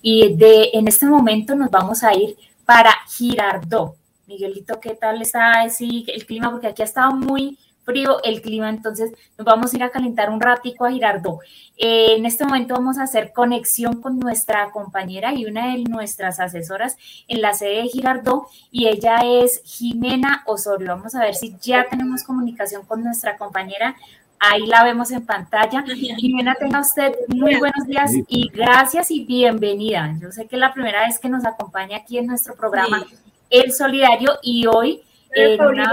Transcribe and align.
Y 0.00 0.36
de, 0.36 0.70
en 0.74 0.88
este 0.88 1.06
momento 1.06 1.54
nos 1.54 1.70
vamos 1.70 2.04
a 2.04 2.14
ir 2.14 2.36
para 2.64 2.94
Girardot. 3.08 3.96
Miguelito, 4.26 4.78
¿qué 4.78 4.94
tal 4.94 5.22
está 5.22 5.62
así 5.62 6.04
el 6.08 6.26
clima? 6.26 6.50
Porque 6.50 6.68
aquí 6.68 6.82
ha 6.82 6.84
estado 6.84 7.12
muy 7.12 7.58
frío 7.88 8.22
el 8.22 8.42
clima, 8.42 8.68
entonces 8.68 9.12
nos 9.38 9.46
vamos 9.46 9.72
a 9.72 9.76
ir 9.76 9.82
a 9.82 9.88
calentar 9.88 10.28
un 10.28 10.42
ratico 10.42 10.84
a 10.84 10.90
Girardot. 10.90 11.38
Eh, 11.78 12.16
en 12.16 12.26
este 12.26 12.44
momento 12.44 12.74
vamos 12.74 12.98
a 12.98 13.04
hacer 13.04 13.32
conexión 13.32 14.02
con 14.02 14.18
nuestra 14.18 14.70
compañera 14.70 15.32
y 15.32 15.46
una 15.46 15.72
de 15.72 15.84
nuestras 15.84 16.38
asesoras 16.38 16.98
en 17.28 17.40
la 17.40 17.54
sede 17.54 17.82
de 17.82 17.88
Girardot 17.88 18.44
y 18.70 18.88
ella 18.88 19.20
es 19.24 19.62
Jimena 19.64 20.42
Osorio. 20.46 20.88
Vamos 20.88 21.14
a 21.14 21.20
ver 21.20 21.34
si 21.34 21.56
ya 21.62 21.86
tenemos 21.88 22.24
comunicación 22.24 22.84
con 22.84 23.02
nuestra 23.02 23.38
compañera 23.38 23.96
Ahí 24.40 24.66
la 24.66 24.84
vemos 24.84 25.10
en 25.10 25.26
pantalla. 25.26 25.84
Jimena, 25.84 26.54
tenga 26.54 26.80
usted 26.80 27.12
muy 27.28 27.56
buenos 27.56 27.86
días 27.86 28.12
y 28.28 28.48
gracias 28.48 29.10
y 29.10 29.24
bienvenida. 29.24 30.14
Yo 30.20 30.30
sé 30.30 30.46
que 30.46 30.56
es 30.56 30.60
la 30.60 30.72
primera 30.72 31.06
vez 31.06 31.18
que 31.18 31.28
nos 31.28 31.44
acompaña 31.44 31.96
aquí 31.96 32.18
en 32.18 32.26
nuestro 32.26 32.54
programa 32.54 33.04
El 33.50 33.72
Solidario 33.72 34.38
y 34.42 34.66
hoy 34.66 35.02
en 35.32 35.60
una... 35.60 35.92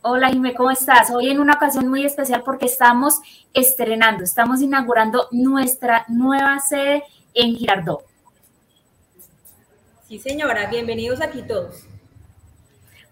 Hola 0.00 0.30
Jimé, 0.30 0.54
¿cómo 0.54 0.70
estás? 0.70 1.10
Hoy 1.10 1.28
en 1.28 1.40
una 1.40 1.54
ocasión 1.54 1.88
muy 1.88 2.06
especial 2.06 2.42
porque 2.42 2.66
estamos 2.66 3.20
estrenando, 3.52 4.24
estamos 4.24 4.62
inaugurando 4.62 5.28
nuestra 5.30 6.06
nueva 6.08 6.58
sede 6.60 7.02
en 7.34 7.56
Girardot. 7.56 8.02
Sí, 10.06 10.18
señora, 10.18 10.70
bienvenidos 10.70 11.20
aquí 11.20 11.42
todos. 11.42 11.84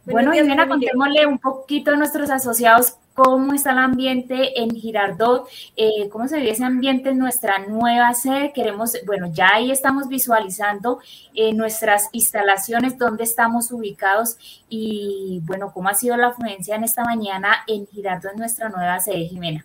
Bueno, 0.07 0.33
Jimena, 0.33 0.67
contémosle 0.67 1.27
un 1.27 1.39
poquito 1.39 1.91
a 1.91 1.97
nuestros 1.97 2.31
asociados 2.31 2.97
cómo 3.17 3.55
está 3.55 3.73
el 3.73 3.79
ambiente 3.79 4.61
en 4.61 4.71
Girardot, 4.71 5.49
eh, 5.75 6.09
cómo 6.11 6.29
se 6.29 6.37
vive 6.37 6.51
ese 6.51 6.65
ambiente 6.65 7.09
en 7.09 7.19
nuestra 7.19 7.59
nueva 7.59 8.13
sede. 8.15 8.53
Queremos, 8.53 8.93
bueno, 9.07 9.33
ya 9.33 9.55
ahí 9.55 9.71
estamos 9.71 10.09
visualizando 10.09 11.01
eh, 11.35 11.55
nuestras 11.55 12.11
instalaciones, 12.13 12.99
dónde 12.99 13.25
estamos 13.25 13.73
ubicados 13.73 14.37
y, 14.69 15.41
bueno, 15.45 15.73
cómo 15.73 15.89
ha 15.89 15.95
sido 15.95 16.17
la 16.19 16.29
afluencia 16.29 16.77
en 16.77 16.85
esta 16.85 17.05
mañana 17.05 17.65
en 17.67 17.87
Girardot, 17.87 18.33
en 18.33 18.39
nuestra 18.39 18.69
nueva 18.69 19.01
sede, 19.01 19.27
Jimena. 19.27 19.65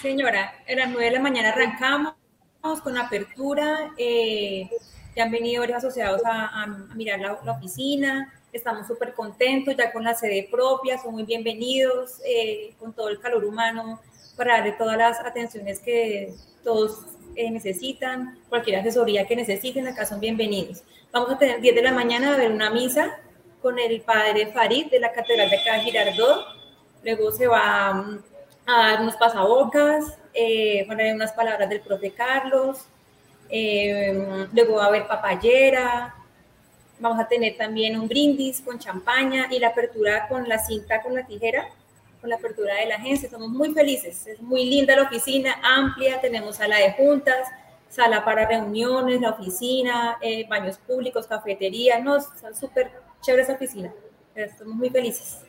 Señora, 0.00 0.52
a 0.68 0.74
las 0.74 0.88
nueve 0.88 1.06
de 1.06 1.10
la 1.12 1.20
mañana 1.20 1.48
arrancamos 1.50 2.14
con 2.82 2.96
apertura. 2.96 3.92
Eh, 3.98 4.70
ya 5.16 5.24
han 5.24 5.30
venido 5.32 5.62
varios 5.62 5.78
asociados 5.78 6.22
a, 6.24 6.66
mirar 6.94 7.18
la 7.20 7.52
oficina 7.52 8.32
Estamos 8.52 8.86
súper 8.86 9.12
contentos 9.12 9.76
ya 9.76 9.92
con 9.92 10.04
la 10.04 10.14
sede 10.14 10.48
propia, 10.50 10.98
son 10.98 11.12
muy 11.12 11.24
bienvenidos, 11.24 12.20
eh, 12.24 12.74
con 12.78 12.92
todo 12.92 13.08
el 13.08 13.20
calor 13.20 13.44
humano 13.44 14.00
para 14.36 14.58
darle 14.58 14.72
todas 14.72 14.96
las 14.96 15.20
atenciones 15.20 15.80
que 15.80 16.34
todos 16.64 17.00
eh, 17.34 17.50
necesitan, 17.50 18.38
cualquier 18.48 18.80
asesoría 18.80 19.26
que 19.26 19.36
necesiten, 19.36 19.86
acá 19.86 20.06
son 20.06 20.20
bienvenidos. 20.20 20.82
Vamos 21.12 21.30
a 21.30 21.38
tener 21.38 21.60
10 21.60 21.74
de 21.74 21.82
la 21.82 21.92
mañana 21.92 22.34
a 22.34 22.38
ver 22.38 22.50
una 22.50 22.70
misa 22.70 23.18
con 23.62 23.78
el 23.78 24.00
padre 24.00 24.46
Farid 24.52 24.90
de 24.90 25.00
la 25.00 25.12
Catedral 25.12 25.50
de 25.50 25.56
acá. 25.56 25.82
Luego 27.04 27.30
se 27.30 27.46
va 27.46 27.92
mm, 27.92 28.22
a 28.66 28.78
dar 28.78 29.00
unos 29.02 29.16
pasabocas, 29.16 30.18
eh, 30.34 30.84
van 30.88 31.00
a 31.00 31.14
unas 31.14 31.32
palabras 31.32 31.68
del 31.68 31.80
profe 31.80 32.10
Carlos. 32.10 32.86
Eh, 33.48 34.46
luego 34.52 34.76
va 34.76 34.84
a 34.84 34.88
haber 34.88 35.06
papayera, 35.06 36.15
Vamos 36.98 37.20
a 37.20 37.28
tener 37.28 37.56
también 37.56 37.98
un 37.98 38.08
brindis 38.08 38.60
con 38.62 38.78
champaña 38.78 39.48
y 39.50 39.58
la 39.58 39.68
apertura 39.68 40.28
con 40.28 40.48
la 40.48 40.58
cinta, 40.58 41.02
con 41.02 41.14
la 41.14 41.26
tijera, 41.26 41.68
con 42.20 42.30
la 42.30 42.36
apertura 42.36 42.74
de 42.76 42.86
la 42.86 42.96
agencia. 42.96 43.26
Estamos 43.26 43.50
muy 43.50 43.72
felices. 43.74 44.26
Es 44.26 44.40
muy 44.40 44.64
linda 44.64 44.96
la 44.96 45.02
oficina, 45.02 45.56
amplia. 45.62 46.20
Tenemos 46.20 46.56
sala 46.56 46.78
de 46.78 46.92
juntas, 46.92 47.48
sala 47.90 48.24
para 48.24 48.46
reuniones, 48.46 49.20
la 49.20 49.30
oficina, 49.30 50.16
eh, 50.22 50.46
baños 50.48 50.78
públicos, 50.78 51.26
cafetería. 51.26 51.98
No, 52.00 52.16
está 52.16 52.54
súper 52.54 52.90
chévere 53.20 53.42
esa 53.42 53.52
oficina. 53.52 53.92
Estamos 54.34 54.74
muy 54.74 54.88
felices. 54.88 55.40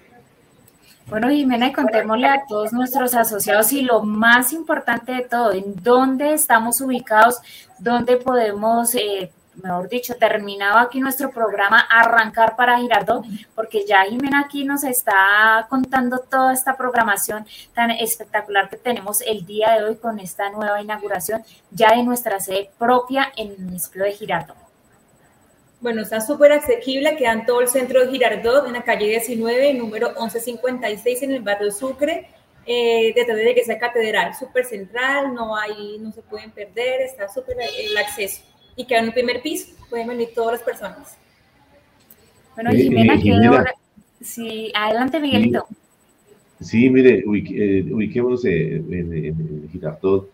Bueno, 1.10 1.30
Jimena, 1.30 1.68
y 1.68 1.72
contémosle 1.72 2.28
a 2.28 2.44
todos 2.50 2.74
nuestros 2.74 3.16
asociados 3.16 3.72
y 3.72 3.82
lo 3.82 4.04
más 4.04 4.52
importante 4.52 5.14
de 5.14 5.22
todo, 5.22 5.54
en 5.54 5.82
dónde 5.82 6.34
estamos 6.34 6.82
ubicados, 6.82 7.38
dónde 7.80 8.18
podemos 8.18 8.94
eh, 8.94 9.32
mejor 9.64 9.90
dicho, 9.90 10.16
terminado 10.16 10.78
aquí 10.78 11.00
nuestro 11.00 11.32
programa, 11.32 11.80
arrancar 11.80 12.56
para 12.56 12.78
Girardot, 12.80 13.26
porque 13.56 13.86
ya 13.86 14.04
Jimena 14.04 14.42
aquí 14.42 14.64
nos 14.64 14.84
está 14.84 15.66
contando 15.70 16.20
toda 16.20 16.54
esta 16.54 16.78
programación 16.78 17.46
tan 17.74 17.92
espectacular 17.92 18.70
que 18.70 18.78
tenemos 18.78 19.22
el 19.22 19.46
día 19.46 19.72
de 19.72 19.84
hoy 19.84 19.96
con 19.96 20.20
esta 20.20 20.50
nueva 20.50 20.82
inauguración 20.82 21.44
ya 21.72 21.96
de 21.96 22.04
nuestra 22.04 22.40
sede 22.40 22.70
propia 22.78 23.32
en 23.36 23.52
el 23.52 23.60
municipio 23.60 24.04
de 24.04 24.12
Girardot. 24.12 24.58
Bueno, 25.80 26.02
está 26.02 26.22
súper 26.22 26.54
asequible, 26.54 27.16
queda 27.16 27.34
en 27.34 27.46
todo 27.46 27.62
el 27.62 27.68
centro 27.68 28.02
de 28.04 28.12
Girardot, 28.12 28.66
en 28.66 28.74
la 28.74 28.84
calle 28.84 29.08
19, 29.08 29.74
número 29.76 30.10
1156, 30.10 31.24
en 31.24 31.32
el 31.34 31.42
barrio 31.42 31.72
Sucre, 31.72 32.30
eh, 32.66 33.14
detrás 33.16 33.38
de 33.38 33.44
la 33.44 33.50
iglesia 33.52 33.80
catedral, 33.80 34.36
súper 34.36 34.66
central, 34.66 35.34
no 35.34 35.56
hay, 35.56 35.98
no 36.00 36.12
se 36.12 36.22
pueden 36.22 36.52
perder, 36.52 37.02
está 37.02 37.30
súper 37.30 37.58
el 37.62 37.96
acceso 37.98 38.42
y 38.78 38.86
queda 38.86 39.00
en 39.00 39.06
el 39.06 39.14
primer 39.14 39.42
piso, 39.42 39.74
pueden 39.90 40.08
venir 40.08 40.30
todas 40.34 40.54
las 40.54 40.62
personas. 40.62 41.18
Bueno, 42.56 42.72
Jimena, 42.72 43.16
eh, 43.16 43.74
Sí, 44.22 44.72
adelante, 44.74 45.20
Miguelito. 45.20 45.68
Sí, 46.60 46.90
mire, 46.90 47.20
eh, 47.20 47.86
ubiquemos 47.92 48.44
en, 48.46 48.92
en, 48.92 49.70
Girardot, 49.72 50.30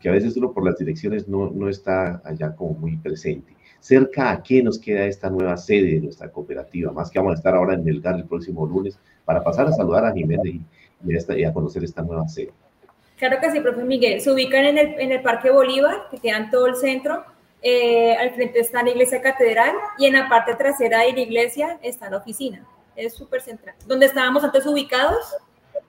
que 0.00 0.08
a 0.08 0.12
veces 0.12 0.36
uno 0.36 0.52
por 0.52 0.64
las 0.64 0.78
direcciones 0.78 1.28
no, 1.28 1.50
no 1.50 1.68
está 1.68 2.20
allá 2.24 2.54
como 2.56 2.74
muy 2.74 2.96
presente. 2.96 3.54
¿Cerca 3.78 4.30
a 4.30 4.42
qué 4.42 4.62
nos 4.62 4.78
queda 4.78 5.06
esta 5.06 5.30
nueva 5.30 5.56
sede 5.56 5.94
de 5.94 6.00
nuestra 6.00 6.30
cooperativa? 6.30 6.92
Más 6.92 7.10
que 7.10 7.18
vamos 7.18 7.32
a 7.32 7.36
estar 7.36 7.54
ahora 7.54 7.74
en 7.74 7.84
Melgar 7.84 8.16
el 8.16 8.24
próximo 8.24 8.66
lunes 8.66 8.98
para 9.24 9.42
pasar 9.42 9.66
a 9.66 9.72
saludar 9.72 10.04
a 10.04 10.12
Jimena 10.12 10.42
y, 10.44 10.60
y, 11.04 11.44
a 11.44 11.52
conocer 11.52 11.84
esta 11.84 12.02
nueva 12.02 12.28
sede. 12.28 12.52
Claro 13.18 13.38
que 13.40 13.50
sí, 13.50 13.60
profe 13.60 13.84
Miguel. 13.84 14.20
Se 14.20 14.32
ubican 14.32 14.64
en 14.64 14.78
el, 14.78 15.00
en 15.00 15.12
el 15.12 15.22
Parque 15.22 15.50
Bolívar, 15.50 16.08
que 16.10 16.18
queda 16.18 16.38
en 16.38 16.50
todo 16.50 16.66
el 16.66 16.76
centro. 16.76 17.24
Eh, 17.62 18.16
al 18.16 18.34
frente 18.34 18.58
está 18.58 18.82
la 18.82 18.90
iglesia 18.90 19.22
catedral 19.22 19.74
y 19.96 20.06
en 20.06 20.14
la 20.14 20.28
parte 20.28 20.54
trasera 20.56 21.00
de 21.00 21.12
la 21.12 21.20
iglesia 21.20 21.78
está 21.82 22.10
la 22.10 22.16
oficina. 22.18 22.66
Es 22.96 23.14
súper 23.14 23.40
central. 23.40 23.74
Donde 23.86 24.06
estábamos 24.06 24.42
antes 24.42 24.66
ubicados, 24.66 25.34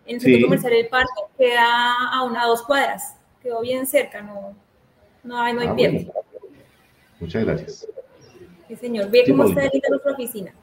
en 0.06 0.16
el 0.16 0.22
centro 0.22 0.48
comercial 0.48 0.74
del 0.74 0.88
parque, 0.88 1.22
queda 1.38 1.94
a 2.12 2.24
una 2.24 2.46
dos 2.46 2.62
cuadras. 2.64 3.16
Quedó 3.42 3.62
bien 3.62 3.88
cerca, 3.88 4.22
no, 4.22 4.56
no 5.24 5.42
hay, 5.42 5.54
no 5.54 5.62
hay 5.62 5.68
ah, 5.68 6.12
Muchas 7.20 7.44
gracias. 7.44 7.88
Sí, 8.68 8.76
señor. 8.76 9.10
Ve 9.10 9.24
cómo 9.28 9.46
está 9.46 9.64
ahorita 9.64 9.90
nuestra 9.90 10.12
oficina. 10.14 10.54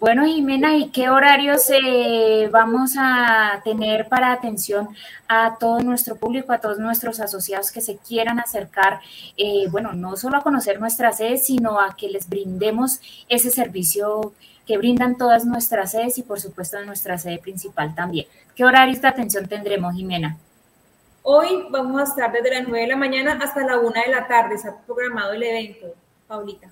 Bueno, 0.00 0.24
Jimena, 0.24 0.76
¿y 0.76 0.88
qué 0.88 1.10
horarios 1.10 1.68
eh, 1.68 2.48
vamos 2.50 2.94
a 2.98 3.60
tener 3.64 4.08
para 4.08 4.32
atención 4.32 4.88
a 5.28 5.58
todo 5.60 5.80
nuestro 5.80 6.16
público, 6.16 6.54
a 6.54 6.58
todos 6.58 6.78
nuestros 6.78 7.20
asociados 7.20 7.70
que 7.70 7.82
se 7.82 7.98
quieran 7.98 8.40
acercar, 8.40 9.00
eh, 9.36 9.68
bueno, 9.70 9.92
no 9.92 10.16
solo 10.16 10.38
a 10.38 10.42
conocer 10.42 10.80
nuestra 10.80 11.12
sede, 11.12 11.36
sino 11.36 11.78
a 11.78 11.96
que 11.98 12.08
les 12.08 12.30
brindemos 12.30 12.98
ese 13.28 13.50
servicio 13.50 14.32
que 14.66 14.78
brindan 14.78 15.18
todas 15.18 15.44
nuestras 15.44 15.90
sedes 15.90 16.16
y 16.16 16.22
por 16.22 16.40
supuesto 16.40 16.82
nuestra 16.86 17.18
sede 17.18 17.38
principal 17.38 17.94
también? 17.94 18.26
¿Qué 18.54 18.64
horarios 18.64 19.02
de 19.02 19.08
atención 19.08 19.48
tendremos, 19.48 19.94
Jimena? 19.94 20.38
Hoy 21.22 21.66
vamos 21.68 22.00
a 22.00 22.04
estar 22.04 22.32
desde 22.32 22.58
las 22.58 22.66
9 22.66 22.80
de 22.80 22.88
la 22.88 22.96
mañana 22.96 23.38
hasta 23.42 23.66
la 23.66 23.78
1 23.78 23.92
de 24.06 24.10
la 24.10 24.26
tarde, 24.26 24.56
se 24.56 24.66
ha 24.66 24.78
programado 24.78 25.34
el 25.34 25.42
evento, 25.42 25.88
Paulita. 26.26 26.70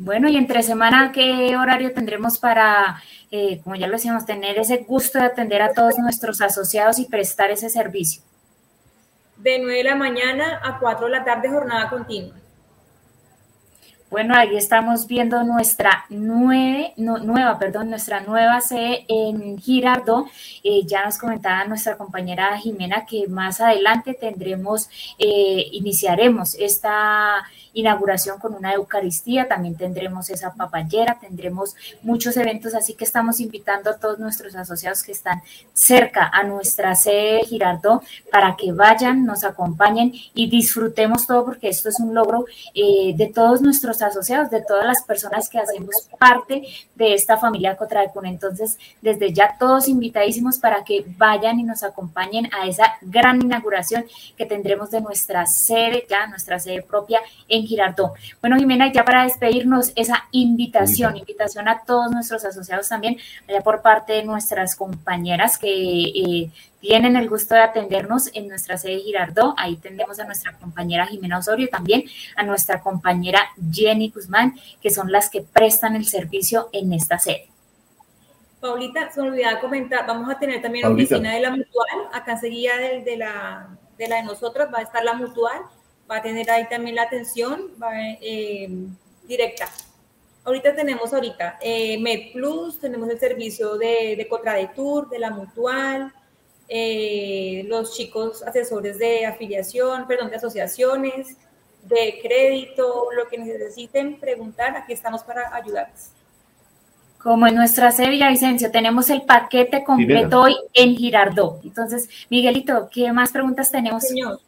Bueno, 0.00 0.28
y 0.28 0.36
entre 0.36 0.62
semana, 0.62 1.10
¿qué 1.10 1.56
horario 1.56 1.92
tendremos 1.92 2.38
para, 2.38 3.02
eh, 3.32 3.60
como 3.64 3.74
ya 3.74 3.88
lo 3.88 3.94
decíamos, 3.94 4.24
tener 4.24 4.56
ese 4.56 4.84
gusto 4.86 5.18
de 5.18 5.24
atender 5.24 5.60
a 5.60 5.72
todos 5.72 5.98
nuestros 5.98 6.40
asociados 6.40 7.00
y 7.00 7.06
prestar 7.06 7.50
ese 7.50 7.68
servicio? 7.68 8.22
De 9.38 9.58
9 9.58 9.78
de 9.78 9.84
la 9.84 9.96
mañana 9.96 10.60
a 10.62 10.78
4 10.78 11.06
de 11.06 11.12
la 11.12 11.24
tarde, 11.24 11.48
jornada 11.48 11.90
continua. 11.90 12.36
Bueno, 14.10 14.34
ahí 14.34 14.56
estamos 14.56 15.06
viendo 15.06 15.44
nuestra 15.44 16.06
nueve, 16.08 16.94
nueva, 16.96 17.58
perdón, 17.58 17.90
nuestra 17.90 18.20
nueva 18.20 18.62
sede 18.62 19.04
en 19.06 19.58
Girardo. 19.58 20.26
Eh, 20.64 20.86
ya 20.86 21.04
nos 21.04 21.18
comentaba 21.18 21.66
nuestra 21.66 21.98
compañera 21.98 22.56
Jimena 22.56 23.04
que 23.04 23.28
más 23.28 23.60
adelante 23.60 24.14
tendremos, 24.14 24.88
eh, 25.18 25.66
iniciaremos 25.72 26.54
esta 26.54 27.44
inauguración 27.72 28.38
con 28.38 28.54
una 28.54 28.72
Eucaristía, 28.74 29.48
también 29.48 29.76
tendremos 29.76 30.30
esa 30.30 30.54
papayera, 30.54 31.18
tendremos 31.20 31.74
muchos 32.02 32.36
eventos, 32.36 32.74
así 32.74 32.94
que 32.94 33.04
estamos 33.04 33.40
invitando 33.40 33.90
a 33.90 33.96
todos 33.96 34.18
nuestros 34.18 34.54
asociados 34.54 35.02
que 35.02 35.12
están 35.12 35.42
cerca 35.72 36.30
a 36.32 36.42
nuestra 36.44 36.94
sede 36.94 37.38
de 37.38 37.46
Girardot 37.46 38.02
para 38.30 38.56
que 38.56 38.72
vayan, 38.72 39.24
nos 39.24 39.44
acompañen 39.44 40.12
y 40.34 40.48
disfrutemos 40.50 41.26
todo 41.26 41.44
porque 41.44 41.68
esto 41.68 41.88
es 41.88 42.00
un 42.00 42.14
logro 42.14 42.46
eh, 42.74 43.14
de 43.16 43.26
todos 43.26 43.60
nuestros 43.60 44.02
asociados, 44.02 44.50
de 44.50 44.62
todas 44.62 44.86
las 44.86 45.02
personas 45.02 45.48
que 45.48 45.58
hacemos 45.58 46.08
parte 46.18 46.62
de 46.94 47.14
esta 47.14 47.36
familia 47.36 47.76
Cotradecun. 47.76 48.26
Entonces, 48.26 48.78
desde 49.00 49.32
ya 49.32 49.56
todos 49.58 49.88
invitadísimos 49.88 50.58
para 50.58 50.84
que 50.84 51.04
vayan 51.16 51.60
y 51.60 51.62
nos 51.62 51.82
acompañen 51.82 52.48
a 52.52 52.66
esa 52.66 52.94
gran 53.02 53.40
inauguración 53.40 54.04
que 54.36 54.46
tendremos 54.46 54.90
de 54.90 55.00
nuestra 55.00 55.46
sede, 55.46 56.06
ya 56.08 56.26
nuestra 56.26 56.58
sede 56.58 56.82
propia 56.82 57.20
en 57.48 57.57
Girardot. 57.66 58.12
Bueno, 58.40 58.56
Jimena, 58.56 58.92
ya 58.92 59.04
para 59.04 59.24
despedirnos, 59.24 59.92
esa 59.96 60.24
invitación, 60.32 61.16
invitación 61.16 61.68
a 61.68 61.82
todos 61.84 62.10
nuestros 62.10 62.44
asociados 62.44 62.88
también, 62.88 63.16
allá 63.48 63.60
por 63.60 63.82
parte 63.82 64.14
de 64.14 64.24
nuestras 64.24 64.76
compañeras 64.76 65.58
que 65.58 65.68
eh, 65.68 66.50
tienen 66.80 67.16
el 67.16 67.28
gusto 67.28 67.54
de 67.54 67.62
atendernos 67.62 68.30
en 68.34 68.48
nuestra 68.48 68.78
sede 68.78 69.00
Girardot. 69.00 69.54
Ahí 69.56 69.76
tendremos 69.76 70.18
a 70.20 70.24
nuestra 70.24 70.52
compañera 70.52 71.06
Jimena 71.06 71.38
Osorio, 71.38 71.68
también 71.68 72.04
a 72.36 72.42
nuestra 72.42 72.80
compañera 72.80 73.40
Jenny 73.72 74.10
Guzmán, 74.10 74.54
que 74.80 74.90
son 74.90 75.10
las 75.10 75.30
que 75.30 75.42
prestan 75.42 75.96
el 75.96 76.06
servicio 76.06 76.68
en 76.72 76.92
esta 76.92 77.18
sede. 77.18 77.48
Paulita, 78.60 79.10
se 79.10 79.22
me 79.22 79.28
olvidaba 79.28 79.60
comentar, 79.60 80.04
vamos 80.06 80.28
a 80.30 80.38
tener 80.38 80.60
también 80.60 80.82
la 80.82 80.90
oficina 80.90 81.32
de 81.32 81.40
la 81.40 81.50
mutual, 81.50 82.08
acá 82.12 82.32
enseguida 82.32 82.76
de, 82.76 83.02
de, 83.02 83.16
la, 83.16 83.68
de 83.96 84.08
la 84.08 84.16
de 84.16 84.22
nosotros 84.24 84.68
va 84.74 84.78
a 84.78 84.82
estar 84.82 85.04
la 85.04 85.14
mutual, 85.14 85.62
va 86.10 86.16
a 86.16 86.22
tener 86.22 86.50
ahí 86.50 86.68
también 86.68 86.96
la 86.96 87.02
atención 87.02 87.70
va, 87.82 87.90
eh, 87.94 88.68
directa. 89.26 89.68
Ahorita 90.44 90.74
tenemos 90.74 91.12
ahorita 91.12 91.58
eh, 91.60 91.98
MedPlus, 91.98 92.80
tenemos 92.80 93.08
el 93.10 93.18
servicio 93.18 93.76
de, 93.76 94.14
de 94.16 94.28
Cotra 94.28 94.54
de 94.54 94.68
Tour, 94.68 95.08
de 95.08 95.18
la 95.18 95.30
mutual, 95.30 96.12
eh, 96.68 97.64
los 97.66 97.94
chicos 97.94 98.42
asesores 98.42 98.98
de 98.98 99.26
afiliación, 99.26 100.06
perdón, 100.06 100.30
de 100.30 100.36
asociaciones, 100.36 101.36
de 101.82 102.18
crédito, 102.22 103.08
lo 103.14 103.28
que 103.28 103.38
necesiten 103.38 104.18
preguntar, 104.18 104.76
aquí 104.76 104.92
estamos 104.92 105.22
para 105.22 105.54
ayudarles. 105.54 106.12
Como 107.18 107.46
en 107.46 107.54
nuestra 107.54 107.90
sede 107.90 108.10
Villavicencio 108.10 108.70
tenemos 108.70 109.10
el 109.10 109.22
paquete 109.22 109.82
completo 109.82 110.42
hoy 110.42 110.56
en 110.72 110.94
Girardot. 110.94 111.64
Entonces, 111.64 112.08
Miguelito, 112.30 112.88
¿qué 112.92 113.12
más 113.12 113.32
preguntas 113.32 113.70
tenemos? 113.70 114.04
Señor. 114.04 114.40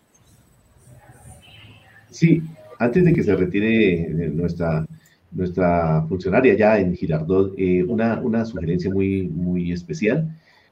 Sí, 2.11 2.43
antes 2.79 3.05
de 3.05 3.13
que 3.13 3.23
se 3.23 3.37
retire 3.37 4.09
nuestra, 4.33 4.87
nuestra 5.31 6.05
funcionaria 6.09 6.55
ya 6.55 6.79
en 6.79 6.95
Girardot, 6.95 7.55
eh, 7.57 7.85
una, 7.85 8.21
una 8.21 8.45
sugerencia 8.45 8.91
muy, 8.91 9.29
muy 9.29 9.73
especial. 9.73 10.29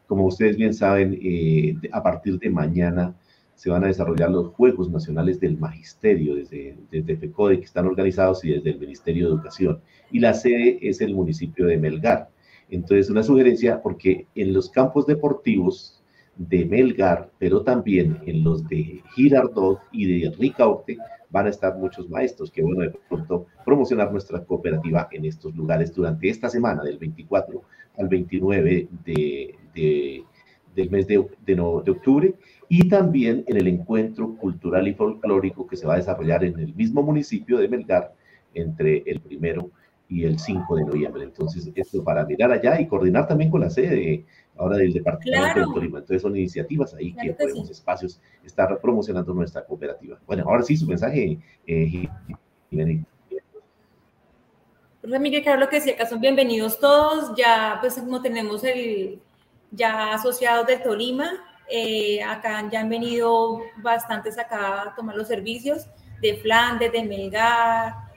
Como 0.06 0.26
ustedes 0.26 0.56
bien 0.56 0.74
saben, 0.74 1.18
eh, 1.22 1.76
a 1.92 2.02
partir 2.02 2.38
de 2.38 2.50
mañana 2.50 3.14
se 3.54 3.70
van 3.70 3.84
a 3.84 3.88
desarrollar 3.88 4.30
los 4.30 4.48
Juegos 4.54 4.88
Nacionales 4.90 5.40
del 5.40 5.58
Magisterio 5.58 6.36
desde, 6.36 6.76
desde 6.90 7.16
FECODE, 7.16 7.58
que 7.58 7.66
están 7.66 7.86
organizados, 7.86 8.44
y 8.44 8.52
desde 8.52 8.70
el 8.70 8.78
Ministerio 8.78 9.26
de 9.26 9.34
Educación. 9.34 9.80
Y 10.10 10.20
la 10.20 10.32
sede 10.32 10.78
es 10.80 11.00
el 11.00 11.14
municipio 11.14 11.66
de 11.66 11.76
Melgar. 11.76 12.30
Entonces, 12.70 13.10
una 13.10 13.22
sugerencia, 13.22 13.82
porque 13.82 14.26
en 14.34 14.52
los 14.52 14.70
campos 14.70 15.06
deportivos 15.06 16.00
de 16.36 16.64
Melgar, 16.66 17.30
pero 17.38 17.62
también 17.62 18.18
en 18.26 18.44
los 18.44 18.66
de 18.68 19.02
Girardot 19.14 19.80
y 19.90 20.20
de 20.20 20.30
Ricaurte, 20.30 20.96
van 21.30 21.46
a 21.46 21.50
estar 21.50 21.76
muchos 21.76 22.08
maestros. 22.08 22.50
Que 22.50 22.62
bueno, 22.62 22.82
de 22.82 22.90
pronto 23.08 23.46
promocionar 23.64 24.10
nuestra 24.12 24.44
cooperativa 24.44 25.08
en 25.12 25.24
estos 25.24 25.54
lugares 25.54 25.94
durante 25.94 26.28
esta 26.28 26.48
semana, 26.48 26.82
del 26.82 26.98
24 26.98 27.62
al 27.98 28.08
29 28.08 28.88
de, 29.04 29.54
del 30.74 30.90
mes 30.90 31.06
de, 31.06 31.26
de, 31.44 31.60
octubre 31.60 32.34
y 32.68 32.88
también 32.88 33.44
en 33.46 33.56
el 33.56 33.66
encuentro 33.66 34.36
cultural 34.36 34.86
y 34.86 34.94
folclórico 34.94 35.66
que 35.66 35.76
se 35.76 35.86
va 35.86 35.94
a 35.94 35.98
desarrollar 35.98 36.44
en 36.44 36.58
el 36.58 36.74
mismo 36.74 37.02
municipio 37.02 37.58
de 37.58 37.68
Melgar 37.68 38.14
entre 38.54 39.02
el 39.06 39.20
primero 39.20 39.70
y 40.08 40.24
el 40.24 40.38
5 40.38 40.76
de 40.76 40.84
noviembre. 40.84 41.22
Entonces, 41.24 41.70
esto 41.74 42.02
para 42.02 42.24
mirar 42.24 42.50
allá 42.50 42.80
y 42.80 42.86
coordinar 42.86 43.28
también 43.28 43.50
con 43.50 43.60
la 43.60 43.70
sede 43.70 44.24
ahora 44.56 44.78
del 44.78 44.92
Departamento 44.92 45.60
de 45.60 45.66
Tolima. 45.66 45.98
Entonces, 45.98 46.22
son 46.22 46.36
iniciativas 46.36 46.94
ahí 46.94 47.12
que 47.12 47.32
podemos 47.32 47.70
espacios 47.70 48.20
estar 48.44 48.80
promocionando 48.80 49.32
nuestra 49.34 49.64
cooperativa. 49.64 50.18
Bueno, 50.26 50.44
ahora 50.46 50.62
sí, 50.62 50.76
su 50.76 50.86
mensaje, 50.86 51.38
eh, 51.66 52.08
Pues, 55.00 55.20
Miguel, 55.20 55.42
claro, 55.42 55.60
lo 55.60 55.68
que 55.68 55.76
decía 55.76 55.94
acá 55.94 56.06
son 56.06 56.20
bienvenidos 56.20 56.80
todos. 56.80 57.36
Ya, 57.36 57.78
pues, 57.80 57.94
como 57.94 58.22
tenemos 58.22 58.64
el 58.64 59.20
ya 59.70 60.14
asociados 60.14 60.66
del 60.66 60.82
Tolima, 60.82 61.30
eh, 61.70 62.22
acá 62.22 62.66
ya 62.70 62.80
han 62.80 62.88
venido 62.88 63.60
bastantes 63.82 64.38
acá 64.38 64.82
a 64.82 64.94
tomar 64.94 65.14
los 65.16 65.28
servicios 65.28 65.86
de 66.22 66.36
Flandes, 66.36 66.90
de 66.90 67.04
Melgar, 67.04 68.07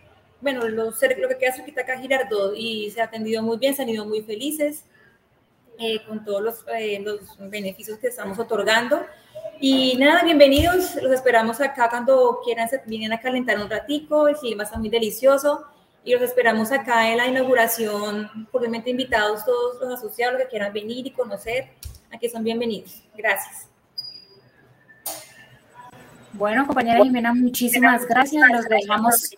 bueno, 0.41 0.67
los, 0.67 1.01
lo 1.01 1.27
que 1.27 1.37
queda 1.37 1.53
cerquita 1.53 1.81
acá 1.81 1.99
Girardot 1.99 2.53
y 2.55 2.89
se 2.91 3.01
ha 3.01 3.05
atendido 3.05 3.43
muy 3.43 3.57
bien, 3.57 3.75
se 3.75 3.83
han 3.83 3.89
ido 3.89 4.05
muy 4.05 4.21
felices 4.21 4.83
eh, 5.79 6.01
con 6.07 6.23
todos 6.25 6.41
los, 6.41 6.65
eh, 6.75 6.99
los, 6.99 7.37
beneficios 7.49 7.99
que 7.99 8.07
estamos 8.07 8.37
otorgando. 8.39 9.05
Y 9.59 9.95
nada, 9.97 10.23
bienvenidos, 10.23 10.95
los 10.95 11.11
esperamos 11.11 11.61
acá 11.61 11.89
cuando 11.89 12.39
quieran, 12.43 12.67
se 12.67 12.81
vienen 12.85 13.13
a 13.13 13.19
calentar 13.19 13.59
un 13.59 13.69
ratico, 13.69 14.27
el 14.27 14.35
clima 14.35 14.63
está 14.63 14.79
muy 14.79 14.89
delicioso 14.89 15.65
y 16.03 16.13
los 16.13 16.23
esperamos 16.23 16.71
acá 16.71 17.11
en 17.11 17.17
la 17.17 17.27
inauguración, 17.27 18.47
probablemente 18.51 18.89
invitados 18.89 19.45
todos 19.45 19.79
los 19.79 19.99
asociados 19.99 20.41
que 20.41 20.47
quieran 20.47 20.73
venir 20.73 21.05
y 21.05 21.11
conocer, 21.11 21.69
aquí 22.11 22.27
son 22.27 22.43
bienvenidos. 22.43 23.03
Gracias. 23.15 23.67
Bueno, 26.33 26.65
compañera 26.65 27.03
Jimena, 27.03 27.33
muchísimas 27.33 28.07
gracias. 28.07 28.49
Los 28.49 28.65
dejamos 28.65 29.35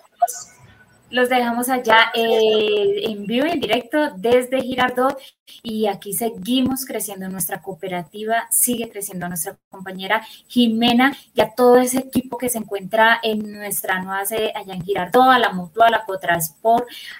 los 1.13 1.29
dejamos 1.29 1.69
allá 1.69 2.11
eh, 2.15 3.03
en 3.03 3.27
vivo 3.27 3.45
en 3.45 3.59
directo 3.59 4.09
desde 4.17 4.61
Girardot 4.61 5.15
y 5.61 5.87
aquí 5.87 6.13
seguimos 6.13 6.85
creciendo. 6.85 7.29
Nuestra 7.29 7.61
cooperativa 7.61 8.47
sigue 8.49 8.89
creciendo. 8.89 9.27
Nuestra 9.27 9.57
compañera 9.69 10.25
Jimena 10.47 11.15
y 11.33 11.41
a 11.41 11.49
todo 11.49 11.77
ese 11.77 11.99
equipo 11.99 12.37
que 12.37 12.49
se 12.49 12.57
encuentra 12.57 13.19
en 13.21 13.51
nuestra 13.51 14.01
nueva 14.01 14.25
sede 14.25 14.53
allá 14.55 14.73
en 14.73 14.83
Girardot, 14.83 15.29
a 15.29 15.39
la 15.39 15.51
Mutua, 15.51 15.87
a 15.87 15.91
la 15.91 16.05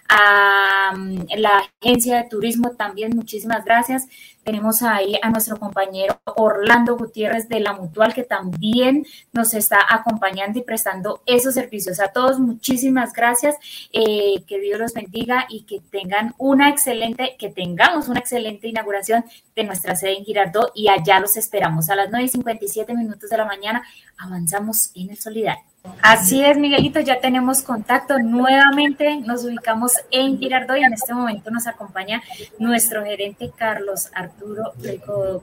a 0.09 0.93
mm, 0.95 1.25
la 1.37 1.63
agencia 1.81 2.17
de 2.17 2.29
turismo 2.29 2.71
también. 2.71 3.15
Muchísimas 3.15 3.63
gracias. 3.65 4.07
Tenemos 4.43 4.81
ahí 4.81 5.17
a 5.21 5.29
nuestro 5.29 5.57
compañero 5.57 6.19
Orlando 6.35 6.97
Gutiérrez 6.97 7.47
de 7.47 7.61
la 7.61 7.73
Mutual 7.73 8.13
que 8.13 8.23
también 8.23 9.05
nos 9.31 9.53
está 9.53 9.79
acompañando 9.89 10.59
y 10.59 10.63
prestando 10.63 11.21
esos 11.25 11.53
servicios. 11.53 12.01
A 12.01 12.09
todos, 12.09 12.39
muchísimas 12.39 13.13
gracias. 13.13 13.55
Eh, 13.93 14.43
que 14.45 14.59
Dios 14.59 14.79
los 14.79 14.93
bendiga 14.93 15.45
y 15.49 15.61
que 15.63 15.79
tengan 15.79 16.35
una 16.37 16.69
excelente, 16.69 17.35
que 17.39 17.49
tengamos 17.49 18.09
una 18.09 18.19
excelente 18.23 18.67
inauguración 18.67 19.23
de 19.55 19.63
nuestra 19.63 19.95
sede 19.95 20.17
en 20.17 20.25
Girardot 20.25 20.71
y 20.75 20.87
allá 20.87 21.19
los 21.19 21.37
esperamos 21.37 21.89
a 21.89 21.95
las 21.95 22.09
9 22.09 22.25
y 22.25 22.29
57 22.29 22.93
minutos 22.95 23.29
de 23.29 23.37
la 23.37 23.45
mañana. 23.45 23.83
Avanzamos 24.17 24.91
en 24.95 25.11
el 25.11 25.17
solidario. 25.17 25.72
Así 26.01 26.43
es, 26.43 26.57
Miguelito, 26.57 26.99
ya 26.99 27.19
tenemos 27.19 27.61
contacto 27.61 28.19
nuevamente, 28.19 29.19
nos 29.21 29.43
ubicamos 29.43 29.93
en 30.11 30.37
Girardot 30.37 30.77
y 30.77 30.83
en 30.83 30.93
este 30.93 31.13
momento 31.13 31.49
nos 31.51 31.67
acompaña 31.67 32.21
nuestro 32.57 33.03
gerente 33.03 33.51
Carlos 33.57 34.09
Arturo 34.13 34.73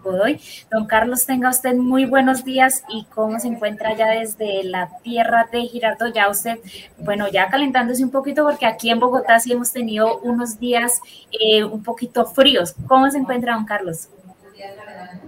Godoy. 0.03 0.41
Don 0.71 0.87
Carlos, 0.87 1.27
tenga 1.27 1.51
usted 1.51 1.75
muy 1.75 2.05
buenos 2.05 2.45
días 2.45 2.85
y 2.89 3.05
cómo 3.15 3.39
se 3.41 3.49
encuentra 3.49 3.95
ya 3.97 4.09
desde 4.09 4.65
la 4.65 4.91
tierra 5.03 5.49
de 5.51 5.63
Girardot, 5.63 6.15
ya 6.15 6.31
usted, 6.31 6.59
bueno, 6.99 7.29
ya 7.31 7.49
calentándose 7.49 8.03
un 8.03 8.11
poquito 8.11 8.45
porque 8.45 8.67
aquí 8.67 8.91
en 8.91 9.01
Bogotá 9.01 9.41
sí 9.41 9.53
hemos 9.53 9.73
tenido 9.73 10.21
unos 10.21 10.59
días 10.59 11.01
eh, 11.33 11.65
un 11.65 11.83
poquito 11.83 12.25
fríos. 12.25 12.75
¿Cómo 12.87 13.11
se 13.11 13.19
encuentra, 13.19 13.55
don 13.55 13.67
Carlos? 13.67 14.09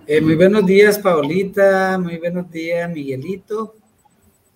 Eh, 0.07 0.21
muy 0.21 0.37
buenos 0.37 0.65
días, 0.65 0.99
Paulita, 0.99 1.99
muy 1.99 2.19
buenos 2.19 2.51
días, 2.51 2.89
Miguelito 2.91 3.82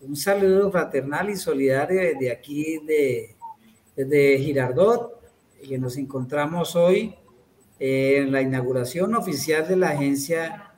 un 0.09 0.17
saludo 0.17 0.71
fraternal 0.71 1.31
y 1.31 1.37
solidario 1.37 2.01
desde 2.01 2.31
aquí, 2.31 2.79
de, 2.87 3.37
desde 3.95 4.39
Girardot, 4.39 5.21
que 5.67 5.79
nos 5.79 5.97
encontramos 5.97 6.77
hoy 6.77 7.15
en 7.79 8.31
la 8.31 8.41
inauguración 8.41 9.15
oficial 9.15 9.67
de 9.67 9.77
la 9.77 9.91
agencia 9.91 10.73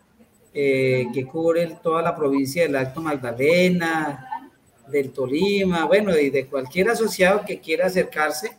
eh, 0.55 1.07
que 1.13 1.27
cubre 1.27 1.79
toda 1.83 2.03
la 2.03 2.17
provincia 2.17 2.63
del 2.63 2.77
Alto 2.77 3.01
Magdalena, 3.01 4.51
del 4.89 5.11
Tolima, 5.13 5.85
bueno, 5.85 6.17
y 6.17 6.31
de 6.31 6.47
cualquier 6.47 6.91
asociado 6.91 7.45
que 7.45 7.61
quiera 7.61 7.87
acercarse. 7.87 8.57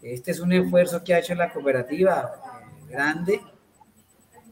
Este 0.00 0.30
es 0.30 0.40
un 0.40 0.52
esfuerzo 0.52 1.02
que 1.02 1.14
ha 1.14 1.18
hecho 1.18 1.34
la 1.34 1.52
cooperativa 1.52 2.30
eh, 2.30 2.90
grande 2.90 3.40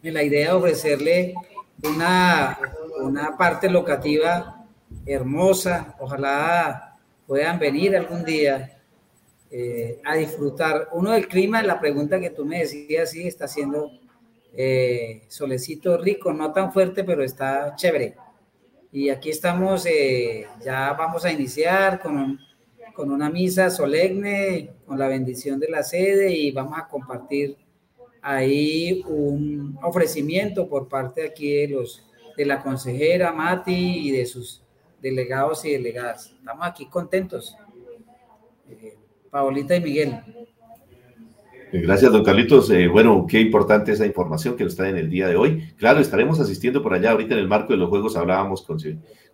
en 0.03 0.15
la 0.15 0.23
idea 0.23 0.49
de 0.49 0.55
ofrecerle 0.55 1.35
una, 1.83 2.59
una 3.01 3.37
parte 3.37 3.71
locativa 3.71 4.60
hermosa. 5.07 5.97
Ojalá 5.99 6.99
puedan 7.27 7.59
venir 7.59 7.97
algún 7.97 8.25
día 8.25 8.79
eh, 9.51 10.01
a 10.05 10.17
disfrutar. 10.17 10.89
Uno 10.93 11.13
del 11.13 11.29
clima, 11.29 11.63
la 11.63 11.81
pregunta 11.81 12.21
que 12.21 12.31
tú 12.31 12.45
me 12.45 12.61
decías, 12.61 13.11
sí, 13.11 13.27
está 13.27 13.49
siendo 13.49 13.91
eh, 14.55 15.23
solecito 15.29 15.99
rico, 15.99 16.33
no 16.33 16.53
tan 16.53 16.73
fuerte, 16.73 17.05
pero 17.05 17.23
está 17.23 17.75
chévere. 17.77 18.17
Y 18.93 19.09
aquí 19.09 19.31
estamos, 19.31 19.87
eh, 19.87 20.47
ya 20.65 20.93
vamos 20.95 21.25
a 21.25 21.33
iniciar 21.33 22.01
con 22.01 22.39
con 23.01 23.11
una 23.11 23.31
misa 23.31 23.71
solemne, 23.71 24.75
con 24.85 24.99
la 24.99 25.09
bendición 25.09 25.59
de 25.59 25.71
la 25.71 25.83
sede 25.83 26.33
y 26.33 26.51
vamos 26.51 26.79
a 26.79 26.87
compartir 26.87 27.57
ahí 28.21 29.03
un 29.09 29.79
ofrecimiento 29.83 30.69
por 30.69 30.87
parte 30.87 31.25
aquí 31.25 31.51
de 31.51 31.69
los 31.69 32.05
de 32.37 32.45
la 32.45 32.63
consejera 32.63 33.33
Mati 33.33 34.09
y 34.09 34.11
de 34.11 34.27
sus 34.27 34.63
delegados 35.01 35.65
y 35.65 35.73
delegadas. 35.73 36.35
Estamos 36.39 36.67
aquí 36.67 36.87
contentos. 36.87 37.57
Eh, 38.69 38.97
Paolita 39.31 39.77
y 39.77 39.81
Miguel. 39.81 40.21
Gracias, 41.73 42.11
don 42.11 42.25
Carlitos. 42.25 42.69
Eh, 42.71 42.89
bueno, 42.89 43.27
qué 43.29 43.41
importante 43.41 43.93
esa 43.93 44.05
información 44.05 44.57
que 44.57 44.65
nos 44.65 44.73
está 44.73 44.89
en 44.89 44.97
el 44.97 45.09
día 45.09 45.29
de 45.29 45.37
hoy. 45.37 45.73
Claro, 45.77 46.01
estaremos 46.01 46.41
asistiendo 46.41 46.83
por 46.83 46.95
allá. 46.95 47.13
Ahorita 47.13 47.35
en 47.35 47.41
el 47.41 47.49
marco 47.49 47.73
de 47.73 47.79
los 47.79 47.89
juegos 47.89 48.17
hablábamos 48.17 48.63
con, 48.63 48.79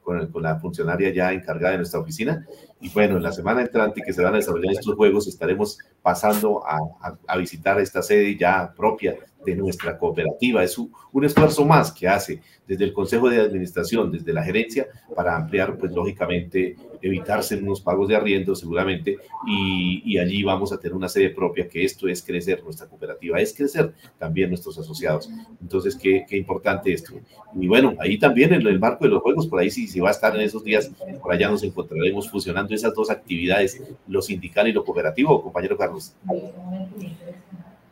con, 0.02 0.42
la 0.42 0.56
funcionaria 0.60 1.10
ya 1.14 1.32
encargada 1.32 1.72
de 1.72 1.78
nuestra 1.78 2.00
oficina. 2.00 2.46
Y 2.80 2.90
bueno, 2.90 3.16
en 3.16 3.22
la 3.22 3.32
semana 3.32 3.62
entrante 3.62 4.02
que 4.04 4.12
se 4.12 4.22
van 4.22 4.34
a 4.34 4.36
desarrollar 4.36 4.72
estos 4.72 4.94
juegos, 4.94 5.26
estaremos 5.26 5.78
pasando 6.02 6.62
a, 6.66 6.78
a 7.26 7.36
visitar 7.36 7.80
esta 7.80 8.02
sede 8.02 8.36
ya 8.36 8.72
propia 8.76 9.16
de 9.46 9.56
nuestra 9.56 9.96
cooperativa. 9.96 10.62
Es 10.62 10.76
un, 10.76 10.92
esfuerzo 11.24 11.64
más 11.64 11.92
que 11.92 12.06
hace 12.06 12.42
desde 12.66 12.84
el 12.84 12.92
Consejo 12.92 13.30
de 13.30 13.40
Administración, 13.40 14.10
desde 14.10 14.32
la 14.32 14.42
gerencia, 14.42 14.86
para 15.14 15.36
ampliar, 15.36 15.78
pues 15.78 15.92
lógicamente, 15.92 16.76
evitarse 17.00 17.56
unos 17.56 17.80
pagos 17.80 18.08
de 18.08 18.16
arriendo 18.16 18.54
seguramente, 18.54 19.16
y, 19.46 20.18
allí 20.18 20.42
vamos 20.42 20.72
a 20.72 20.78
tener 20.78 20.96
una 20.96 21.08
sede 21.08 21.30
propia, 21.30 21.68
que 21.68 21.84
esto 21.84 22.08
es 22.08 22.22
crecer, 22.22 22.62
nuestra 22.64 22.88
cooperativa 22.88 23.38
es 23.38 23.54
crecer 23.54 23.94
también 24.18 24.48
nuestros 24.48 24.78
asociados. 24.78 25.30
Entonces, 25.60 25.94
qué, 25.94 26.24
qué 26.28 26.36
importante 26.36 26.92
esto. 26.92 27.14
Y 27.54 27.68
bueno, 27.68 27.94
ahí 28.00 28.18
también 28.18 28.52
en 28.52 28.66
el 28.66 28.80
marco 28.80 29.04
de 29.04 29.10
los 29.10 29.22
juegos, 29.22 29.46
por 29.46 29.60
ahí 29.60 29.70
sí, 29.70 29.86
si 29.86 30.00
va 30.00 30.08
a 30.08 30.12
estar 30.12 30.34
en 30.34 30.42
esos 30.42 30.64
días, 30.64 30.90
por 31.22 31.32
allá 31.32 31.48
nos 31.48 31.62
encontraremos 31.62 32.28
fusionando 32.28 32.65
esas 32.74 32.94
dos 32.94 33.10
actividades, 33.10 33.80
lo 34.08 34.20
sindical 34.20 34.68
y 34.68 34.72
lo 34.72 34.84
cooperativo, 34.84 35.42
compañero 35.42 35.76
Carlos. 35.76 36.14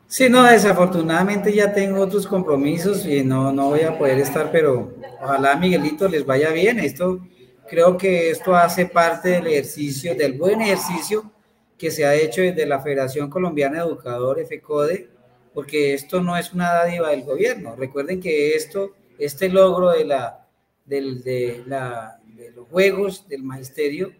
Sí, 0.07 0.29
no, 0.29 0.43
desafortunadamente 0.43 1.51
ya 1.51 1.73
tengo 1.73 1.99
otros 1.99 2.27
compromisos 2.27 3.05
y 3.05 3.23
no, 3.23 3.51
no 3.51 3.69
voy 3.69 3.81
a 3.81 3.97
poder 3.97 4.19
estar, 4.19 4.51
pero 4.51 4.93
ojalá 5.21 5.55
Miguelito 5.55 6.07
les 6.07 6.25
vaya 6.25 6.51
bien. 6.51 6.79
Esto, 6.79 7.19
creo 7.67 7.97
que 7.97 8.29
esto 8.29 8.55
hace 8.55 8.85
parte 8.85 9.29
del 9.29 9.47
ejercicio, 9.47 10.15
del 10.15 10.33
buen 10.33 10.61
ejercicio 10.61 11.31
que 11.77 11.91
se 11.91 12.05
ha 12.05 12.15
hecho 12.15 12.41
desde 12.41 12.65
la 12.65 12.79
Federación 12.79 13.29
Colombiana 13.29 13.79
de 13.79 13.87
Educadores, 13.89 14.47
FECODE, 14.47 15.09
porque 15.53 15.93
esto 15.93 16.21
no 16.21 16.37
es 16.37 16.53
una 16.53 16.71
dádiva 16.71 17.09
del 17.09 17.23
gobierno. 17.23 17.75
Recuerden 17.75 18.21
que 18.21 18.55
esto, 18.55 18.91
este 19.17 19.49
logro 19.49 19.89
de, 19.91 20.05
la, 20.05 20.47
del, 20.85 21.23
de, 21.23 21.63
la, 21.65 22.19
de 22.25 22.51
los 22.51 22.67
juegos 22.67 23.27
del 23.27 23.43
magisterio 23.43 24.11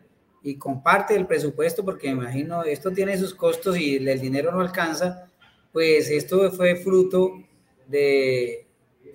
y 0.46 0.60
comparte 0.60 1.16
el 1.16 1.26
presupuesto, 1.26 1.84
porque 1.84 2.08
me 2.14 2.22
imagino 2.22 2.64
esto 2.64 2.92
tiene 2.92 3.18
sus 3.18 3.34
costos 3.34 3.80
y 3.80 3.96
el 3.96 4.22
dinero 4.22 4.52
no 4.52 4.62
alcanza, 4.62 5.28
pues 5.74 6.12
esto 6.12 6.52
fue 6.52 6.76
fruto 6.76 7.42
de, 7.88 8.68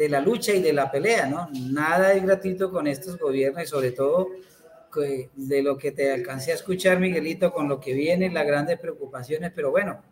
la 0.09 0.21
lucha 0.21 0.53
y 0.53 0.61
de 0.61 0.73
la 0.73 0.91
pelea, 0.91 1.27
¿no? 1.27 1.49
Nada 1.71 2.15
es 2.15 2.25
gratuito 2.25 2.73
con 2.73 2.89
estos 2.89 3.17
gobiernos 3.17 3.63
y 3.63 3.67
sobre 3.69 3.93
todo 3.93 4.27
de 5.37 5.63
lo 5.63 5.79
que 5.79 5.93
te 5.93 6.11
alcancé 6.11 6.51
a 6.51 6.57
escuchar, 6.57 6.99
Miguelito, 6.99 7.53
con 7.53 7.69
lo 7.69 7.79
que 7.79 7.95
viene, 7.95 8.29
las 8.29 8.45
grandes 8.45 8.81
preocupaciones, 8.81 9.53
pero 9.55 9.71
bueno, 9.71 10.03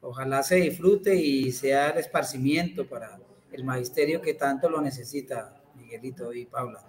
ojalá 0.00 0.42
se 0.42 0.56
disfrute 0.56 1.14
y 1.14 1.52
sea 1.52 1.90
el 1.90 1.98
esparcimiento 1.98 2.86
para 2.86 3.18
el 3.52 3.64
magisterio 3.64 4.22
que 4.22 4.32
tanto 4.32 4.70
lo 4.70 4.80
necesita, 4.80 5.60
Miguelito 5.76 6.32
y 6.32 6.46
Paula. 6.46 6.82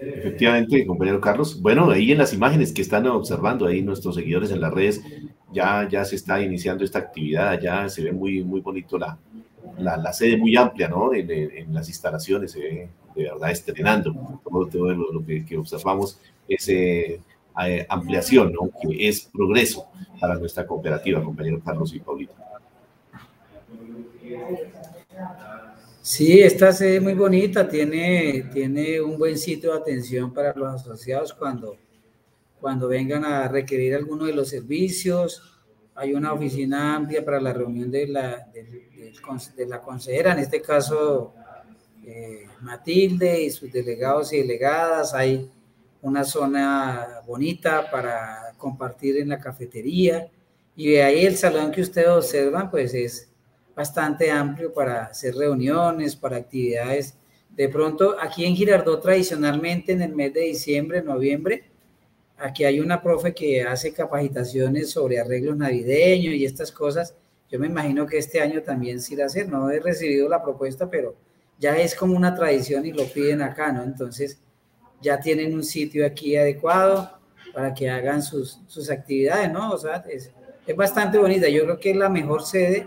Efectivamente, 0.00 0.86
compañero 0.86 1.20
Carlos. 1.20 1.60
Bueno, 1.60 1.90
ahí 1.90 2.12
en 2.12 2.18
las 2.18 2.32
imágenes 2.32 2.72
que 2.72 2.82
están 2.82 3.06
observando 3.06 3.66
ahí 3.66 3.82
nuestros 3.82 4.14
seguidores 4.14 4.50
en 4.50 4.60
las 4.60 4.72
redes, 4.72 5.02
ya, 5.52 5.88
ya 5.88 6.04
se 6.04 6.16
está 6.16 6.40
iniciando 6.40 6.84
esta 6.84 7.00
actividad, 7.00 7.60
ya 7.60 7.88
se 7.88 8.04
ve 8.04 8.12
muy, 8.12 8.44
muy 8.44 8.60
bonito 8.60 8.96
la, 8.96 9.18
la, 9.78 10.12
sede 10.12 10.36
muy 10.36 10.56
amplia, 10.56 10.88
¿no? 10.88 11.12
En, 11.12 11.74
las 11.74 11.88
instalaciones 11.88 12.52
se 12.52 12.60
ve 12.60 12.88
de 13.16 13.24
verdad 13.24 13.50
estrenando. 13.50 14.40
Todo, 14.44 14.94
lo, 14.94 15.24
que, 15.24 15.56
observamos 15.56 16.20
es 16.46 16.68
eh, 16.68 17.20
ampliación, 17.88 18.52
¿no? 18.52 18.70
Que 18.80 19.08
es 19.08 19.28
progreso 19.32 19.88
para 20.20 20.36
nuestra 20.36 20.66
cooperativa, 20.66 21.22
compañero 21.22 21.60
Carlos 21.64 21.92
y 21.94 21.98
Paulito. 21.98 22.34
Sí, 26.10 26.40
esta 26.40 26.72
sede 26.72 26.96
es 26.96 27.02
muy 27.02 27.12
bonita, 27.12 27.68
tiene, 27.68 28.48
tiene 28.50 28.98
un 28.98 29.18
buen 29.18 29.36
sitio 29.36 29.72
de 29.72 29.78
atención 29.78 30.32
para 30.32 30.54
los 30.54 30.80
asociados 30.80 31.34
cuando 31.34 31.76
cuando 32.58 32.88
vengan 32.88 33.26
a 33.26 33.46
requerir 33.46 33.94
alguno 33.94 34.24
de 34.24 34.32
los 34.32 34.48
servicios. 34.48 35.42
Hay 35.94 36.14
una 36.14 36.32
oficina 36.32 36.96
amplia 36.96 37.22
para 37.22 37.38
la 37.42 37.52
reunión 37.52 37.90
de 37.90 38.08
la, 38.08 38.48
de, 38.54 39.66
la 39.66 39.82
consejera, 39.82 40.32
en 40.32 40.38
este 40.38 40.62
caso 40.62 41.34
eh, 42.06 42.46
Matilde 42.62 43.42
y 43.42 43.50
sus 43.50 43.70
delegados 43.70 44.32
y 44.32 44.38
delegadas. 44.38 45.12
Hay 45.12 45.50
una 46.00 46.24
zona 46.24 47.20
bonita 47.26 47.90
para 47.90 48.54
compartir 48.56 49.18
en 49.18 49.28
la 49.28 49.38
cafetería. 49.38 50.30
Y 50.74 50.92
de 50.92 51.02
ahí 51.02 51.26
el 51.26 51.36
salón 51.36 51.70
que 51.70 51.82
ustedes 51.82 52.08
observan, 52.08 52.70
pues 52.70 52.94
es 52.94 53.27
bastante 53.78 54.30
amplio 54.30 54.74
para 54.74 55.04
hacer 55.04 55.34
reuniones, 55.34 56.16
para 56.16 56.36
actividades. 56.36 57.16
De 57.50 57.68
pronto, 57.68 58.16
aquí 58.20 58.44
en 58.44 58.54
Girardot, 58.54 59.00
tradicionalmente 59.00 59.92
en 59.92 60.02
el 60.02 60.14
mes 60.14 60.34
de 60.34 60.40
diciembre, 60.40 61.02
noviembre, 61.02 61.70
Aquí 62.40 62.64
hay 62.64 62.78
una 62.78 63.02
profe 63.02 63.34
que 63.34 63.62
hace 63.62 63.92
capacitaciones 63.92 64.92
sobre 64.92 65.18
arreglos 65.18 65.56
navideños 65.56 66.34
y 66.34 66.44
estas 66.44 66.70
cosas. 66.70 67.16
Yo 67.50 67.58
me 67.58 67.66
imagino 67.66 68.06
que 68.06 68.18
este 68.18 68.40
año 68.40 68.62
también 68.62 69.00
se 69.00 69.14
irá 69.14 69.24
a 69.24 69.26
hacer. 69.26 69.48
No 69.48 69.68
he 69.70 69.80
recibido 69.80 70.28
la 70.28 70.40
propuesta, 70.40 70.88
pero 70.88 71.16
ya 71.58 71.76
es 71.76 71.96
como 71.96 72.16
una 72.16 72.36
tradición 72.36 72.86
y 72.86 72.92
lo 72.92 73.04
piden 73.06 73.42
acá, 73.42 73.72
¿no? 73.72 73.82
Entonces, 73.82 74.38
ya 75.02 75.18
tienen 75.18 75.52
un 75.52 75.64
sitio 75.64 76.06
aquí 76.06 76.36
adecuado 76.36 77.10
para 77.52 77.74
que 77.74 77.90
hagan 77.90 78.22
sus, 78.22 78.60
sus 78.68 78.88
actividades, 78.88 79.52
¿no? 79.52 79.72
O 79.72 79.78
sea, 79.78 80.04
es, 80.08 80.30
es 80.64 80.76
bastante 80.76 81.18
bonita. 81.18 81.48
Yo 81.48 81.64
creo 81.64 81.80
que 81.80 81.90
es 81.90 81.96
la 81.96 82.08
mejor 82.08 82.44
sede, 82.44 82.86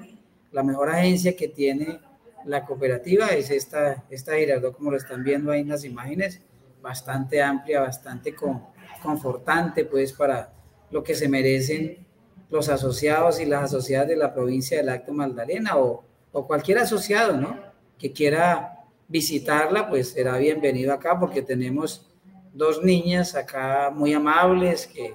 la 0.52 0.64
mejor 0.64 0.90
agencia 0.90 1.36
que 1.36 1.48
tiene 1.48 2.00
la 2.46 2.66
cooperativa 2.66 3.28
es 3.28 3.52
esta, 3.52 4.04
esta 4.10 4.36
Girardot, 4.36 4.76
como 4.76 4.92
lo 4.92 4.98
están 4.98 5.24
viendo 5.24 5.52
ahí 5.52 5.62
en 5.62 5.70
las 5.70 5.86
imágenes, 5.86 6.42
bastante 6.82 7.42
amplia, 7.42 7.82
bastante 7.82 8.34
con, 8.34 8.64
confortante 9.02 9.86
pues 9.86 10.14
para 10.14 10.54
lo 10.90 11.04
que 11.04 11.16
se 11.16 11.30
merecen 11.30 12.06
los 12.50 12.70
asociados 12.70 13.40
y 13.40 13.46
las 13.46 13.64
asociadas 13.64 14.10
de 14.10 14.18
la 14.18 14.34
provincia 14.34 14.78
del 14.78 14.90
Acto 14.90 15.14
Magdalena 15.14 15.78
o, 15.78 16.06
cualquier 16.32 16.78
asociado, 16.78 17.36
¿no? 17.36 17.58
Que 17.98 18.14
quiera 18.14 18.86
visitarla, 19.10 19.90
pues 19.90 20.12
será 20.12 20.38
bienvenido 20.38 20.94
acá 20.94 21.20
porque 21.20 21.42
tenemos 21.42 22.10
dos 22.54 22.84
niñas 22.84 23.36
acá 23.36 23.92
muy 23.94 24.14
amables 24.14 24.88
que, 24.88 25.14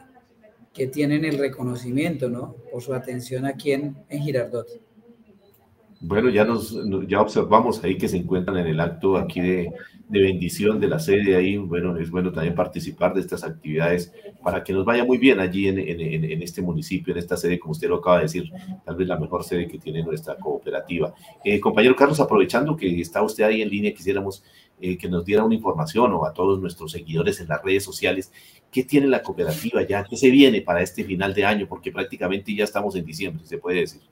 que 0.74 0.86
tienen 0.86 1.24
el 1.24 1.38
reconocimiento, 1.38 2.28
¿no? 2.28 2.54
Por 2.70 2.82
su 2.82 2.92
atención 2.92 3.46
aquí 3.46 3.72
en, 3.72 3.96
en 4.10 4.22
Girardot. 4.22 4.85
Bueno, 6.06 6.30
ya 6.30 6.44
nos 6.44 6.72
ya 7.08 7.20
observamos 7.20 7.82
ahí 7.82 7.98
que 7.98 8.08
se 8.08 8.16
encuentran 8.16 8.56
en 8.58 8.68
el 8.68 8.78
acto 8.78 9.16
aquí 9.16 9.40
de, 9.40 9.72
de 10.08 10.20
bendición 10.20 10.78
de 10.78 10.86
la 10.86 11.00
sede 11.00 11.34
ahí. 11.34 11.56
Bueno, 11.56 11.96
es 11.96 12.12
bueno 12.12 12.30
también 12.30 12.54
participar 12.54 13.12
de 13.12 13.22
estas 13.22 13.42
actividades 13.42 14.12
para 14.40 14.62
que 14.62 14.72
nos 14.72 14.84
vaya 14.84 15.04
muy 15.04 15.18
bien 15.18 15.40
allí 15.40 15.66
en, 15.66 15.80
en, 15.80 16.00
en, 16.00 16.42
este 16.42 16.62
municipio, 16.62 17.12
en 17.12 17.18
esta 17.18 17.36
sede, 17.36 17.58
como 17.58 17.72
usted 17.72 17.88
lo 17.88 17.96
acaba 17.96 18.18
de 18.18 18.22
decir, 18.22 18.52
tal 18.84 18.94
vez 18.94 19.08
la 19.08 19.18
mejor 19.18 19.42
sede 19.42 19.66
que 19.66 19.78
tiene 19.78 20.04
nuestra 20.04 20.36
cooperativa. 20.36 21.12
Eh, 21.44 21.58
compañero 21.58 21.96
Carlos, 21.96 22.20
aprovechando 22.20 22.76
que 22.76 23.00
está 23.00 23.22
usted 23.22 23.42
ahí 23.42 23.60
en 23.60 23.68
línea, 23.68 23.92
quisiéramos 23.92 24.44
eh, 24.80 24.96
que 24.96 25.08
nos 25.08 25.24
diera 25.24 25.42
una 25.42 25.56
información 25.56 26.12
o 26.12 26.24
a 26.24 26.32
todos 26.32 26.60
nuestros 26.60 26.92
seguidores 26.92 27.40
en 27.40 27.48
las 27.48 27.60
redes 27.64 27.82
sociales, 27.82 28.30
¿qué 28.70 28.84
tiene 28.84 29.08
la 29.08 29.22
cooperativa 29.22 29.82
ya? 29.82 30.04
¿Qué 30.04 30.16
se 30.16 30.30
viene 30.30 30.62
para 30.62 30.82
este 30.82 31.02
final 31.02 31.34
de 31.34 31.44
año? 31.44 31.66
Porque 31.68 31.90
prácticamente 31.90 32.54
ya 32.54 32.62
estamos 32.62 32.94
en 32.94 33.04
diciembre, 33.04 33.44
se 33.44 33.58
puede 33.58 33.80
decir. 33.80 34.02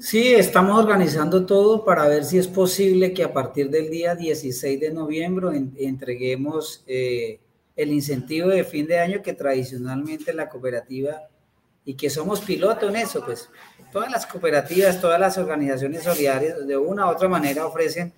Sí, 0.00 0.32
estamos 0.32 0.78
organizando 0.78 1.44
todo 1.44 1.84
para 1.84 2.06
ver 2.06 2.24
si 2.24 2.38
es 2.38 2.46
posible 2.46 3.12
que 3.12 3.24
a 3.24 3.32
partir 3.32 3.68
del 3.68 3.90
día 3.90 4.14
16 4.14 4.78
de 4.78 4.92
noviembre 4.92 5.48
entreguemos 5.76 6.84
eh, 6.86 7.40
el 7.74 7.92
incentivo 7.92 8.48
de 8.48 8.62
fin 8.62 8.86
de 8.86 9.00
año 9.00 9.22
que 9.22 9.32
tradicionalmente 9.32 10.32
la 10.32 10.48
cooperativa 10.48 11.22
y 11.84 11.94
que 11.94 12.10
somos 12.10 12.40
piloto 12.40 12.88
en 12.88 12.96
eso, 12.96 13.24
pues 13.24 13.50
todas 13.90 14.08
las 14.12 14.24
cooperativas, 14.24 15.00
todas 15.00 15.18
las 15.18 15.36
organizaciones 15.36 16.04
solidarias 16.04 16.64
de 16.64 16.76
una 16.76 17.06
u 17.06 17.10
otra 17.10 17.28
manera 17.28 17.66
ofrecen 17.66 18.12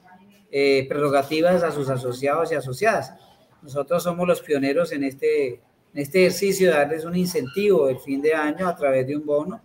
eh, 0.51 0.85
prerrogativas 0.87 1.63
a 1.63 1.73
sus 1.73 1.89
asociados 1.89 2.53
y 2.53 2.57
asociadas. 2.57 3.15
Nosotros 3.63 4.03
somos 4.03 4.29
los 4.29 4.43
pioneros 4.43 4.93
en 4.93 5.05
este, 5.05 5.49
en 5.55 5.61
este 5.95 6.27
ejercicio 6.27 6.71
darles 6.71 7.07
un 7.07 7.17
incentivo 7.17 7.89
el 7.89 7.99
fin 8.01 8.21
de 8.21 8.35
año 8.35 8.69
a 8.69 8.77
través 8.77 9.07
de 9.07 9.17
un 9.17 9.25
bono 9.25 9.63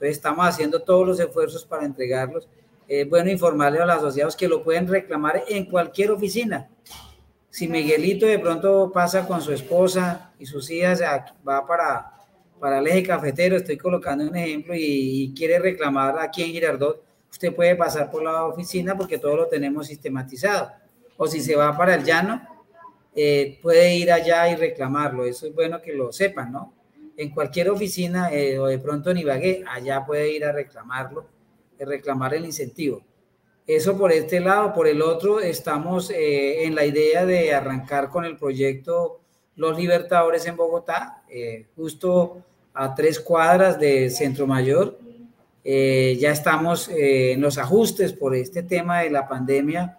entonces 0.00 0.16
estamos 0.16 0.46
haciendo 0.46 0.80
todos 0.80 1.06
los 1.06 1.20
esfuerzos 1.20 1.62
para 1.62 1.84
entregarlos. 1.84 2.48
Es 2.88 3.06
bueno 3.06 3.30
informarle 3.30 3.80
a 3.80 3.84
los 3.84 3.96
asociados 3.96 4.34
que 4.34 4.48
lo 4.48 4.64
pueden 4.64 4.88
reclamar 4.88 5.44
en 5.46 5.66
cualquier 5.66 6.10
oficina. 6.10 6.70
Si 7.50 7.68
Miguelito 7.68 8.24
de 8.24 8.38
pronto 8.38 8.90
pasa 8.94 9.28
con 9.28 9.42
su 9.42 9.52
esposa 9.52 10.32
y 10.38 10.46
sus 10.46 10.70
hijas, 10.70 11.02
va 11.46 11.66
para, 11.66 12.14
para 12.58 12.78
el 12.78 12.86
eje 12.86 13.02
cafetero, 13.02 13.58
estoy 13.58 13.76
colocando 13.76 14.26
un 14.26 14.34
ejemplo, 14.34 14.72
y, 14.74 15.34
quiere 15.36 15.58
reclamar 15.58 16.18
aquí 16.18 16.44
en 16.44 16.52
Girardot, 16.52 17.04
usted 17.30 17.54
puede 17.54 17.76
pasar 17.76 18.10
por 18.10 18.22
la 18.22 18.46
oficina 18.46 18.96
porque 18.96 19.18
todo 19.18 19.36
lo 19.36 19.48
tenemos 19.48 19.86
sistematizado. 19.86 20.72
O 21.18 21.26
si 21.26 21.42
se 21.42 21.54
va 21.54 21.76
para 21.76 21.94
el 21.94 22.04
llano, 22.04 22.40
eh, 23.14 23.58
puede 23.60 23.94
ir 23.96 24.10
allá 24.10 24.48
y 24.48 24.56
reclamarlo. 24.56 25.26
Eso 25.26 25.46
es 25.46 25.54
bueno 25.54 25.82
que 25.82 25.92
lo 25.92 26.10
sepan, 26.10 26.52
¿no? 26.52 26.79
En 27.20 27.28
cualquier 27.28 27.68
oficina 27.68 28.32
eh, 28.32 28.58
o 28.58 28.64
de 28.64 28.78
pronto 28.78 29.10
en 29.10 29.18
Ibagué, 29.18 29.62
allá 29.68 30.06
puede 30.06 30.32
ir 30.32 30.42
a 30.42 30.52
reclamarlo, 30.52 31.26
reclamar 31.78 32.32
el 32.32 32.46
incentivo. 32.46 33.02
Eso 33.66 33.98
por 33.98 34.10
este 34.10 34.40
lado. 34.40 34.72
Por 34.72 34.88
el 34.88 35.02
otro, 35.02 35.38
estamos 35.38 36.08
eh, 36.08 36.64
en 36.64 36.74
la 36.74 36.86
idea 36.86 37.26
de 37.26 37.52
arrancar 37.52 38.08
con 38.08 38.24
el 38.24 38.38
proyecto 38.38 39.20
Los 39.56 39.76
Libertadores 39.76 40.46
en 40.46 40.56
Bogotá, 40.56 41.22
eh, 41.28 41.66
justo 41.76 42.42
a 42.72 42.94
tres 42.94 43.20
cuadras 43.20 43.78
de 43.78 44.08
Centro 44.08 44.46
Mayor. 44.46 44.98
Eh, 45.62 46.16
ya 46.18 46.30
estamos 46.30 46.88
en 46.88 47.42
los 47.42 47.58
ajustes 47.58 48.14
por 48.14 48.34
este 48.34 48.62
tema 48.62 49.02
de 49.02 49.10
la 49.10 49.28
pandemia. 49.28 49.98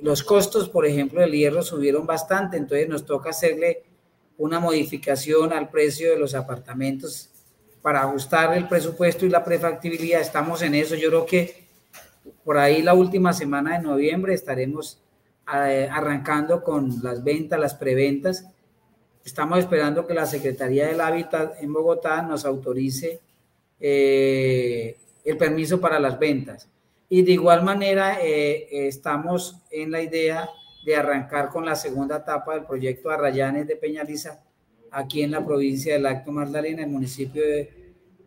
los 0.00 0.24
costos, 0.24 0.68
por 0.68 0.86
ejemplo, 0.86 1.20
del 1.20 1.30
hierro 1.30 1.62
subieron 1.62 2.04
bastante, 2.04 2.56
entonces 2.56 2.88
nos 2.88 3.06
toca 3.06 3.30
hacerle 3.30 3.84
una 4.38 4.60
modificación 4.60 5.52
al 5.52 5.68
precio 5.68 6.10
de 6.10 6.18
los 6.18 6.34
apartamentos 6.34 7.30
para 7.82 8.02
ajustar 8.02 8.56
el 8.56 8.68
presupuesto 8.68 9.26
y 9.26 9.28
la 9.28 9.44
prefactibilidad. 9.44 10.20
Estamos 10.20 10.62
en 10.62 10.74
eso. 10.74 10.94
Yo 10.94 11.08
creo 11.08 11.26
que 11.26 11.64
por 12.44 12.56
ahí 12.58 12.82
la 12.82 12.94
última 12.94 13.32
semana 13.32 13.76
de 13.76 13.84
noviembre 13.84 14.34
estaremos 14.34 15.00
eh, 15.52 15.88
arrancando 15.90 16.62
con 16.62 17.02
las 17.02 17.22
ventas, 17.22 17.58
las 17.58 17.74
preventas. 17.74 18.46
Estamos 19.24 19.58
esperando 19.58 20.06
que 20.06 20.14
la 20.14 20.26
Secretaría 20.26 20.86
del 20.86 21.00
Hábitat 21.00 21.60
en 21.60 21.72
Bogotá 21.72 22.22
nos 22.22 22.44
autorice 22.44 23.20
eh, 23.78 24.96
el 25.24 25.36
permiso 25.36 25.80
para 25.80 25.98
las 25.98 26.18
ventas. 26.18 26.68
Y 27.08 27.22
de 27.22 27.32
igual 27.32 27.62
manera 27.62 28.18
eh, 28.22 28.68
estamos 28.88 29.56
en 29.70 29.90
la 29.90 30.00
idea 30.00 30.48
de 30.84 30.96
arrancar 30.96 31.48
con 31.48 31.64
la 31.64 31.76
segunda 31.76 32.16
etapa 32.18 32.54
del 32.54 32.64
proyecto 32.64 33.10
Arrayanes 33.10 33.66
de 33.66 33.76
Peñaliza, 33.76 34.42
aquí 34.90 35.22
en 35.22 35.30
la 35.30 35.44
provincia 35.44 35.94
del 35.94 36.06
Acto 36.06 36.32
Magdalena, 36.32 36.82
el 36.82 36.90
municipio 36.90 37.42
de 37.42 37.82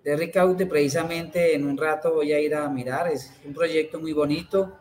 de 0.06 0.16
Ricaute, 0.16 0.68
precisamente 0.68 1.56
en 1.56 1.66
un 1.66 1.76
rato 1.76 2.14
voy 2.14 2.32
a 2.32 2.40
ir 2.40 2.54
a 2.54 2.70
mirar, 2.70 3.08
es 3.08 3.34
un 3.44 3.56
proyecto 3.56 4.00
muy 4.00 4.14
bonito. 4.14 4.78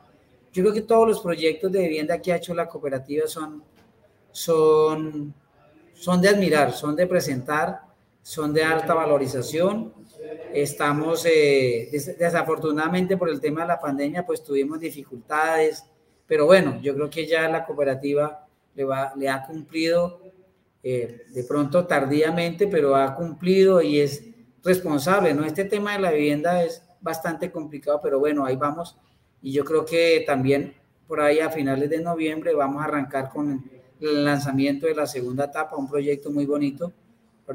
Yo 0.53 0.63
creo 0.63 0.75
que 0.75 0.83
todos 0.83 1.09
los 1.09 1.21
proyectos 1.21 1.73
de 1.73 1.81
vivienda 1.81 2.21
que 2.21 2.31
ha 2.31 2.37
hecho 2.37 2.53
la 2.53 2.69
cooperativa 2.69 3.27
son, 3.27 3.65
son, 4.31 5.35
son 5.95 6.21
de 6.21 6.29
admirar, 6.29 6.73
son 6.73 6.95
de 6.95 7.07
presentar, 7.07 7.81
son 8.21 8.53
de 8.53 8.65
alta 8.65 8.93
valorización. 8.93 9.95
Estamos, 10.53 11.25
eh, 11.25 11.89
desafortunadamente 12.19 13.17
por 13.17 13.31
el 13.31 13.41
tema 13.41 13.63
de 13.63 13.69
la 13.69 13.81
pandemia, 13.81 14.27
pues 14.27 14.45
tuvimos 14.45 14.79
dificultades, 14.79 15.87
pero 16.35 16.47
bueno, 16.47 16.81
yo 16.83 16.97
creo 16.97 17.09
que 17.09 17.29
ya 17.29 17.49
la 17.49 17.65
cooperativa 17.65 18.45
le, 18.75 19.29
ha 19.29 19.45
cumplido, 19.47 20.21
eh, 20.83 21.27
de 21.33 21.45
pronto 21.45 21.87
tardíamente, 21.87 22.67
pero 22.67 22.97
ha 22.97 23.15
cumplido 23.15 23.81
y 23.81 24.01
es 24.01 24.25
responsable, 24.65 25.33
¿no? 25.33 25.45
Este 25.45 25.65
tema 25.65 25.93
de 25.93 26.01
la 26.01 26.11
vivienda 26.11 26.65
es 26.65 26.83
bastante 27.01 27.53
complicado, 27.53 28.01
pero 28.03 28.19
bueno, 28.19 28.45
ahí 28.45 28.57
vamos. 28.57 28.97
Y 29.43 29.53
yo 29.53 29.65
creo 29.65 29.85
que 29.85 30.25
también 30.27 30.75
por 31.07 31.21
ahí 31.21 31.39
a 31.39 31.51
finales 31.51 31.89
de 31.89 32.01
noviembre 32.01 32.53
vamos 32.53 32.83
a 32.83 32.87
arrancar 32.87 33.29
con 33.29 33.71
el 34.01 34.25
lanzamiento 34.25 34.89
de 34.89 34.97
la 34.97 35.07
segunda 35.07 35.45
etapa, 35.45 35.77
un 35.77 35.89
proyecto 35.89 36.33
muy 36.33 36.47
bonito. 36.47 36.93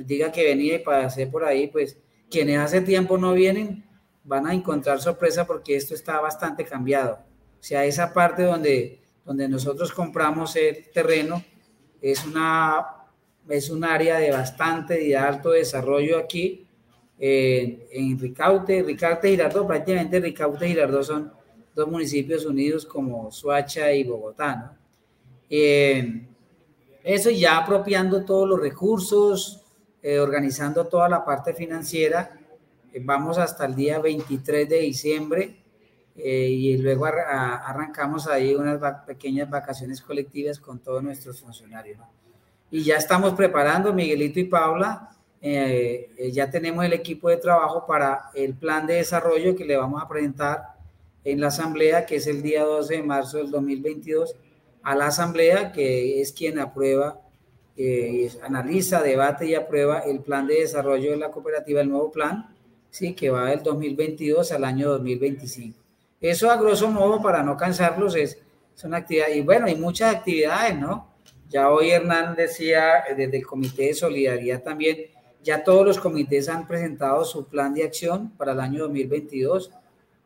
Diga 0.05 0.31
que 0.31 0.45
venía 0.45 0.75
y 0.75 0.79
pasé 0.79 1.27
por 1.27 1.43
ahí, 1.43 1.67
pues 1.67 1.97
quienes 2.31 2.57
hace 2.59 2.79
tiempo 2.79 3.17
no 3.17 3.33
vienen 3.33 3.83
van 4.23 4.47
a 4.47 4.53
encontrar 4.53 5.01
sorpresa 5.01 5.45
porque 5.45 5.75
esto 5.75 5.93
está 5.93 6.21
bastante 6.21 6.63
cambiado. 6.63 7.27
O 7.59 7.63
sea, 7.63 7.85
esa 7.85 8.13
parte 8.13 8.43
donde, 8.43 8.99
donde 9.25 9.47
nosotros 9.47 9.91
compramos 9.91 10.55
el 10.55 10.89
terreno 10.91 11.43
es, 12.01 12.25
una, 12.25 12.85
es 13.47 13.69
un 13.69 13.83
área 13.83 14.17
de 14.17 14.31
bastante, 14.31 14.95
de 14.95 15.17
alto 15.17 15.51
desarrollo 15.51 16.17
aquí 16.17 16.65
en 17.21 18.17
Ricaute, 18.17 18.81
Ricaute 18.81 19.27
y 19.27 19.31
Girardot, 19.31 19.67
prácticamente 19.67 20.21
Ricaute 20.21 20.65
y 20.65 20.69
Girardot 20.69 21.03
son 21.03 21.33
dos 21.75 21.89
municipios 21.89 22.45
unidos 22.45 22.85
como 22.85 23.29
Suacha 23.29 23.91
y 23.91 24.05
Bogotá, 24.05 24.55
¿no? 24.55 24.79
Eh, 25.49 26.27
eso 27.03 27.29
ya 27.31 27.57
apropiando 27.57 28.23
todos 28.23 28.47
los 28.47 28.59
recursos, 28.59 29.63
eh, 30.01 30.19
organizando 30.19 30.85
toda 30.85 31.09
la 31.09 31.25
parte 31.25 31.53
financiera, 31.53 32.39
eh, 32.93 33.01
vamos 33.03 33.37
hasta 33.37 33.65
el 33.65 33.75
día 33.75 33.99
23 33.99 34.69
de 34.69 34.79
diciembre 34.79 35.58
y 36.23 36.77
luego 36.77 37.05
arrancamos 37.05 38.27
ahí 38.27 38.55
unas 38.55 38.79
pequeñas 39.05 39.49
vacaciones 39.49 40.01
colectivas 40.01 40.59
con 40.59 40.79
todos 40.79 41.03
nuestros 41.03 41.39
funcionarios. 41.39 41.99
Y 42.71 42.83
ya 42.83 42.97
estamos 42.97 43.33
preparando, 43.33 43.93
Miguelito 43.93 44.39
y 44.39 44.43
Paula, 44.43 45.09
eh, 45.41 46.11
eh, 46.17 46.31
ya 46.31 46.49
tenemos 46.51 46.83
el 46.83 46.93
equipo 46.93 47.29
de 47.29 47.37
trabajo 47.37 47.85
para 47.87 48.29
el 48.33 48.55
plan 48.55 48.85
de 48.85 48.95
desarrollo 48.95 49.55
que 49.55 49.65
le 49.65 49.77
vamos 49.77 50.01
a 50.01 50.07
presentar 50.07 50.75
en 51.23 51.39
la 51.39 51.47
asamblea, 51.47 52.05
que 52.05 52.17
es 52.17 52.27
el 52.27 52.41
día 52.41 52.63
12 52.63 52.97
de 52.97 53.03
marzo 53.03 53.37
del 53.37 53.49
2022, 53.49 54.35
a 54.83 54.95
la 54.95 55.07
asamblea, 55.07 55.71
que 55.71 56.21
es 56.21 56.33
quien 56.33 56.59
aprueba, 56.59 57.21
eh, 57.77 58.29
analiza, 58.43 59.01
debate 59.01 59.45
y 59.45 59.55
aprueba 59.55 59.99
el 59.99 60.19
plan 60.21 60.45
de 60.47 60.61
desarrollo 60.61 61.11
de 61.11 61.17
la 61.17 61.31
cooperativa, 61.31 61.81
el 61.81 61.89
nuevo 61.89 62.11
plan, 62.11 62.53
sí, 62.89 63.13
que 63.13 63.29
va 63.29 63.49
del 63.49 63.63
2022 63.63 64.51
al 64.51 64.63
año 64.63 64.89
2025. 64.89 65.78
Eso 66.21 66.51
a 66.51 66.57
grosso 66.57 66.89
modo, 66.89 67.21
para 67.21 67.43
no 67.43 67.55
cansarlos, 67.55 68.15
es, 68.15 68.37
son 68.75 68.93
actividades, 68.93 69.37
y 69.37 69.41
bueno, 69.41 69.67
hay 69.67 69.75
muchas 69.75 70.15
actividades, 70.15 70.77
¿no? 70.77 71.09
Ya 71.49 71.69
hoy 71.69 71.89
Hernán 71.89 72.35
decía 72.35 73.03
desde 73.09 73.37
el 73.37 73.45
Comité 73.45 73.87
de 73.87 73.93
Solidaridad 73.93 74.61
también, 74.61 74.97
ya 75.41 75.63
todos 75.63 75.85
los 75.85 75.99
comités 75.99 76.49
han 76.49 76.67
presentado 76.67 77.23
su 77.23 77.47
plan 77.47 77.73
de 77.73 77.83
acción 77.83 78.31
para 78.37 78.51
el 78.51 78.59
año 78.59 78.83
2022. 78.83 79.71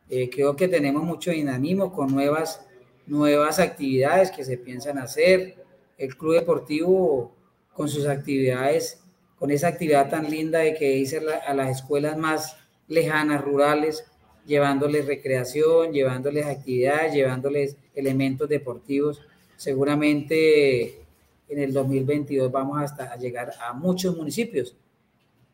Eh, 0.09 0.29
creo 0.29 0.55
que 0.55 0.67
tenemos 0.67 1.03
mucho 1.03 1.31
dinamismo 1.31 1.93
con 1.93 2.11
nuevas, 2.11 2.65
nuevas 3.05 3.59
actividades 3.59 4.31
que 4.31 4.43
se 4.43 4.57
piensan 4.57 4.97
hacer. 4.97 5.55
El 5.97 6.17
Club 6.17 6.33
Deportivo 6.33 7.31
con 7.73 7.87
sus 7.87 8.07
actividades, 8.07 9.01
con 9.37 9.51
esa 9.51 9.67
actividad 9.67 10.09
tan 10.09 10.29
linda 10.29 10.59
de 10.59 10.73
que 10.73 10.89
dice 10.89 11.21
a 11.47 11.53
las 11.53 11.69
escuelas 11.69 12.17
más 12.17 12.57
lejanas, 12.87 13.43
rurales, 13.43 14.05
llevándoles 14.45 15.05
recreación, 15.05 15.91
llevándoles 15.91 16.45
actividades, 16.45 17.13
llevándoles 17.13 17.77
elementos 17.95 18.49
deportivos. 18.49 19.21
Seguramente 19.55 21.01
en 21.49 21.59
el 21.59 21.73
2022 21.73 22.51
vamos 22.51 22.81
hasta 22.81 23.11
a 23.11 23.17
llegar 23.17 23.51
a 23.59 23.73
muchos 23.73 24.15
municipios 24.15 24.75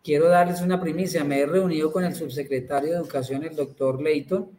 quiero 0.04 0.28
darles 0.28 0.62
una 0.62 0.80
primicia. 0.80 1.23
Me 1.23 1.39
he 1.39 1.45
reunido 1.45 1.91
con 1.91 2.04
el 2.04 2.15
subsecretario 2.15 2.91
de 2.91 2.97
Educación, 2.97 3.43
el 3.43 3.56
doctor 3.56 4.02
Leighton, 4.02 4.49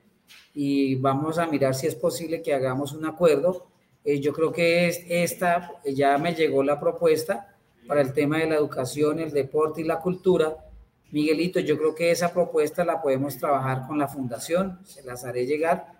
y 0.55 0.95
vamos 0.97 1.39
a 1.39 1.47
mirar 1.47 1.75
si 1.75 1.87
es 1.87 1.95
posible 1.95 2.43
que 2.43 2.55
hagamos 2.55 2.93
un 2.93 3.07
acuerdo. 3.07 3.67
Eh, 4.05 4.21
yo 4.21 4.33
creo 4.33 4.53
que 4.53 4.89
es 4.89 5.05
esta, 5.09 5.73
ya 5.85 6.17
me 6.19 6.35
llegó 6.35 6.63
la 6.63 6.81
propuesta 6.81 7.57
para 7.87 8.01
el 8.01 8.13
tema 8.13 8.39
de 8.39 8.47
la 8.47 8.57
educación, 8.57 9.19
el 9.19 9.33
deporte 9.33 9.81
y 9.81 9.85
la 9.85 9.99
cultura. 9.99 10.57
Miguelito, 11.13 11.61
yo 11.61 11.77
creo 11.77 11.95
que 11.95 12.11
esa 12.11 12.33
propuesta 12.33 12.85
la 12.85 13.03
podemos 13.03 13.37
trabajar 13.37 13.87
con 13.87 13.99
la 13.99 14.09
fundación, 14.09 14.79
se 14.85 15.03
las 15.03 15.25
haré 15.25 15.47
llegar 15.47 15.95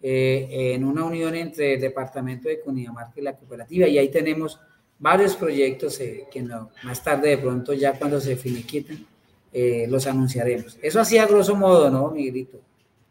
eh, 0.00 0.72
en 0.74 0.84
una 0.84 1.04
unión 1.04 1.34
entre 1.34 1.74
el 1.74 1.80
departamento 1.80 2.48
de 2.48 2.60
Cundinamarca 2.60 3.14
y 3.16 3.22
la 3.22 3.36
cooperativa, 3.36 3.88
y 3.88 3.98
ahí 3.98 4.08
tenemos 4.10 4.60
varios 4.98 5.34
proyectos 5.36 5.98
eh, 6.00 6.26
que 6.30 6.42
no, 6.42 6.70
más 6.84 7.02
tarde 7.02 7.30
de 7.30 7.38
pronto 7.38 7.72
ya 7.72 7.98
cuando 7.98 8.20
se 8.20 8.36
finiquiten 8.36 9.06
eh, 9.52 9.86
los 9.88 10.06
anunciaremos. 10.06 10.78
Eso 10.82 11.00
así 11.00 11.18
a 11.18 11.26
grosso 11.26 11.56
modo, 11.56 11.90
¿no, 11.90 12.10
Miguelito 12.10 12.58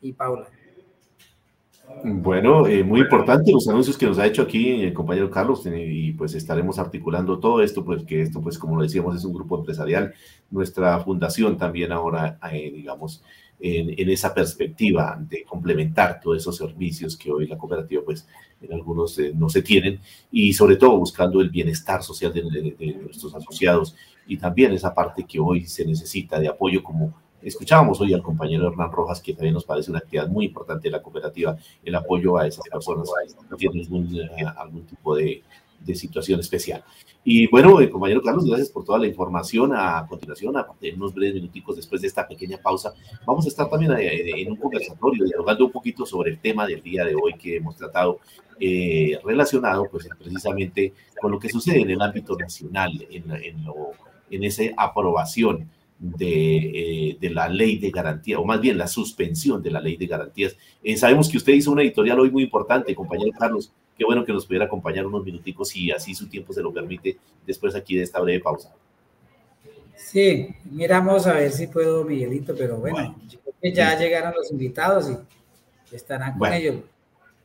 y 0.01 0.13
Paula? 0.13 0.47
Bueno, 2.01 2.67
eh, 2.67 2.84
muy 2.84 3.01
importante 3.01 3.51
los 3.51 3.67
anuncios 3.67 3.97
que 3.97 4.06
nos 4.06 4.19
ha 4.19 4.25
hecho 4.25 4.41
aquí 4.41 4.82
el 4.82 4.93
compañero 4.93 5.29
Carlos 5.29 5.63
y 5.65 6.12
pues 6.13 6.34
estaremos 6.34 6.77
articulando 6.79 7.39
todo 7.39 7.62
esto, 7.62 7.86
pues 7.86 8.03
que 8.03 8.21
esto 8.21 8.41
pues 8.41 8.58
como 8.58 8.75
lo 8.75 8.84
decíamos 8.84 9.15
es 9.15 9.23
un 9.23 9.34
grupo 9.34 9.58
empresarial, 9.58 10.13
nuestra 10.51 10.99
fundación 10.99 11.58
también 11.58 11.91
ahora, 11.93 12.39
digamos, 12.51 13.23
en, 13.60 14.10
esa 14.10 14.34
perspectiva 14.34 15.17
de 15.19 15.43
complementar 15.45 16.19
todos 16.19 16.38
esos 16.38 16.58
servicios 16.58 17.15
que 17.15 17.32
hoy 17.32 17.47
la 17.47 17.58
cooperativa, 17.58 18.03
pues 18.03 18.27
en 18.62 18.73
algunos 18.73 19.17
eh, 19.19 19.32
no 19.34 19.47
se 19.49 19.62
tienen, 19.62 19.99
y 20.32 20.53
sobre 20.53 20.75
todo 20.75 20.97
buscando 20.97 21.39
el 21.39 21.49
bienestar 21.49 22.03
social 22.03 22.34
de, 22.34 22.95
nuestros 23.01 23.34
asociados 23.34 23.95
y 24.27 24.38
también 24.38 24.73
esa 24.73 24.93
parte 24.93 25.25
que 25.25 25.39
hoy 25.39 25.65
se 25.65 25.86
necesita 25.86 26.39
de 26.39 26.49
apoyo 26.49 26.84
como 26.84 27.13
Escuchábamos 27.43 27.99
hoy 28.01 28.13
al 28.13 28.23
compañero 28.23 28.67
Hernán 28.67 28.91
Rojas, 28.91 29.21
que 29.21 29.34
también 29.34 29.53
nos 29.53 29.65
parece 29.65 29.91
una 29.91 29.99
actividad 29.99 30.27
muy 30.27 30.45
importante 30.45 30.88
de 30.88 30.91
la 30.91 31.01
cooperativa, 31.01 31.58
el 31.84 31.95
apoyo 31.95 32.38
a 32.38 32.47
esas 32.47 32.65
personas 32.69 33.10
que 33.49 33.56
tienen 33.58 33.82
algún, 33.82 34.15
eh, 34.15 34.45
algún 34.58 34.86
tipo 34.86 35.15
de, 35.15 35.43
de 35.86 35.95
situación 35.95 36.39
especial. 36.39 36.84
Y 37.25 37.47
bueno, 37.47 37.79
eh, 37.79 37.89
compañero 37.89 38.21
Carlos, 38.21 38.45
gracias 38.45 38.69
por 38.69 38.84
toda 38.84 38.99
la 38.99 39.08
información. 39.08 39.71
A 39.73 40.06
continuación, 40.08 40.58
a 40.58 40.67
unos 40.95 41.13
breves 41.13 41.36
minuticos 41.36 41.75
después 41.75 42.01
de 42.01 42.08
esta 42.08 42.27
pequeña 42.27 42.58
pausa, 42.58 42.93
vamos 43.25 43.45
a 43.45 43.49
estar 43.49 43.69
también 43.69 43.93
eh, 43.93 44.41
en 44.41 44.51
un 44.51 44.58
conversatorio 44.58 45.25
dialogando 45.25 45.65
un 45.65 45.71
poquito 45.71 46.06
sobre 46.06 46.32
el 46.32 46.39
tema 46.39 46.67
del 46.67 46.82
día 46.82 47.06
de 47.06 47.15
hoy 47.15 47.34
que 47.34 47.58
hemos 47.58 47.75
tratado 47.75 48.19
eh, 48.60 49.17
relacionado 49.23 49.88
pues 49.89 50.08
precisamente 50.17 50.93
con 51.19 51.32
lo 51.32 51.39
que 51.39 51.49
sucede 51.49 51.82
en 51.82 51.89
el 51.91 52.01
ámbito 52.01 52.36
nacional, 52.36 52.91
en, 53.10 53.32
en, 53.32 53.65
lo, 53.65 53.91
en 54.29 54.43
esa 54.43 54.63
aprobación 54.77 55.69
de, 56.03 57.17
de, 57.19 57.29
la 57.29 57.47
ley 57.47 57.77
de 57.77 57.89
garantía, 57.89 58.39
o 58.39 58.45
más 58.45 58.59
bien 58.59 58.77
la 58.77 58.87
suspensión 58.87 59.63
de 59.63 59.71
la 59.71 59.79
ley 59.79 59.95
de 59.95 60.05
garantías. 60.05 60.55
sabemos 60.97 61.29
que 61.29 61.37
usted 61.37 61.53
hizo 61.53 61.71
una 61.71 61.81
editorial 61.81 62.19
hoy 62.19 62.29
muy 62.29 62.43
importante, 62.43 62.93
compañero 62.93 63.31
Carlos, 63.37 63.71
Qué 63.97 64.05
bueno 64.05 64.25
que 64.25 64.33
nos 64.33 64.45
pudiera 64.45 64.65
acompañar 64.65 65.05
unos 65.05 65.23
minuticos 65.23 65.75
y 65.75 65.91
así 65.91 66.15
su 66.15 66.27
tiempo 66.27 66.51
se 66.53 66.61
lo 66.61 66.73
permite 66.73 67.17
después 67.45 67.75
aquí 67.75 67.95
de 67.95 68.03
esta 68.03 68.19
breve 68.19 68.39
pausa. 68.39 68.73
Sí, 69.95 70.49
miramos 70.65 71.27
a 71.27 71.33
ver 71.33 71.51
si 71.51 71.67
puedo, 71.67 72.03
Miguelito, 72.03 72.55
pero 72.55 72.77
bueno, 72.77 73.15
ya 73.61 73.97
llegaron 73.97 74.33
los 74.33 74.51
invitados 74.51 75.09
y 75.09 75.95
estarán 75.95 76.37
con 76.37 76.51
ellos. 76.51 76.75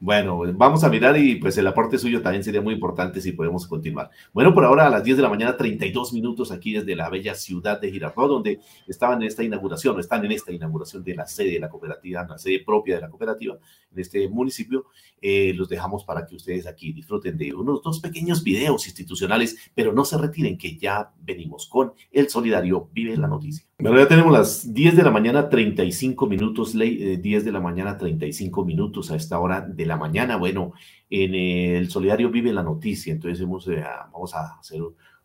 Bueno, 0.00 0.40
vamos 0.54 0.84
a 0.84 0.88
mirar 0.88 1.16
y 1.16 1.36
pues 1.36 1.58
el 1.58 1.66
aporte 1.66 1.98
suyo 1.98 2.22
también 2.22 2.44
sería 2.44 2.60
muy 2.60 2.72
importante 2.72 3.20
si 3.20 3.32
podemos 3.32 3.66
continuar. 3.66 4.10
Bueno, 4.32 4.54
por 4.54 4.64
ahora 4.64 4.86
a 4.86 4.90
las 4.90 5.02
10 5.02 5.16
de 5.16 5.22
la 5.24 5.28
mañana, 5.28 5.56
32 5.56 6.12
minutos 6.12 6.52
aquí 6.52 6.72
desde 6.72 6.94
la 6.94 7.10
bella 7.10 7.34
ciudad 7.34 7.80
de 7.80 7.90
Girardot, 7.90 8.28
donde 8.28 8.60
estaban 8.86 9.20
en 9.20 9.26
esta 9.26 9.42
inauguración, 9.42 9.96
o 9.96 9.98
están 9.98 10.24
en 10.24 10.30
esta 10.30 10.52
inauguración 10.52 11.02
de 11.02 11.16
la 11.16 11.26
sede 11.26 11.50
de 11.50 11.58
la 11.58 11.68
cooperativa, 11.68 12.24
la 12.28 12.38
sede 12.38 12.62
propia 12.64 12.94
de 12.94 13.00
la 13.00 13.08
cooperativa 13.08 13.58
en 13.98 14.02
este 14.02 14.28
municipio. 14.28 14.86
Eh, 15.20 15.52
los 15.54 15.68
dejamos 15.68 16.04
para 16.04 16.24
que 16.26 16.36
ustedes 16.36 16.66
aquí 16.66 16.92
disfruten 16.92 17.36
de 17.36 17.52
unos 17.52 17.82
dos 17.82 17.98
pequeños 17.98 18.44
videos 18.44 18.86
institucionales, 18.86 19.56
pero 19.74 19.92
no 19.92 20.04
se 20.04 20.16
retiren 20.16 20.56
que 20.56 20.76
ya 20.76 21.12
venimos 21.20 21.68
con 21.68 21.92
El 22.12 22.28
Solidario 22.28 22.88
Vive 22.92 23.16
la 23.16 23.26
Noticia. 23.26 23.66
Bueno, 23.80 23.98
ya 23.98 24.06
tenemos 24.06 24.32
las 24.32 24.72
10 24.72 24.96
de 24.96 25.02
la 25.02 25.10
mañana, 25.10 25.48
35 25.48 26.26
minutos, 26.28 26.74
ley, 26.74 27.16
10 27.16 27.42
eh, 27.42 27.44
de 27.44 27.52
la 27.52 27.60
mañana, 27.60 27.98
35 27.98 28.64
minutos 28.64 29.10
a 29.10 29.16
esta 29.16 29.40
hora 29.40 29.60
de 29.60 29.86
la 29.86 29.96
mañana. 29.96 30.36
Bueno, 30.36 30.72
en 31.10 31.34
el 31.34 31.90
Solidario 31.90 32.30
Vive 32.30 32.52
la 32.52 32.62
Noticia, 32.62 33.12
entonces 33.12 33.40
hemos, 33.40 33.66
eh, 33.68 33.82
vamos 34.12 34.34
a 34.34 34.58
hacer 34.58 34.80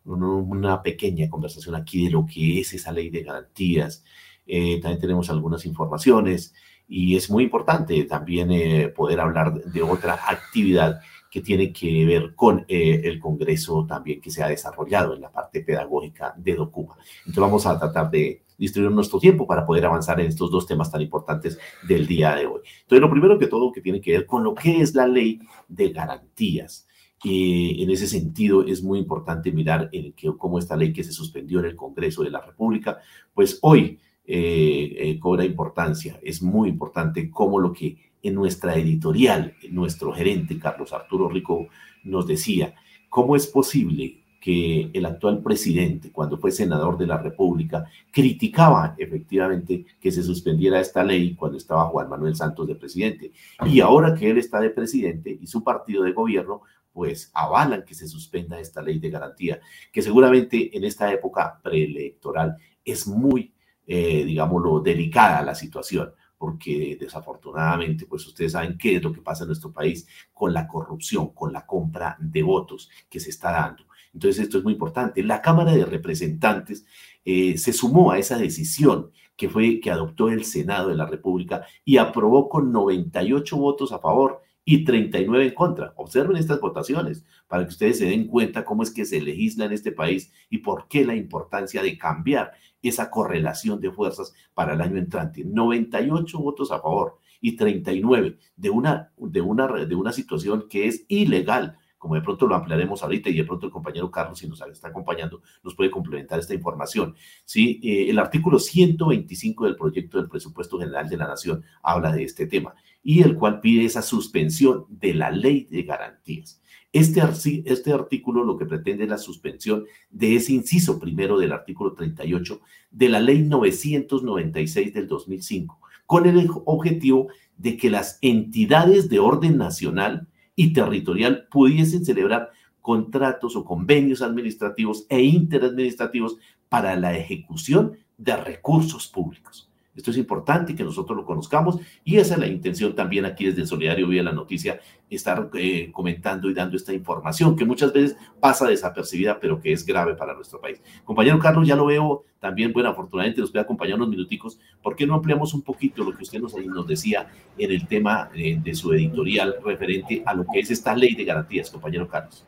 una 0.05 0.81
pequeña 0.81 1.29
conversación 1.29 1.75
aquí 1.75 2.05
de 2.05 2.11
lo 2.11 2.25
que 2.25 2.59
es 2.59 2.73
esa 2.73 2.91
ley 2.91 3.09
de 3.09 3.23
garantías. 3.23 4.03
también 4.45 4.99
tenemos 4.99 5.29
algunas 5.29 5.65
informaciones 5.65 6.53
y 6.87 7.15
es 7.15 7.29
muy 7.29 7.43
importante 7.43 8.03
también 8.03 8.51
eh, 8.51 8.89
poder 8.89 9.19
hablar 9.19 9.53
de 9.53 9.81
otra 9.81 10.19
actividad 10.27 10.99
que 11.31 11.41
tiene 11.41 11.73
que 11.73 12.05
ver 12.05 12.35
con 12.35 12.63
eh, 12.67 13.01
el 13.05 13.19
Congreso 13.19 13.85
también 13.87 14.21
que 14.21 14.29
se 14.29 14.43
ha 14.43 14.47
desarrollado 14.47 15.15
en 15.15 15.21
la 15.21 15.31
parte 15.31 15.61
pedagógica 15.61 16.33
de 16.37 16.53
Docuba. 16.53 16.95
Entonces 17.19 17.41
vamos 17.41 17.65
a 17.65 17.79
tratar 17.79 18.11
de 18.11 18.43
distribuir 18.57 18.93
nuestro 18.93 19.19
tiempo 19.19 19.47
para 19.47 19.65
poder 19.65 19.85
avanzar 19.85 20.19
en 20.19 20.27
estos 20.27 20.51
dos 20.51 20.67
temas 20.67 20.91
tan 20.91 21.01
importantes 21.01 21.57
del 21.87 22.05
día 22.05 22.35
de 22.35 22.45
hoy. 22.45 22.61
Entonces 22.81 23.01
lo 23.01 23.09
primero 23.09 23.39
que 23.39 23.47
todo 23.47 23.71
que 23.71 23.81
tiene 23.81 23.99
que 23.99 24.11
ver 24.11 24.25
con 24.27 24.43
lo 24.43 24.53
que 24.53 24.81
es 24.81 24.93
la 24.93 25.07
ley 25.07 25.39
de 25.67 25.89
garantías. 25.89 26.87
Y 27.23 27.81
en 27.81 27.89
ese 27.89 28.05
sentido 28.05 28.63
es 28.63 28.83
muy 28.83 28.99
importante 28.99 29.51
mirar 29.51 29.89
en 29.93 30.13
que, 30.13 30.29
cómo 30.37 30.59
esta 30.59 30.75
ley 30.75 30.93
que 30.93 31.03
se 31.03 31.13
suspendió 31.13 31.59
en 31.59 31.65
el 31.65 31.75
Congreso 31.75 32.21
de 32.21 32.29
la 32.29 32.41
República, 32.41 32.99
pues 33.33 33.57
hoy 33.61 33.99
eh, 34.25 34.95
eh, 34.97 35.19
cobra 35.19 35.45
importancia. 35.45 36.19
Es 36.23 36.41
muy 36.41 36.69
importante 36.69 37.29
como 37.29 37.59
lo 37.59 37.73
que 37.73 37.97
en 38.21 38.35
nuestra 38.35 38.75
editorial, 38.75 39.55
nuestro 39.69 40.13
gerente 40.13 40.57
Carlos 40.57 40.93
Arturo 40.93 41.27
Rico 41.27 41.67
nos 42.03 42.25
decía, 42.25 42.73
¿cómo 43.09 43.35
es 43.35 43.47
posible 43.47 44.23
que 44.43 44.89
el 44.91 45.05
actual 45.05 45.41
presidente, 45.41 46.11
cuando 46.11 46.37
fue 46.37 46.51
senador 46.51 46.97
de 46.97 47.07
la 47.07 47.17
República, 47.17 47.85
criticaba 48.11 48.93
efectivamente 48.97 49.85
que 50.01 50.11
se 50.11 50.21
suspendiera 50.21 50.81
esta 50.81 51.01
ley 51.01 51.33
cuando 51.33 51.57
estaba 51.57 51.85
Juan 51.85 52.09
Manuel 52.09 52.35
Santos 52.35 52.67
de 52.67 52.75
presidente. 52.75 53.31
Y 53.65 53.79
ahora 53.79 54.13
que 54.13 54.29
él 54.29 54.37
está 54.37 54.59
de 54.59 54.69
presidente 54.69 55.37
y 55.41 55.47
su 55.47 55.63
partido 55.63 56.03
de 56.03 56.11
gobierno, 56.11 56.63
pues 56.91 57.31
avalan 57.33 57.85
que 57.85 57.95
se 57.95 58.05
suspenda 58.05 58.59
esta 58.59 58.81
ley 58.81 58.99
de 58.99 59.11
garantía, 59.11 59.61
que 59.93 60.01
seguramente 60.01 60.75
en 60.75 60.83
esta 60.83 61.09
época 61.13 61.61
preelectoral 61.63 62.57
es 62.83 63.07
muy 63.07 63.52
eh, 63.85 64.23
digámoslo, 64.25 64.79
delicada 64.79 65.41
la 65.41 65.55
situación, 65.55 66.11
porque 66.37 66.97
desafortunadamente, 66.99 68.05
pues 68.05 68.25
ustedes 68.27 68.53
saben 68.53 68.77
qué 68.77 68.97
es 68.97 69.03
lo 69.03 69.13
que 69.13 69.21
pasa 69.21 69.43
en 69.43 69.49
nuestro 69.49 69.71
país 69.71 70.07
con 70.33 70.53
la 70.53 70.67
corrupción, 70.67 71.33
con 71.33 71.53
la 71.53 71.65
compra 71.65 72.17
de 72.19 72.43
votos 72.43 72.89
que 73.09 73.19
se 73.19 73.29
está 73.29 73.51
dando. 73.51 73.85
Entonces, 74.13 74.43
esto 74.43 74.57
es 74.57 74.63
muy 74.63 74.73
importante. 74.73 75.23
La 75.23 75.41
Cámara 75.41 75.73
de 75.73 75.85
Representantes 75.85 76.85
eh, 77.25 77.57
se 77.57 77.73
sumó 77.73 78.11
a 78.11 78.19
esa 78.19 78.37
decisión 78.37 79.11
que 79.35 79.49
fue 79.49 79.79
que 79.79 79.91
adoptó 79.91 80.29
el 80.29 80.45
Senado 80.45 80.89
de 80.89 80.95
la 80.95 81.05
República 81.05 81.65
y 81.83 81.97
aprobó 81.97 82.49
con 82.49 82.71
98 82.71 83.57
votos 83.57 83.91
a 83.91 83.99
favor 83.99 84.41
y 84.65 84.83
39 84.85 85.47
en 85.47 85.53
contra. 85.53 85.93
Observen 85.97 86.37
estas 86.37 86.59
votaciones 86.59 87.25
para 87.47 87.63
que 87.63 87.69
ustedes 87.69 87.97
se 87.97 88.05
den 88.05 88.27
cuenta 88.27 88.63
cómo 88.63 88.83
es 88.83 88.91
que 88.91 89.05
se 89.05 89.21
legisla 89.21 89.65
en 89.65 89.73
este 89.73 89.91
país 89.91 90.31
y 90.49 90.59
por 90.59 90.87
qué 90.87 91.05
la 91.05 91.15
importancia 91.15 91.81
de 91.81 91.97
cambiar 91.97 92.51
esa 92.81 93.09
correlación 93.09 93.79
de 93.79 93.91
fuerzas 93.91 94.33
para 94.53 94.73
el 94.73 94.81
año 94.81 94.97
entrante. 94.97 95.43
98 95.45 96.39
votos 96.39 96.71
a 96.71 96.79
favor 96.79 97.19
y 97.41 97.55
39 97.55 98.37
de 98.55 98.69
una, 98.69 99.11
de 99.17 99.41
una, 99.41 99.67
de 99.67 99.95
una 99.95 100.11
situación 100.11 100.67
que 100.69 100.87
es 100.87 101.05
ilegal 101.07 101.77
como 102.03 102.15
de 102.15 102.21
pronto 102.21 102.45
lo 102.47 102.55
ampliaremos 102.55 103.01
ahorita 103.01 103.29
y 103.29 103.33
de 103.33 103.45
pronto 103.45 103.65
el 103.65 103.71
compañero 103.71 104.11
Carlos, 104.11 104.37
si 104.37 104.45
nos 104.45 104.59
está 104.59 104.89
acompañando, 104.89 105.41
nos 105.63 105.73
puede 105.73 105.89
complementar 105.89 106.37
esta 106.37 106.53
información. 106.53 107.15
¿sí? 107.45 107.79
Eh, 107.81 108.09
el 108.09 108.19
artículo 108.19 108.59
125 108.59 109.63
del 109.63 109.77
proyecto 109.77 110.17
del 110.17 110.27
presupuesto 110.27 110.77
general 110.77 111.07
de 111.07 111.15
la 111.15 111.27
Nación 111.27 111.63
habla 111.81 112.11
de 112.11 112.25
este 112.25 112.45
tema 112.45 112.75
y 113.03 113.21
el 113.21 113.35
cual 113.35 113.59
pide 113.59 113.85
esa 113.85 114.01
suspensión 114.01 114.85
de 114.89 115.13
la 115.13 115.29
ley 115.29 115.67
de 115.69 115.83
garantías. 115.83 116.61
Este, 116.93 117.21
este 117.65 117.91
artículo 117.91 118.43
lo 118.43 118.55
que 118.55 118.65
pretende 118.65 119.03
es 119.03 119.09
la 119.09 119.17
suspensión 119.17 119.85
de 120.11 120.35
ese 120.35 120.53
inciso 120.53 120.99
primero 120.99 121.37
del 121.39 121.51
artículo 121.51 121.93
38 121.93 122.61
de 122.91 123.09
la 123.09 123.19
ley 123.19 123.41
996 123.41 124.93
del 124.93 125.07
2005, 125.07 125.79
con 126.05 126.27
el 126.27 126.49
objetivo 126.65 127.27
de 127.57 127.77
que 127.77 127.89
las 127.89 128.19
entidades 128.21 129.09
de 129.09 129.19
orden 129.19 129.57
nacional 129.57 130.27
y 130.55 130.73
territorial 130.73 131.47
pudiesen 131.49 132.05
celebrar 132.05 132.51
contratos 132.79 133.55
o 133.55 133.65
convenios 133.65 134.21
administrativos 134.21 135.05
e 135.09 135.21
interadministrativos 135.21 136.37
para 136.69 136.95
la 136.95 137.17
ejecución 137.17 137.97
de 138.17 138.35
recursos 138.37 139.07
públicos. 139.07 139.72
Esto 139.95 140.11
es 140.11 140.17
importante 140.17 140.75
que 140.75 140.83
nosotros 140.83 141.15
lo 141.15 141.25
conozcamos 141.25 141.79
y 142.03 142.17
esa 142.17 142.33
es 142.33 142.39
la 142.39 142.47
intención 142.47 142.95
también 142.95 143.25
aquí 143.25 143.45
desde 143.45 143.65
Solidario 143.65 144.07
Vía 144.07 144.23
la 144.23 144.31
Noticia, 144.31 144.79
estar 145.09 145.49
eh, 145.53 145.91
comentando 145.91 146.49
y 146.49 146.53
dando 146.53 146.75
esta 146.75 146.93
información 146.93 147.55
que 147.55 147.65
muchas 147.65 147.93
veces 147.93 148.17
pasa 148.39 148.67
desapercibida, 148.67 149.39
pero 149.39 149.61
que 149.61 149.71
es 149.71 149.85
grave 149.85 150.15
para 150.15 150.33
nuestro 150.33 150.59
país. 150.59 150.81
Compañero 151.03 151.37
Carlos, 151.39 151.67
ya 151.67 151.75
lo 151.75 151.85
veo 151.85 152.25
también, 152.39 152.73
bueno, 152.73 152.89
afortunadamente 152.89 153.41
nos 153.41 153.51
puede 153.51 153.63
acompañar 153.63 153.95
unos 153.95 154.09
minuticos. 154.09 154.59
¿Por 154.81 154.95
qué 154.95 155.05
no 155.05 155.13
ampliamos 155.13 155.53
un 155.53 155.61
poquito 155.61 156.03
lo 156.03 156.15
que 156.15 156.23
usted 156.23 156.39
nos, 156.39 156.55
nos 156.55 156.87
decía 156.87 157.27
en 157.57 157.71
el 157.71 157.87
tema 157.87 158.29
eh, 158.35 158.59
de 158.61 158.73
su 158.73 158.91
editorial 158.93 159.55
referente 159.63 160.23
a 160.25 160.33
lo 160.33 160.45
que 160.51 160.59
es 160.59 160.71
esta 160.71 160.95
ley 160.95 161.15
de 161.15 161.23
garantías, 161.23 161.69
compañero 161.69 162.07
Carlos? 162.07 162.45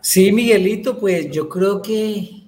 Sí, 0.00 0.32
Miguelito, 0.32 0.98
pues 0.98 1.30
yo 1.30 1.48
creo 1.48 1.82
que 1.82 2.39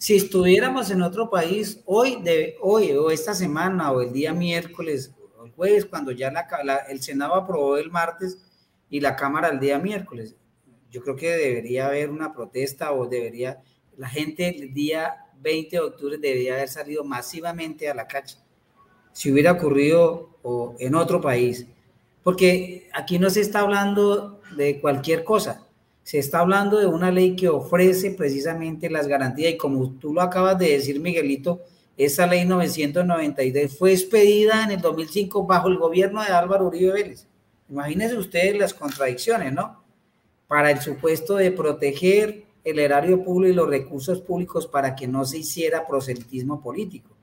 si 0.00 0.16
estuviéramos 0.16 0.90
en 0.90 1.02
otro 1.02 1.28
país, 1.28 1.82
hoy, 1.84 2.22
de, 2.22 2.56
hoy 2.62 2.92
o 2.92 3.10
esta 3.10 3.34
semana 3.34 3.92
o 3.92 4.00
el 4.00 4.14
día 4.14 4.32
miércoles 4.32 5.14
o 5.36 5.44
el 5.44 5.52
jueves, 5.52 5.84
cuando 5.84 6.10
ya 6.10 6.32
la, 6.32 6.76
el 6.88 7.02
Senado 7.02 7.34
aprobó 7.34 7.76
el 7.76 7.90
martes 7.90 8.38
y 8.88 9.00
la 9.00 9.14
Cámara 9.14 9.48
el 9.48 9.60
día 9.60 9.78
miércoles, 9.78 10.34
yo 10.90 11.02
creo 11.02 11.16
que 11.16 11.28
debería 11.28 11.88
haber 11.88 12.08
una 12.08 12.32
protesta 12.32 12.92
o 12.92 13.08
debería, 13.08 13.60
la 13.98 14.08
gente 14.08 14.48
el 14.48 14.72
día 14.72 15.16
20 15.38 15.76
de 15.76 15.82
octubre 15.82 16.16
debería 16.16 16.54
haber 16.54 16.70
salido 16.70 17.04
masivamente 17.04 17.90
a 17.90 17.94
la 17.94 18.08
calle. 18.08 18.36
Si 19.12 19.30
hubiera 19.30 19.52
ocurrido 19.52 20.38
o 20.40 20.76
en 20.78 20.94
otro 20.94 21.20
país, 21.20 21.66
porque 22.22 22.88
aquí 22.94 23.18
no 23.18 23.28
se 23.28 23.42
está 23.42 23.60
hablando 23.60 24.40
de 24.56 24.80
cualquier 24.80 25.24
cosa 25.24 25.66
se 26.10 26.18
está 26.18 26.40
hablando 26.40 26.80
de 26.80 26.86
una 26.86 27.12
ley 27.12 27.36
que 27.36 27.48
ofrece 27.48 28.10
precisamente 28.10 28.90
las 28.90 29.06
garantías 29.06 29.52
y 29.52 29.56
como 29.56 29.92
tú 29.92 30.12
lo 30.12 30.22
acabas 30.22 30.58
de 30.58 30.70
decir, 30.70 30.98
Miguelito, 30.98 31.60
esa 31.96 32.26
ley 32.26 32.44
993 32.46 33.78
fue 33.78 33.92
expedida 33.92 34.64
en 34.64 34.72
el 34.72 34.80
2005 34.80 35.46
bajo 35.46 35.68
el 35.68 35.78
gobierno 35.78 36.20
de 36.20 36.32
Álvaro 36.32 36.66
Uribe 36.66 36.94
Vélez. 36.94 37.28
Imagínense 37.68 38.16
ustedes 38.16 38.58
las 38.58 38.74
contradicciones, 38.74 39.52
¿no? 39.52 39.84
Para 40.48 40.72
el 40.72 40.80
supuesto 40.80 41.36
de 41.36 41.52
proteger 41.52 42.42
el 42.64 42.80
erario 42.80 43.22
público 43.22 43.52
y 43.52 43.54
los 43.54 43.68
recursos 43.68 44.20
públicos 44.20 44.66
para 44.66 44.96
que 44.96 45.06
no 45.06 45.24
se 45.24 45.38
hiciera 45.38 45.86
proselitismo 45.86 46.60
político. 46.60 47.16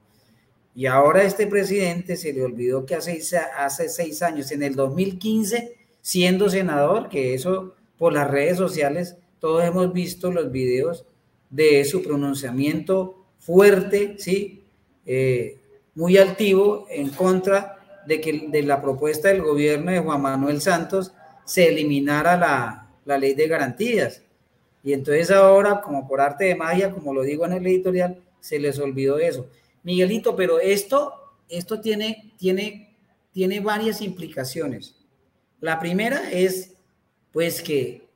Y 0.73 0.85
ahora 0.85 1.23
este 1.23 1.45
presidente 1.45 2.15
se 2.15 2.31
le 2.31 2.41
olvidó 2.41 2.85
que 2.85 2.95
hace, 2.95 3.19
hace 3.57 3.89
seis 3.89 4.21
años, 4.21 4.49
en 4.53 4.63
el 4.63 4.75
2015, 4.75 5.75
siendo 6.01 6.49
senador, 6.49 7.09
que 7.09 7.33
eso 7.33 7.73
por 7.97 8.13
las 8.13 8.29
redes 8.29 8.57
sociales, 8.57 9.17
todos 9.39 9.63
hemos 9.63 9.93
visto 9.93 10.31
los 10.31 10.51
videos 10.51 11.05
de 11.49 11.83
su 11.85 12.03
pronunciamiento 12.03 13.25
fuerte, 13.39 14.15
¿sí? 14.17 14.63
Eh, 15.05 15.59
muy 15.95 16.17
altivo 16.17 16.85
en 16.89 17.09
contra 17.09 18.03
de 18.05 18.21
que 18.21 18.47
de 18.49 18.61
la 18.63 18.81
propuesta 18.81 19.29
del 19.29 19.41
gobierno 19.41 19.91
de 19.91 19.99
Juan 19.99 20.21
Manuel 20.21 20.61
Santos 20.61 21.13
se 21.45 21.69
eliminara 21.69 22.37
la, 22.37 22.89
la 23.05 23.17
ley 23.17 23.33
de 23.33 23.47
garantías. 23.47 24.21
Y 24.83 24.93
entonces 24.93 25.31
ahora, 25.31 25.81
como 25.81 26.07
por 26.07 26.21
arte 26.21 26.45
de 26.45 26.55
magia, 26.55 26.91
como 26.91 27.13
lo 27.13 27.23
digo 27.23 27.45
en 27.45 27.53
el 27.53 27.65
editorial, 27.65 28.21
se 28.39 28.59
les 28.59 28.79
olvidó 28.79 29.17
eso. 29.17 29.47
Miguelito, 29.83 30.35
pero 30.35 30.59
esto, 30.59 31.13
esto 31.49 31.81
tiene, 31.81 32.33
tiene, 32.37 32.95
tiene 33.31 33.59
varias 33.59 34.01
implicaciones. 34.01 34.95
La 35.59 35.79
primera 35.79 36.31
es, 36.31 36.76
pues, 37.31 37.61
que 37.61 38.07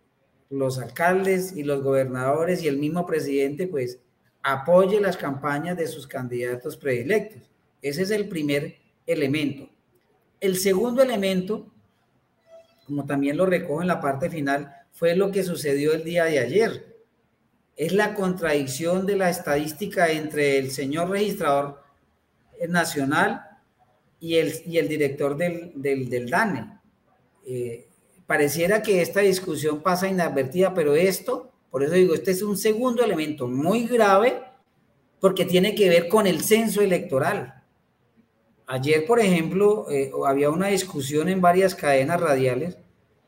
los 0.50 0.80
alcaldes 0.80 1.56
y 1.56 1.64
los 1.64 1.82
gobernadores 1.82 2.64
y 2.64 2.68
el 2.68 2.78
mismo 2.78 3.06
presidente, 3.06 3.68
pues, 3.68 4.00
apoye 4.44 5.00
las 5.00 5.18
campañas 5.18 5.78
de 5.78 5.88
sus 5.88 6.08
candidatos 6.08 6.78
predilectos. 6.78 7.42
Ese 7.82 8.04
es 8.04 8.12
el 8.12 8.28
primer 8.28 8.76
elemento. 9.06 9.70
El 10.40 10.58
segundo 10.58 11.02
elemento, 11.02 11.68
como 12.86 13.06
también 13.06 13.38
lo 13.38 13.46
recojo 13.46 13.82
en 13.82 13.88
la 13.88 14.02
parte 14.02 14.30
final, 14.30 14.76
fue 14.92 15.16
lo 15.16 15.32
que 15.32 15.44
sucedió 15.44 15.94
el 15.94 16.04
día 16.04 16.26
de 16.26 16.40
ayer. 16.40 16.98
Es 17.76 17.94
la 17.94 18.14
contradicción 18.14 19.06
de 19.06 19.16
la 19.16 19.30
estadística 19.30 20.12
entre 20.12 20.58
el 20.58 20.72
señor 20.72 21.10
registrador 21.10 21.82
nacional 22.68 23.42
y 24.20 24.36
el, 24.36 24.54
y 24.66 24.78
el 24.78 24.88
director 24.88 25.36
del, 25.36 25.72
del, 25.76 26.30
DANE. 26.30 26.80
Eh, 27.46 27.88
pareciera 28.32 28.82
que 28.82 29.02
esta 29.02 29.20
discusión 29.20 29.82
pasa 29.82 30.08
inadvertida, 30.08 30.74
pero 30.74 30.96
esto, 30.96 31.52
por 31.70 31.84
eso 31.84 31.96
digo, 31.96 32.14
este 32.14 32.32
es 32.32 32.42
un 32.42 32.56
segundo 32.56 33.04
elemento 33.04 33.46
muy 33.46 33.86
grave 33.86 34.42
porque 35.20 35.44
tiene 35.44 35.76
que 35.76 35.90
ver 35.90 36.08
con 36.08 36.26
el 36.26 36.42
censo 36.42 36.80
electoral. 36.80 37.62
Ayer, 38.68 39.06
por 39.06 39.20
ejemplo, 39.20 39.86
eh, 39.92 40.14
había 40.26 40.50
una 40.50 40.68
discusión 40.68 41.28
en 41.28 41.42
varias 41.42 41.76
cadenas 41.76 42.22
radiales 42.22 42.78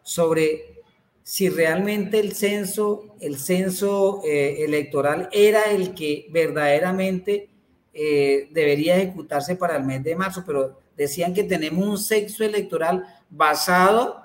sobre 0.04 0.82
si 1.22 1.50
realmente 1.50 2.22
el 2.22 2.32
censo, 2.32 3.18
el 3.20 3.38
censo 3.38 4.22
eh, 4.24 4.64
electoral 4.64 5.28
era 5.34 5.64
el 5.64 5.94
que 5.94 6.28
verdaderamente 6.32 7.50
eh, 7.94 8.48
debería 8.54 8.96
ejecutarse 8.96 9.58
para 9.58 9.76
el 9.76 9.84
mes 9.84 10.02
de 10.02 10.16
marzo, 10.16 10.46
pero 10.48 10.80
decían 10.96 11.34
que 11.34 11.44
tenemos 11.44 11.86
un 11.86 11.98
censo 11.98 12.46
electoral 12.46 13.06
basado 13.30 14.23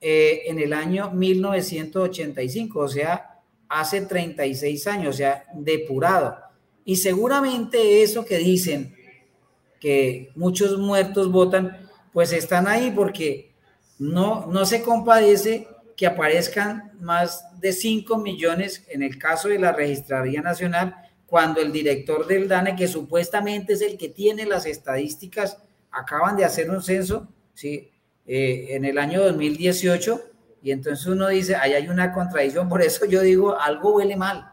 eh, 0.00 0.42
en 0.46 0.58
el 0.58 0.72
año 0.72 1.10
1985, 1.10 2.78
o 2.78 2.88
sea, 2.88 3.40
hace 3.68 4.02
36 4.02 4.86
años, 4.86 5.14
o 5.14 5.18
sea, 5.18 5.44
depurado. 5.54 6.36
Y 6.84 6.96
seguramente 6.96 8.02
eso 8.02 8.24
que 8.24 8.38
dicen, 8.38 8.94
que 9.80 10.30
muchos 10.34 10.78
muertos 10.78 11.30
votan, 11.30 11.88
pues 12.12 12.32
están 12.32 12.66
ahí 12.66 12.90
porque 12.90 13.52
no, 13.98 14.46
no 14.46 14.66
se 14.66 14.82
compadece 14.82 15.68
que 15.96 16.06
aparezcan 16.06 16.92
más 17.00 17.44
de 17.60 17.72
5 17.72 18.18
millones 18.18 18.84
en 18.88 19.02
el 19.02 19.18
caso 19.18 19.48
de 19.48 19.58
la 19.58 19.72
Registraría 19.72 20.40
Nacional, 20.40 20.94
cuando 21.26 21.60
el 21.60 21.72
director 21.72 22.26
del 22.26 22.48
DANE, 22.48 22.76
que 22.76 22.88
supuestamente 22.88 23.74
es 23.74 23.82
el 23.82 23.98
que 23.98 24.08
tiene 24.08 24.46
las 24.46 24.64
estadísticas, 24.64 25.58
acaban 25.90 26.36
de 26.36 26.44
hacer 26.44 26.70
un 26.70 26.82
censo, 26.82 27.28
¿sí? 27.52 27.90
Eh, 28.30 28.76
en 28.76 28.84
el 28.84 28.98
año 28.98 29.22
2018, 29.24 30.22
y 30.62 30.70
entonces 30.70 31.06
uno 31.06 31.28
dice, 31.28 31.56
ahí 31.56 31.72
hay 31.72 31.88
una 31.88 32.12
contradicción, 32.12 32.68
por 32.68 32.82
eso 32.82 33.06
yo 33.06 33.22
digo, 33.22 33.58
algo 33.58 33.94
huele 33.94 34.16
mal. 34.16 34.52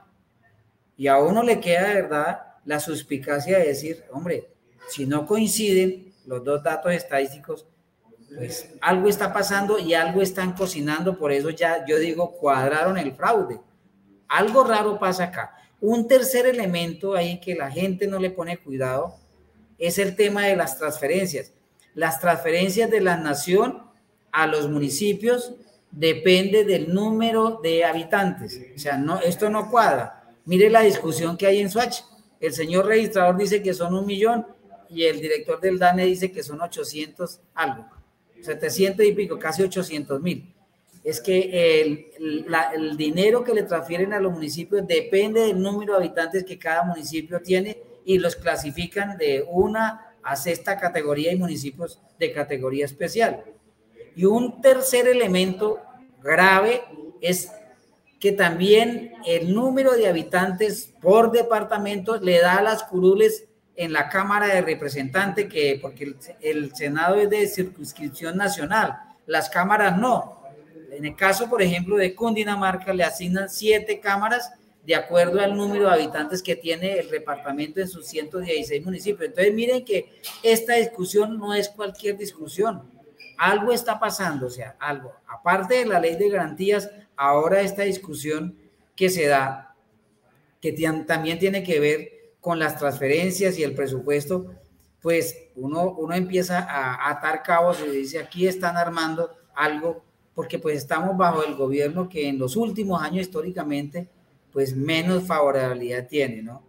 Y 0.95 1.07
a 1.07 1.19
uno 1.19 1.43
le 1.43 1.59
queda 1.59 1.89
de 1.89 2.01
verdad 2.03 2.39
la 2.63 2.79
suspicacia 2.79 3.59
de 3.59 3.67
decir, 3.67 4.05
hombre, 4.11 4.47
si 4.88 5.05
no 5.05 5.25
coinciden 5.25 6.13
los 6.25 6.41
dos 6.41 6.63
datos 6.63 6.93
estadísticos, 6.93 7.67
pues 8.33 8.69
algo 8.79 9.09
está 9.09 9.33
pasando 9.33 9.77
y 9.77 9.93
algo 9.93 10.21
están 10.21 10.53
cocinando, 10.53 11.17
por 11.17 11.33
eso 11.33 11.49
ya 11.49 11.85
yo 11.85 11.99
digo, 11.99 12.31
cuadraron 12.31 12.97
el 12.97 13.11
fraude. 13.11 13.59
Algo 14.29 14.63
raro 14.63 14.97
pasa 14.97 15.25
acá. 15.25 15.53
Un 15.81 16.07
tercer 16.07 16.45
elemento 16.45 17.13
ahí 17.13 17.41
que 17.41 17.55
la 17.55 17.69
gente 17.69 18.07
no 18.07 18.19
le 18.19 18.31
pone 18.31 18.57
cuidado 18.57 19.15
es 19.77 19.99
el 19.99 20.15
tema 20.15 20.45
de 20.45 20.55
las 20.55 20.79
transferencias. 20.79 21.51
Las 21.95 22.19
transferencias 22.19 22.91
de 22.91 23.01
la 23.01 23.17
nación 23.17 23.81
a 24.31 24.47
los 24.47 24.69
municipios 24.69 25.55
depende 25.91 26.65
del 26.65 26.93
número 26.93 27.62
de 27.63 27.86
habitantes. 27.86 28.60
O 28.75 28.79
sea, 28.79 28.97
no, 28.97 29.19
esto 29.21 29.49
no 29.49 29.71
cuadra. 29.71 30.25
Mire 30.45 30.69
la 30.69 30.81
discusión 30.81 31.38
que 31.38 31.47
hay 31.47 31.62
en 31.62 31.69
Swatch. 31.69 32.01
El 32.39 32.53
señor 32.53 32.86
registrador 32.86 33.38
dice 33.38 33.63
que 33.63 33.73
son 33.73 33.95
un 33.95 34.05
millón 34.05 34.45
y 34.89 35.03
el 35.03 35.19
director 35.19 35.60
del 35.60 35.79
DANE 35.79 36.05
dice 36.05 36.31
que 36.31 36.43
son 36.43 36.62
800 36.62 37.39
algo. 37.55 37.86
700 38.41 39.05
y 39.05 39.13
pico, 39.13 39.39
casi 39.39 39.63
800 39.63 40.21
mil. 40.21 40.53
Es 41.03 41.21
que 41.21 41.81
el, 41.81 42.08
el, 42.73 42.97
dinero 42.97 43.43
que 43.43 43.53
le 43.53 43.63
transfieren 43.63 44.12
a 44.13 44.19
los 44.19 44.34
municipios 44.34 44.86
depende 44.86 45.41
del 45.41 45.62
número 45.62 45.93
de 45.93 46.05
habitantes 46.05 46.43
que 46.43 46.60
cada 46.60 46.84
municipio 46.84 47.41
tiene 47.41 47.77
y 48.05 48.19
los 48.19 48.36
clasifican 48.36 49.17
de 49.17 49.45
una 49.47 50.14
a 50.25 50.35
sexta 50.35 50.77
categoría 50.77 51.31
y 51.31 51.38
municipios 51.38 52.01
de 52.19 52.33
categoría 52.33 52.85
especial. 52.85 53.43
Y 54.15 54.25
un 54.25 54.59
tercer 54.59 55.07
elemento 55.07 55.79
grave 56.23 56.83
es 57.21 57.51
que 58.19 58.31
también 58.31 59.13
el 59.27 59.53
número 59.53 59.93
de 59.93 60.07
habitantes 60.07 60.91
por 60.99 61.31
departamento 61.31 62.17
le 62.17 62.39
da 62.39 62.57
a 62.57 62.63
las 62.63 62.83
curules 62.83 63.45
en 63.75 63.93
la 63.93 64.09
Cámara 64.09 64.47
de 64.47 64.61
Representantes, 64.61 65.47
que 65.47 65.77
porque 65.79 66.15
el, 66.41 66.73
Senado 66.73 67.15
es 67.15 67.29
de 67.29 67.45
circunscripción 67.47 68.35
nacional, 68.35 68.97
las 69.27 69.49
cámaras 69.49 69.97
no. 69.97 70.41
En 70.91 71.05
el 71.05 71.15
caso, 71.15 71.47
por 71.49 71.61
ejemplo, 71.61 71.97
de 71.97 72.15
Cundinamarca, 72.15 72.93
le 72.93 73.03
asignan 73.03 73.49
siete 73.49 73.99
cámaras 73.99 74.51
de 74.86 74.95
acuerdo 74.95 75.39
al 75.39 75.56
número 75.56 75.86
de 75.86 75.93
habitantes 75.93 76.43
que 76.43 76.56
tiene 76.56 77.00
el 77.00 77.10
departamento 77.10 77.82
en 77.82 77.88
sus 77.88 78.06
116 78.08 78.86
municipios. 78.86 79.30
Entonces, 79.30 79.54
miren 79.54 79.84
que 79.84 80.21
esta 80.43 80.76
discusión 80.76 81.38
no 81.38 81.54
es 81.54 81.69
cualquier 81.69 82.17
discusión. 82.17 82.84
Algo 83.38 83.71
está 83.71 84.00
pasando, 84.00 84.45
o 84.45 84.50
sea, 84.50 84.76
algo. 84.80 85.13
Aparte 85.28 85.76
de 85.76 85.86
la 85.86 86.00
ley 86.00 86.15
de 86.15 86.30
garantías, 86.30 86.89
ahora 87.15 87.62
esta 87.62 87.84
discusión 87.84 88.58
que 88.95 89.10
se 89.10 89.28
da, 89.28 89.76
que 90.62 90.71
también 91.08 91.39
tiene 91.39 91.63
que 91.63 91.80
ver 91.80 92.12
con 92.39 92.60
las 92.60 92.78
transferencias 92.78 93.58
y 93.58 93.63
el 93.63 93.74
presupuesto, 93.74 94.54
pues 95.02 95.36
uno, 95.56 95.95
uno 95.98 96.13
empieza 96.13 96.60
a 96.60 97.10
atar 97.10 97.41
cabos 97.43 97.80
y 97.86 97.89
dice, 97.89 98.19
aquí 98.19 98.48
están 98.48 98.78
armando 98.78 99.32
algo, 99.56 100.04
porque 100.34 100.60
pues 100.60 100.78
estamos 100.78 101.17
bajo 101.17 101.43
el 101.43 101.56
gobierno 101.56 102.08
que 102.08 102.30
en 102.30 102.38
los 102.38 102.56
últimos 102.56 103.02
años 103.02 103.21
históricamente, 103.21 104.10
pues 104.55 104.75
menos 104.75 105.27
favorabilidad 105.27 106.07
tiene, 106.07 106.41
¿no? 106.41 106.63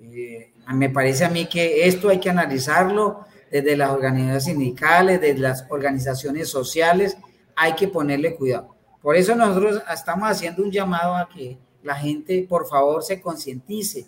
Eh, 0.00 0.52
me 0.74 0.90
parece 0.90 1.24
a 1.24 1.30
mí 1.30 1.46
que 1.46 1.86
esto 1.86 2.08
hay 2.08 2.18
que 2.18 2.30
analizarlo 2.30 3.24
desde 3.52 3.76
las 3.76 3.90
organizaciones 3.90 4.44
sindicales, 4.44 5.20
desde 5.20 5.38
las 5.38 5.64
organizaciones 5.68 6.48
sociales, 6.48 7.16
hay 7.54 7.74
que 7.74 7.86
ponerle 7.86 8.34
cuidado. 8.34 8.74
Por 9.00 9.14
eso 9.14 9.36
nosotros 9.36 9.80
estamos 9.94 10.28
haciendo 10.28 10.64
un 10.64 10.72
llamado 10.72 11.14
a 11.14 11.28
que 11.28 11.56
la 11.84 11.94
gente, 11.94 12.44
por 12.48 12.66
favor, 12.66 13.04
se 13.04 13.20
concientice 13.20 14.06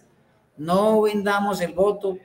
no 0.58 1.02
vendamos 1.02 1.60
el 1.60 1.72
voto 1.72 2.18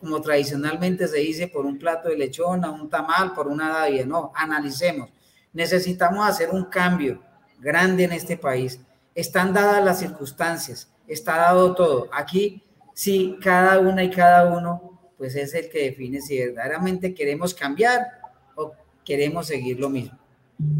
como 0.00 0.20
tradicionalmente 0.20 1.08
se 1.08 1.18
dice 1.18 1.48
por 1.48 1.64
un 1.64 1.78
plato 1.78 2.08
de 2.08 2.16
lechona, 2.16 2.70
un 2.70 2.88
tamal, 2.88 3.32
por 3.34 3.48
una 3.48 3.68
davia. 3.70 4.06
No, 4.06 4.32
analicemos. 4.34 5.10
Necesitamos 5.52 6.28
hacer 6.28 6.50
un 6.50 6.64
cambio 6.64 7.22
grande 7.58 8.04
en 8.04 8.12
este 8.12 8.36
país. 8.36 8.80
Están 9.18 9.52
dadas 9.52 9.84
las 9.84 9.98
circunstancias, 9.98 10.94
está 11.08 11.38
dado 11.38 11.74
todo. 11.74 12.08
Aquí 12.12 12.62
sí, 12.94 13.36
cada 13.40 13.80
una 13.80 14.04
y 14.04 14.10
cada 14.10 14.56
uno, 14.56 15.12
pues 15.18 15.34
es 15.34 15.54
el 15.54 15.68
que 15.68 15.86
define 15.86 16.20
si 16.20 16.38
verdaderamente 16.38 17.12
queremos 17.14 17.52
cambiar 17.52 18.06
o 18.54 18.74
queremos 19.04 19.48
seguir 19.48 19.80
lo 19.80 19.90
mismo. 19.90 20.16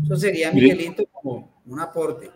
Eso 0.04 0.16
sería, 0.16 0.52
Miguelito, 0.52 1.04
como 1.10 1.62
un 1.66 1.80
aporte 1.80 2.30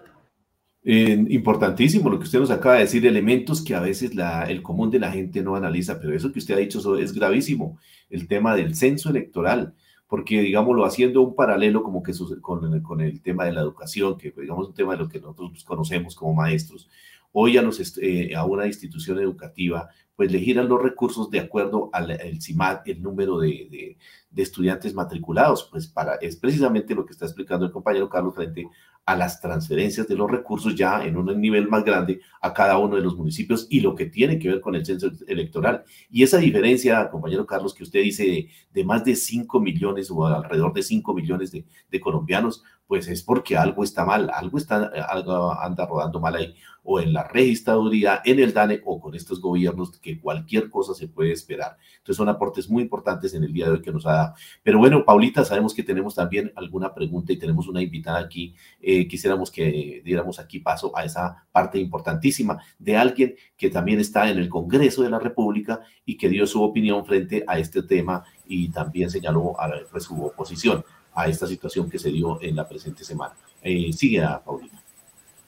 importantísimo 0.84 2.10
lo 2.10 2.18
que 2.18 2.24
usted 2.24 2.40
nos 2.40 2.50
acaba 2.50 2.74
de 2.74 2.80
decir, 2.82 3.06
elementos 3.06 3.62
que 3.62 3.74
a 3.74 3.80
veces 3.80 4.14
la, 4.14 4.44
el 4.44 4.62
común 4.62 4.90
de 4.90 4.98
la 4.98 5.12
gente 5.12 5.40
no 5.40 5.54
analiza, 5.54 6.00
pero 6.00 6.14
eso 6.14 6.32
que 6.32 6.40
usted 6.40 6.54
ha 6.54 6.58
dicho 6.58 6.98
es 6.98 7.12
gravísimo, 7.12 7.78
el 8.10 8.26
tema 8.26 8.56
del 8.56 8.74
censo 8.74 9.10
electoral, 9.10 9.74
porque 10.12 10.42
digámoslo, 10.42 10.84
haciendo 10.84 11.22
un 11.22 11.34
paralelo 11.34 11.82
como 11.82 12.02
que 12.02 12.12
con, 12.42 12.82
con 12.82 13.00
el 13.00 13.22
tema 13.22 13.46
de 13.46 13.52
la 13.52 13.62
educación, 13.62 14.18
que 14.18 14.30
digamos 14.30 14.68
un 14.68 14.74
tema 14.74 14.92
de 14.92 14.98
lo 14.98 15.08
que 15.08 15.18
nosotros 15.18 15.64
conocemos 15.64 16.14
como 16.14 16.34
maestros, 16.34 16.90
hoy 17.32 17.56
a, 17.56 17.62
los, 17.62 17.96
eh, 17.96 18.34
a 18.36 18.44
una 18.44 18.66
institución 18.66 19.18
educativa, 19.20 19.88
pues 20.14 20.30
le 20.30 20.38
giran 20.38 20.68
los 20.68 20.82
recursos 20.82 21.30
de 21.30 21.40
acuerdo 21.40 21.88
al 21.94 22.10
el 22.10 22.38
el 22.84 23.02
número 23.02 23.38
de, 23.38 23.96
de, 24.30 24.42
estudiantes 24.42 24.92
matriculados, 24.92 25.66
pues 25.70 25.86
para, 25.88 26.16
es 26.16 26.36
precisamente 26.36 26.94
lo 26.94 27.06
que 27.06 27.12
está 27.14 27.24
explicando 27.24 27.64
el 27.64 27.72
compañero 27.72 28.10
Carlos 28.10 28.34
frente 28.34 28.68
a 29.04 29.16
las 29.16 29.40
transferencias 29.40 30.06
de 30.06 30.14
los 30.14 30.30
recursos 30.30 30.76
ya 30.76 31.04
en 31.04 31.16
un 31.16 31.40
nivel 31.40 31.68
más 31.68 31.84
grande 31.84 32.20
a 32.40 32.52
cada 32.52 32.78
uno 32.78 32.96
de 32.96 33.02
los 33.02 33.16
municipios 33.16 33.66
y 33.68 33.80
lo 33.80 33.94
que 33.94 34.06
tiene 34.06 34.38
que 34.38 34.48
ver 34.48 34.60
con 34.60 34.74
el 34.74 34.86
censo 34.86 35.10
electoral. 35.26 35.82
Y 36.10 36.22
esa 36.22 36.38
diferencia, 36.38 37.10
compañero 37.10 37.44
Carlos, 37.46 37.74
que 37.74 37.82
usted 37.82 38.02
dice 38.02 38.48
de, 38.72 38.84
más 38.84 39.04
de 39.04 39.16
5 39.16 39.60
millones 39.60 40.10
o 40.10 40.26
alrededor 40.26 40.72
de 40.72 40.82
5 40.82 41.14
millones 41.14 41.50
de, 41.50 41.64
de 41.90 42.00
colombianos, 42.00 42.62
pues 42.92 43.08
es 43.08 43.22
porque 43.22 43.56
algo 43.56 43.84
está 43.84 44.04
mal, 44.04 44.30
algo, 44.34 44.58
está, 44.58 44.92
algo 45.08 45.58
anda 45.58 45.86
rodando 45.86 46.20
mal 46.20 46.34
ahí, 46.34 46.54
o 46.82 47.00
en 47.00 47.14
la 47.14 47.26
registraduría, 47.26 48.20
en 48.22 48.38
el 48.38 48.52
DANE 48.52 48.82
o 48.84 49.00
con 49.00 49.14
estos 49.14 49.40
gobiernos, 49.40 49.98
que 49.98 50.20
cualquier 50.20 50.68
cosa 50.68 50.92
se 50.92 51.08
puede 51.08 51.32
esperar. 51.32 51.78
Entonces 51.92 52.18
son 52.18 52.28
aportes 52.28 52.68
muy 52.68 52.82
importantes 52.82 53.32
en 53.32 53.44
el 53.44 53.52
día 53.54 53.64
de 53.64 53.72
hoy 53.72 53.80
que 53.80 53.92
nos 53.92 54.04
ha 54.04 54.12
dado. 54.12 54.34
Pero 54.62 54.78
bueno, 54.78 55.06
Paulita, 55.06 55.42
sabemos 55.42 55.72
que 55.72 55.82
tenemos 55.82 56.14
también 56.14 56.52
alguna 56.54 56.92
pregunta 56.92 57.32
y 57.32 57.38
tenemos 57.38 57.66
una 57.66 57.80
invitada 57.80 58.18
aquí. 58.18 58.54
Eh, 58.78 59.08
quisiéramos 59.08 59.50
que 59.50 60.02
diéramos 60.04 60.38
aquí 60.38 60.58
paso 60.58 60.94
a 60.94 61.02
esa 61.02 61.46
parte 61.50 61.78
importantísima 61.78 62.58
de 62.78 62.98
alguien 62.98 63.36
que 63.56 63.70
también 63.70 64.00
está 64.00 64.28
en 64.28 64.36
el 64.36 64.50
Congreso 64.50 65.02
de 65.02 65.08
la 65.08 65.18
República 65.18 65.80
y 66.04 66.18
que 66.18 66.28
dio 66.28 66.46
su 66.46 66.62
opinión 66.62 67.06
frente 67.06 67.42
a 67.46 67.58
este 67.58 67.84
tema 67.84 68.22
y 68.46 68.68
también 68.68 69.08
señaló 69.08 69.58
a, 69.58 69.72
pues, 69.90 70.04
su 70.04 70.22
oposición 70.22 70.84
a 71.14 71.26
esta 71.26 71.46
situación 71.46 71.90
que 71.90 71.98
se 71.98 72.10
dio 72.10 72.40
en 72.42 72.56
la 72.56 72.68
presente 72.68 73.04
semana. 73.04 73.34
Eh, 73.62 73.92
sigue 73.92 74.22
Paulina. 74.44 74.82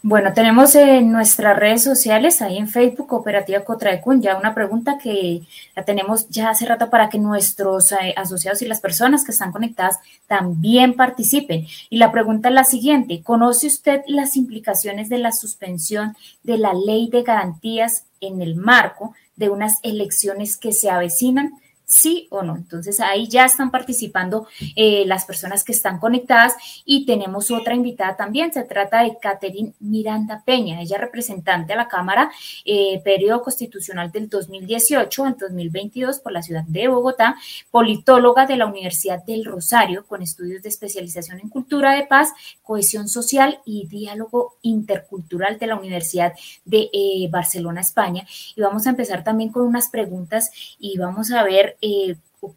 Bueno, 0.07 0.35
tenemos 0.35 0.75
en 0.75 1.11
nuestras 1.11 1.59
redes 1.59 1.83
sociales, 1.83 2.43
ahí 2.43 2.59
en 2.59 2.69
Facebook, 2.69 3.07
Cooperativa 3.07 3.65
Cotraecun, 3.65 4.21
ya 4.21 4.37
una 4.37 4.55
pregunta 4.55 4.99
que 5.03 5.41
la 5.75 5.83
tenemos 5.87 6.29
ya 6.29 6.51
hace 6.51 6.67
rato 6.67 6.91
para 6.91 7.09
que 7.09 7.19
nuestros 7.19 7.91
eh, 7.93 8.13
asociados 8.15 8.61
y 8.61 8.67
las 8.67 8.83
personas 8.83 9.25
que 9.25 9.33
están 9.33 9.51
conectadas 9.51 9.99
también 10.27 10.93
participen. 10.93 11.67
Y 11.89 11.97
la 11.97 12.13
pregunta 12.13 12.51
es 12.51 12.55
la 12.55 12.65
siguiente, 12.65 13.23
¿conoce 13.23 13.67
usted 13.67 14.03
las 14.07 14.37
implicaciones 14.37 15.09
de 15.09 15.17
la 15.17 15.33
suspensión 15.33 16.15
de 16.43 16.59
la 16.59 16.75
ley 16.75 17.09
de 17.09 17.23
garantías 17.23 18.05
en 18.21 18.43
el 18.43 18.57
marco 18.57 19.15
de 19.37 19.49
unas 19.49 19.79
elecciones 19.83 20.59
que 20.59 20.73
se 20.75 20.91
avecinan? 20.91 21.55
Sí 21.95 22.27
o 22.31 22.43
no. 22.43 22.57
Entonces 22.57 22.99
ahí 23.01 23.29
ya 23.29 23.45
están 23.45 23.71
participando 23.71 24.49
eh, 24.75 25.05
las 25.07 25.25
personas 25.25 25.63
que 25.63 25.73
están 25.73 25.99
conectadas 25.99 26.55
y 26.85 27.07
tenemos 27.07 27.51
otra 27.51 27.75
invitada 27.75 28.17
también. 28.17 28.53
Se 28.53 28.65
trata 28.65 29.05
de 29.05 29.17
Catherine 29.21 29.75
Miranda 29.79 30.43
Peña, 30.45 30.81
ella 30.81 30.99
representante 30.99 31.73
a 31.73 31.77
la 31.77 31.89
Cámara, 31.89 32.33
eh, 32.65 33.01
periodo 33.05 33.43
constitucional 33.43 34.11
del 34.11 34.29
2018 34.29 35.25
al 35.25 35.37
2022 35.39 36.19
por 36.19 36.33
la 36.33 36.43
ciudad 36.43 36.65
de 36.65 36.89
Bogotá, 36.89 37.37
politóloga 37.71 38.47
de 38.47 38.57
la 38.57 38.67
Universidad 38.67 39.25
del 39.25 39.45
Rosario 39.45 40.05
con 40.07 40.21
estudios 40.21 40.63
de 40.63 40.71
especialización 40.71 41.39
en 41.39 41.49
cultura 41.49 41.95
de 41.95 42.07
paz, 42.07 42.33
cohesión 42.63 43.09
social 43.09 43.61
y 43.65 43.87
diálogo 43.87 44.57
intercultural 44.63 45.59
de 45.59 45.67
la 45.69 45.77
Universidad 45.77 46.33
de 46.65 46.91
eh, 46.93 47.29
Barcelona, 47.31 47.83
España. 47.83 48.27
Y 48.57 48.61
vamos 48.61 48.87
a 48.87 48.91
empezar 48.91 49.23
también 49.23 49.53
con 49.53 49.63
unas 49.63 49.91
preguntas 49.91 50.51
y 50.79 50.99
vamos 50.99 51.31
a 51.31 51.45
ver 51.45 51.77
eh, 51.85 52.17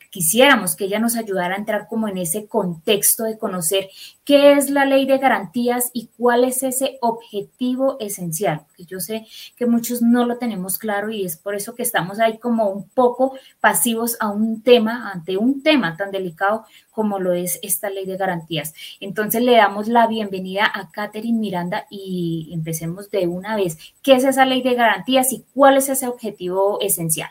quisiéramos 0.09 0.75
que 0.75 0.85
ella 0.85 0.99
nos 0.99 1.15
ayudara 1.15 1.55
a 1.55 1.57
entrar 1.57 1.87
como 1.87 2.07
en 2.07 2.17
ese 2.17 2.47
contexto 2.47 3.23
de 3.23 3.37
conocer 3.37 3.89
qué 4.23 4.53
es 4.53 4.69
la 4.69 4.85
ley 4.85 5.05
de 5.05 5.17
garantías 5.17 5.89
y 5.93 6.09
cuál 6.17 6.43
es 6.43 6.63
ese 6.63 6.97
objetivo 7.01 7.97
esencial, 7.99 8.65
que 8.75 8.85
yo 8.85 8.99
sé 8.99 9.25
que 9.55 9.65
muchos 9.65 10.01
no 10.01 10.25
lo 10.25 10.37
tenemos 10.37 10.77
claro 10.77 11.09
y 11.11 11.25
es 11.25 11.37
por 11.37 11.55
eso 11.55 11.75
que 11.75 11.83
estamos 11.83 12.19
ahí 12.19 12.37
como 12.37 12.69
un 12.69 12.87
poco 12.89 13.37
pasivos 13.59 14.17
a 14.19 14.29
un 14.29 14.61
tema, 14.61 15.11
ante 15.11 15.37
un 15.37 15.61
tema 15.61 15.95
tan 15.97 16.11
delicado 16.11 16.65
como 16.91 17.19
lo 17.19 17.33
es 17.33 17.59
esta 17.61 17.89
ley 17.89 18.05
de 18.05 18.17
garantías. 18.17 18.73
Entonces 18.99 19.41
le 19.41 19.55
damos 19.55 19.87
la 19.87 20.07
bienvenida 20.07 20.71
a 20.73 20.89
Catherine 20.89 21.39
Miranda 21.39 21.85
y 21.89 22.49
empecemos 22.51 23.09
de 23.11 23.27
una 23.27 23.55
vez. 23.55 23.77
¿Qué 24.01 24.15
es 24.15 24.23
esa 24.23 24.45
ley 24.45 24.61
de 24.61 24.73
garantías 24.73 25.31
y 25.31 25.45
cuál 25.53 25.77
es 25.77 25.89
ese 25.89 26.07
objetivo 26.07 26.79
esencial? 26.81 27.29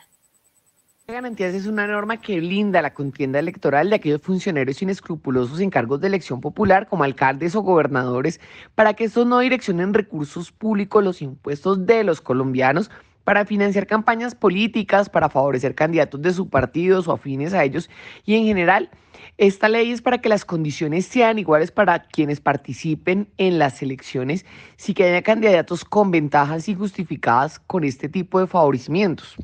Garantías 1.09 1.55
es 1.55 1.69
una 1.69 1.87
norma 1.87 2.17
que 2.17 2.41
blinda 2.41 2.83
la 2.83 2.93
contienda 2.93 3.39
electoral 3.39 3.89
de 3.89 3.95
aquellos 3.95 4.23
funcionarios 4.23 4.83
inescrupulosos 4.83 5.61
en 5.61 5.71
cargos 5.71 6.01
de 6.01 6.09
elección 6.09 6.41
popular 6.41 6.89
como 6.89 7.05
alcaldes 7.05 7.55
o 7.55 7.63
gobernadores 7.63 8.41
para 8.75 8.95
que 8.95 9.05
estos 9.05 9.25
no 9.25 9.39
direccionen 9.39 9.95
recursos 9.95 10.51
públicos, 10.51 11.05
los 11.05 11.23
impuestos 11.23 11.87
de 11.87 12.03
los 12.03 12.21
colombianos 12.21 12.91
para 13.23 13.47
financiar 13.47 13.87
campañas 13.87 14.35
políticas, 14.35 15.09
para 15.09 15.29
favorecer 15.29 15.77
candidatos 15.77 16.21
de 16.23 16.33
sus 16.33 16.49
partidos 16.49 17.07
o 17.07 17.13
afines 17.13 17.55
a 17.55 17.63
ellos 17.63 17.89
y 18.25 18.35
en 18.35 18.45
general 18.45 18.91
esta 19.39 19.69
ley 19.69 19.93
es 19.93 20.03
para 20.03 20.19
que 20.21 20.29
las 20.29 20.45
condiciones 20.45 21.07
sean 21.07 21.39
iguales 21.39 21.71
para 21.71 22.03
quienes 22.03 22.41
participen 22.41 23.29
en 23.39 23.61
las 23.61 23.81
elecciones, 23.81 24.45
si 24.75 24.93
que 24.93 25.05
haya 25.05 25.23
candidatos 25.23 25.85
con 25.85 26.11
ventajas 26.11 26.69
injustificadas 26.69 27.61
con 27.61 27.85
este 27.85 28.09
tipo 28.09 28.41
de 28.41 28.49
favorecimientos. 28.49 29.37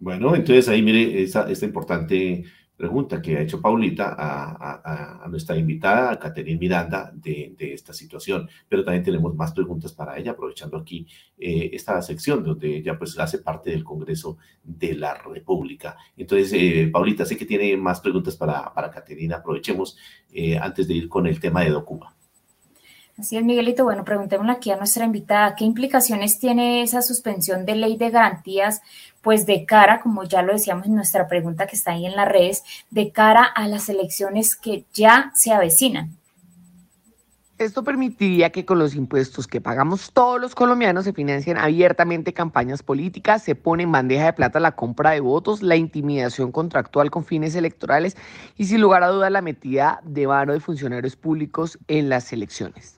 Bueno, 0.00 0.34
entonces 0.34 0.68
ahí 0.68 0.82
mire 0.82 1.22
esta, 1.22 1.50
esta 1.50 1.66
importante 1.66 2.44
pregunta 2.78 3.20
que 3.20 3.36
ha 3.36 3.40
hecho 3.42 3.60
Paulita 3.60 4.14
a, 4.16 5.26
nuestra 5.28 5.56
invitada, 5.56 6.12
a 6.12 6.18
Caterine 6.18 6.58
Miranda, 6.60 7.10
de, 7.12 7.54
esta 7.58 7.92
situación. 7.92 8.48
Pero 8.68 8.84
también 8.84 9.02
tenemos 9.02 9.34
más 9.34 9.52
preguntas 9.52 9.92
para 9.92 10.16
ella, 10.16 10.30
aprovechando 10.30 10.78
aquí 10.78 11.06
eh, 11.36 11.70
esta 11.72 12.00
sección 12.00 12.44
donde 12.44 12.76
ella 12.76 12.96
pues 12.96 13.18
hace 13.18 13.38
parte 13.40 13.70
del 13.70 13.82
Congreso 13.82 14.38
de 14.62 14.94
la 14.94 15.14
República. 15.14 15.96
Entonces, 16.16 16.52
eh, 16.54 16.88
Paulita, 16.90 17.24
sé 17.26 17.36
que 17.36 17.44
tiene 17.46 17.76
más 17.76 18.00
preguntas 18.00 18.36
para, 18.36 18.72
para 18.72 18.90
Caterina. 18.90 19.36
Aprovechemos 19.36 19.98
eh, 20.32 20.56
antes 20.56 20.86
de 20.86 20.94
ir 20.94 21.08
con 21.08 21.26
el 21.26 21.40
tema 21.40 21.62
de 21.62 21.70
Documa. 21.70 22.17
Así 23.18 23.36
es, 23.36 23.42
Miguelito. 23.42 23.82
Bueno, 23.82 24.04
preguntémosle 24.04 24.52
aquí 24.52 24.70
a 24.70 24.76
nuestra 24.76 25.04
invitada, 25.04 25.56
¿qué 25.56 25.64
implicaciones 25.64 26.38
tiene 26.38 26.82
esa 26.82 27.02
suspensión 27.02 27.66
de 27.66 27.74
ley 27.74 27.96
de 27.96 28.10
garantías, 28.10 28.80
pues 29.22 29.44
de 29.44 29.64
cara, 29.66 30.00
como 30.00 30.22
ya 30.22 30.42
lo 30.42 30.52
decíamos 30.52 30.86
en 30.86 30.94
nuestra 30.94 31.26
pregunta 31.26 31.66
que 31.66 31.74
está 31.74 31.92
ahí 31.92 32.06
en 32.06 32.14
las 32.14 32.28
redes, 32.28 32.62
de 32.90 33.10
cara 33.10 33.42
a 33.42 33.66
las 33.66 33.88
elecciones 33.88 34.54
que 34.54 34.84
ya 34.94 35.32
se 35.34 35.52
avecinan? 35.52 36.16
Esto 37.58 37.82
permitiría 37.82 38.50
que 38.50 38.64
con 38.64 38.78
los 38.78 38.94
impuestos 38.94 39.48
que 39.48 39.60
pagamos 39.60 40.12
todos 40.12 40.40
los 40.40 40.54
colombianos 40.54 41.02
se 41.02 41.12
financien 41.12 41.58
abiertamente 41.58 42.32
campañas 42.32 42.84
políticas, 42.84 43.42
se 43.42 43.56
pone 43.56 43.82
en 43.82 43.90
bandeja 43.90 44.26
de 44.26 44.32
plata 44.32 44.60
la 44.60 44.76
compra 44.76 45.10
de 45.10 45.18
votos, 45.18 45.60
la 45.60 45.74
intimidación 45.74 46.52
contractual 46.52 47.10
con 47.10 47.24
fines 47.24 47.56
electorales 47.56 48.16
y 48.56 48.66
sin 48.66 48.80
lugar 48.80 49.02
a 49.02 49.08
duda 49.08 49.28
la 49.28 49.42
metida 49.42 50.00
de 50.04 50.28
mano 50.28 50.52
de 50.52 50.60
funcionarios 50.60 51.16
públicos 51.16 51.80
en 51.88 52.08
las 52.08 52.32
elecciones. 52.32 52.94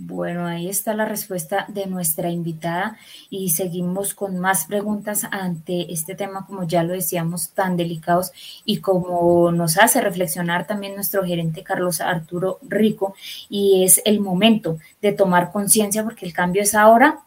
Bueno, 0.00 0.46
ahí 0.46 0.68
está 0.68 0.94
la 0.94 1.06
respuesta 1.06 1.64
de 1.66 1.86
nuestra 1.86 2.30
invitada 2.30 2.96
y 3.30 3.50
seguimos 3.50 4.14
con 4.14 4.38
más 4.38 4.66
preguntas 4.66 5.26
ante 5.32 5.92
este 5.92 6.14
tema, 6.14 6.46
como 6.46 6.62
ya 6.68 6.84
lo 6.84 6.92
decíamos, 6.92 7.50
tan 7.50 7.76
delicados 7.76 8.30
y 8.64 8.78
como 8.78 9.50
nos 9.50 9.76
hace 9.76 10.00
reflexionar 10.00 10.68
también 10.68 10.94
nuestro 10.94 11.24
gerente 11.24 11.64
Carlos 11.64 12.00
Arturo 12.00 12.60
Rico 12.62 13.16
y 13.50 13.82
es 13.82 14.00
el 14.04 14.20
momento 14.20 14.78
de 15.02 15.12
tomar 15.12 15.50
conciencia 15.50 16.04
porque 16.04 16.26
el 16.26 16.32
cambio 16.32 16.62
es 16.62 16.76
ahora, 16.76 17.18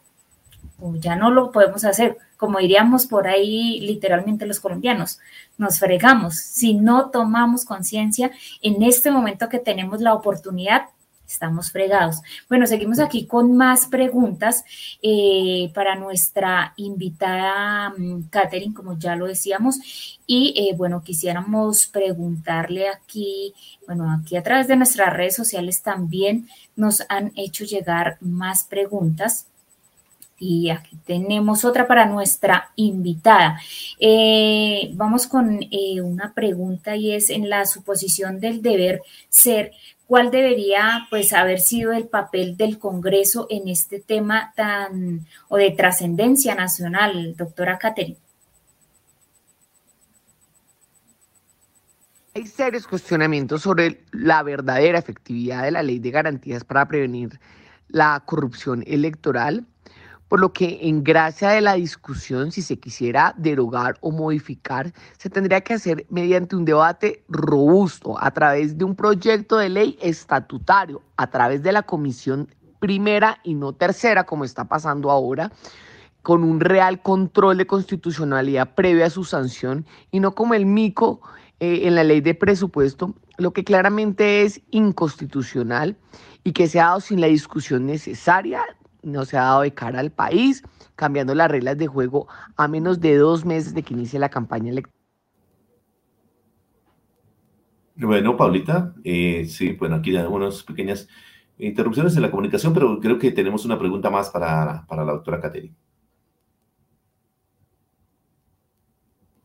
o 0.80 0.96
ya 0.96 1.14
no 1.14 1.30
lo 1.30 1.52
podemos 1.52 1.84
hacer, 1.84 2.16
como 2.38 2.58
diríamos 2.58 3.06
por 3.06 3.28
ahí 3.28 3.80
literalmente 3.80 4.46
los 4.46 4.60
colombianos, 4.60 5.18
nos 5.58 5.78
fregamos. 5.78 6.36
Si 6.36 6.72
no 6.72 7.10
tomamos 7.10 7.66
conciencia 7.66 8.30
en 8.62 8.82
este 8.82 9.10
momento 9.10 9.50
que 9.50 9.58
tenemos 9.58 10.00
la 10.00 10.14
oportunidad, 10.14 10.86
estamos 11.32 11.72
fregados. 11.72 12.20
Bueno, 12.48 12.66
seguimos 12.66 12.98
aquí 12.98 13.26
con 13.26 13.56
más 13.56 13.86
preguntas 13.86 14.64
eh, 15.02 15.70
para 15.74 15.96
nuestra 15.96 16.74
invitada 16.76 17.90
mm, 17.90 18.28
Catherine, 18.30 18.74
como 18.74 18.98
ya 18.98 19.16
lo 19.16 19.26
decíamos. 19.26 19.78
Y 20.26 20.54
eh, 20.56 20.76
bueno, 20.76 21.02
quisiéramos 21.02 21.86
preguntarle 21.86 22.88
aquí, 22.88 23.54
bueno, 23.86 24.10
aquí 24.12 24.36
a 24.36 24.42
través 24.42 24.68
de 24.68 24.76
nuestras 24.76 25.12
redes 25.12 25.34
sociales 25.34 25.82
también 25.82 26.48
nos 26.76 27.02
han 27.08 27.32
hecho 27.36 27.64
llegar 27.64 28.18
más 28.20 28.64
preguntas. 28.64 29.46
Y 30.38 30.70
aquí 30.70 30.96
tenemos 31.06 31.64
otra 31.64 31.86
para 31.86 32.04
nuestra 32.04 32.72
invitada. 32.74 33.60
Eh, 34.00 34.90
vamos 34.94 35.28
con 35.28 35.60
una 36.02 36.34
pregunta 36.34 36.96
y 36.96 37.12
es 37.12 37.30
en 37.30 37.48
la 37.48 37.64
suposición 37.64 38.40
del 38.40 38.60
deber 38.60 39.02
ser 39.28 39.70
cuál 40.12 40.30
debería 40.30 41.06
pues 41.08 41.32
haber 41.32 41.58
sido 41.58 41.90
el 41.90 42.06
papel 42.06 42.58
del 42.58 42.78
Congreso 42.78 43.46
en 43.48 43.66
este 43.68 43.98
tema 43.98 44.52
tan 44.54 45.26
o 45.48 45.56
de 45.56 45.70
trascendencia 45.70 46.54
nacional, 46.54 47.34
doctora 47.34 47.78
Catherine. 47.78 48.18
Hay 52.34 52.46
serios 52.46 52.86
cuestionamientos 52.86 53.62
sobre 53.62 54.04
la 54.12 54.42
verdadera 54.42 54.98
efectividad 54.98 55.62
de 55.62 55.70
la 55.70 55.82
ley 55.82 55.98
de 55.98 56.10
garantías 56.10 56.62
para 56.62 56.86
prevenir 56.86 57.40
la 57.88 58.22
corrupción 58.26 58.84
electoral, 58.86 59.64
por 60.32 60.40
lo 60.40 60.54
que 60.54 60.78
en 60.88 61.04
gracia 61.04 61.50
de 61.50 61.60
la 61.60 61.74
discusión, 61.74 62.52
si 62.52 62.62
se 62.62 62.78
quisiera 62.78 63.34
derogar 63.36 63.98
o 64.00 64.10
modificar, 64.10 64.90
se 65.18 65.28
tendría 65.28 65.60
que 65.60 65.74
hacer 65.74 66.06
mediante 66.08 66.56
un 66.56 66.64
debate 66.64 67.22
robusto 67.28 68.16
a 68.18 68.30
través 68.30 68.78
de 68.78 68.86
un 68.86 68.96
proyecto 68.96 69.58
de 69.58 69.68
ley 69.68 69.98
estatutario, 70.00 71.02
a 71.18 71.26
través 71.26 71.62
de 71.62 71.72
la 71.72 71.82
comisión 71.82 72.48
primera 72.80 73.40
y 73.44 73.52
no 73.52 73.74
tercera, 73.74 74.24
como 74.24 74.44
está 74.44 74.64
pasando 74.64 75.10
ahora, 75.10 75.52
con 76.22 76.44
un 76.44 76.60
real 76.60 77.02
control 77.02 77.58
de 77.58 77.66
constitucionalidad 77.66 78.74
previa 78.74 79.08
a 79.08 79.10
su 79.10 79.24
sanción 79.24 79.84
y 80.10 80.20
no 80.20 80.34
como 80.34 80.54
el 80.54 80.64
mico 80.64 81.20
eh, 81.60 81.80
en 81.84 81.94
la 81.94 82.04
ley 82.04 82.22
de 82.22 82.34
presupuesto, 82.34 83.14
lo 83.36 83.52
que 83.52 83.64
claramente 83.64 84.44
es 84.44 84.62
inconstitucional 84.70 85.94
y 86.42 86.52
que 86.52 86.68
se 86.68 86.80
ha 86.80 86.86
dado 86.86 87.00
sin 87.00 87.20
la 87.20 87.26
discusión 87.26 87.84
necesaria, 87.84 88.62
no 89.02 89.24
se 89.24 89.36
ha 89.36 89.42
dado 89.42 89.62
de 89.62 89.74
cara 89.74 90.00
al 90.00 90.10
país, 90.10 90.62
cambiando 90.96 91.34
las 91.34 91.50
reglas 91.50 91.78
de 91.78 91.86
juego 91.86 92.28
a 92.56 92.68
menos 92.68 93.00
de 93.00 93.16
dos 93.16 93.44
meses 93.44 93.74
de 93.74 93.82
que 93.82 93.94
inicie 93.94 94.18
la 94.18 94.28
campaña 94.28 94.70
electoral. 94.70 95.02
Bueno, 97.94 98.36
Paulita, 98.36 98.94
eh, 99.04 99.44
sí, 99.46 99.72
bueno, 99.72 99.96
aquí 99.96 100.16
hay 100.16 100.24
unas 100.24 100.62
pequeñas 100.62 101.08
interrupciones 101.58 102.16
en 102.16 102.22
la 102.22 102.30
comunicación, 102.30 102.72
pero 102.72 102.98
creo 102.98 103.18
que 103.18 103.30
tenemos 103.30 103.64
una 103.64 103.78
pregunta 103.78 104.10
más 104.10 104.30
para, 104.30 104.86
para 104.86 105.04
la 105.04 105.12
doctora 105.12 105.40
Caterina. 105.40 105.76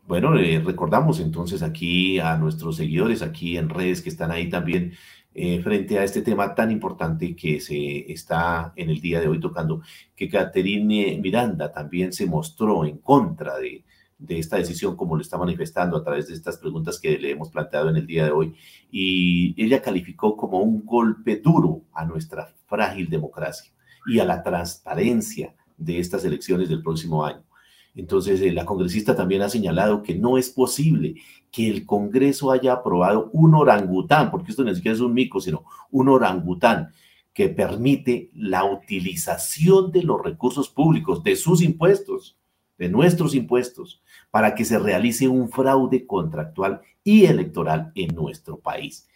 Bueno, 0.07 0.31
recordamos 0.31 1.19
entonces 1.19 1.61
aquí 1.61 2.17
a 2.17 2.37
nuestros 2.37 2.77
seguidores, 2.77 3.21
aquí 3.21 3.57
en 3.57 3.67
redes 3.67 4.01
que 4.01 4.07
están 4.07 4.31
ahí 4.31 4.49
también 4.49 4.93
eh, 5.33 5.61
frente 5.61 5.99
a 5.99 6.03
este 6.03 6.21
tema 6.21 6.55
tan 6.55 6.71
importante 6.71 7.35
que 7.35 7.59
se 7.59 8.11
está 8.11 8.73
en 8.75 8.89
el 8.89 8.99
día 8.99 9.19
de 9.19 9.27
hoy 9.27 9.39
tocando, 9.39 9.81
que 10.15 10.29
Caterine 10.29 11.19
Miranda 11.21 11.71
también 11.71 12.11
se 12.11 12.25
mostró 12.25 12.85
en 12.85 12.97
contra 12.97 13.57
de, 13.57 13.83
de 14.17 14.39
esta 14.39 14.57
decisión, 14.57 14.95
como 14.95 15.15
lo 15.15 15.21
está 15.21 15.37
manifestando 15.37 15.97
a 15.97 16.03
través 16.03 16.27
de 16.27 16.33
estas 16.33 16.57
preguntas 16.57 16.99
que 16.99 17.17
le 17.19 17.31
hemos 17.31 17.51
planteado 17.51 17.89
en 17.89 17.97
el 17.97 18.07
día 18.07 18.25
de 18.25 18.31
hoy. 18.31 18.55
Y 18.91 19.53
ella 19.63 19.81
calificó 19.81 20.35
como 20.35 20.59
un 20.59 20.85
golpe 20.85 21.37
duro 21.37 21.83
a 21.93 22.05
nuestra 22.05 22.53
frágil 22.65 23.09
democracia 23.09 23.71
y 24.07 24.19
a 24.19 24.25
la 24.25 24.41
transparencia 24.41 25.53
de 25.77 25.99
estas 25.99 26.25
elecciones 26.25 26.69
del 26.69 26.81
próximo 26.81 27.23
año. 27.23 27.43
Entonces, 27.97 28.39
eh, 28.41 28.51
la 28.51 28.63
congresista 28.63 29.15
también 29.15 29.41
ha 29.41 29.49
señalado 29.49 30.03
que 30.03 30.13
no 30.13 30.37
es 30.37 30.51
posible 30.51 31.15
que 31.51 31.67
el 31.67 31.85
Congreso 31.85 32.51
haya 32.51 32.73
aprobado 32.73 33.31
un 33.33 33.55
orangután, 33.55 34.29
porque 34.29 34.51
esto 34.51 34.63
ni 34.63 34.75
siquiera 34.75 34.93
es 34.93 35.01
un 35.01 35.15
mico, 35.15 35.41
sino 35.41 35.65
un 35.89 36.07
orangután 36.07 36.91
que 37.33 37.49
permite 37.49 38.29
la 38.35 38.65
utilización 38.65 39.91
de 39.91 40.03
los 40.03 40.21
recursos 40.21 40.69
públicos, 40.69 41.23
de 41.23 41.35
sus 41.35 41.63
impuestos, 41.63 42.37
de 42.77 42.87
nuestros 42.87 43.33
impuestos, 43.33 44.03
para 44.29 44.53
que 44.53 44.63
se 44.63 44.77
realice 44.77 45.27
un 45.27 45.49
fraude 45.49 46.05
contractual 46.05 46.81
y 47.03 47.25
electoral 47.25 47.91
en 47.95 48.13
nuestro 48.13 48.59
país. 48.59 49.07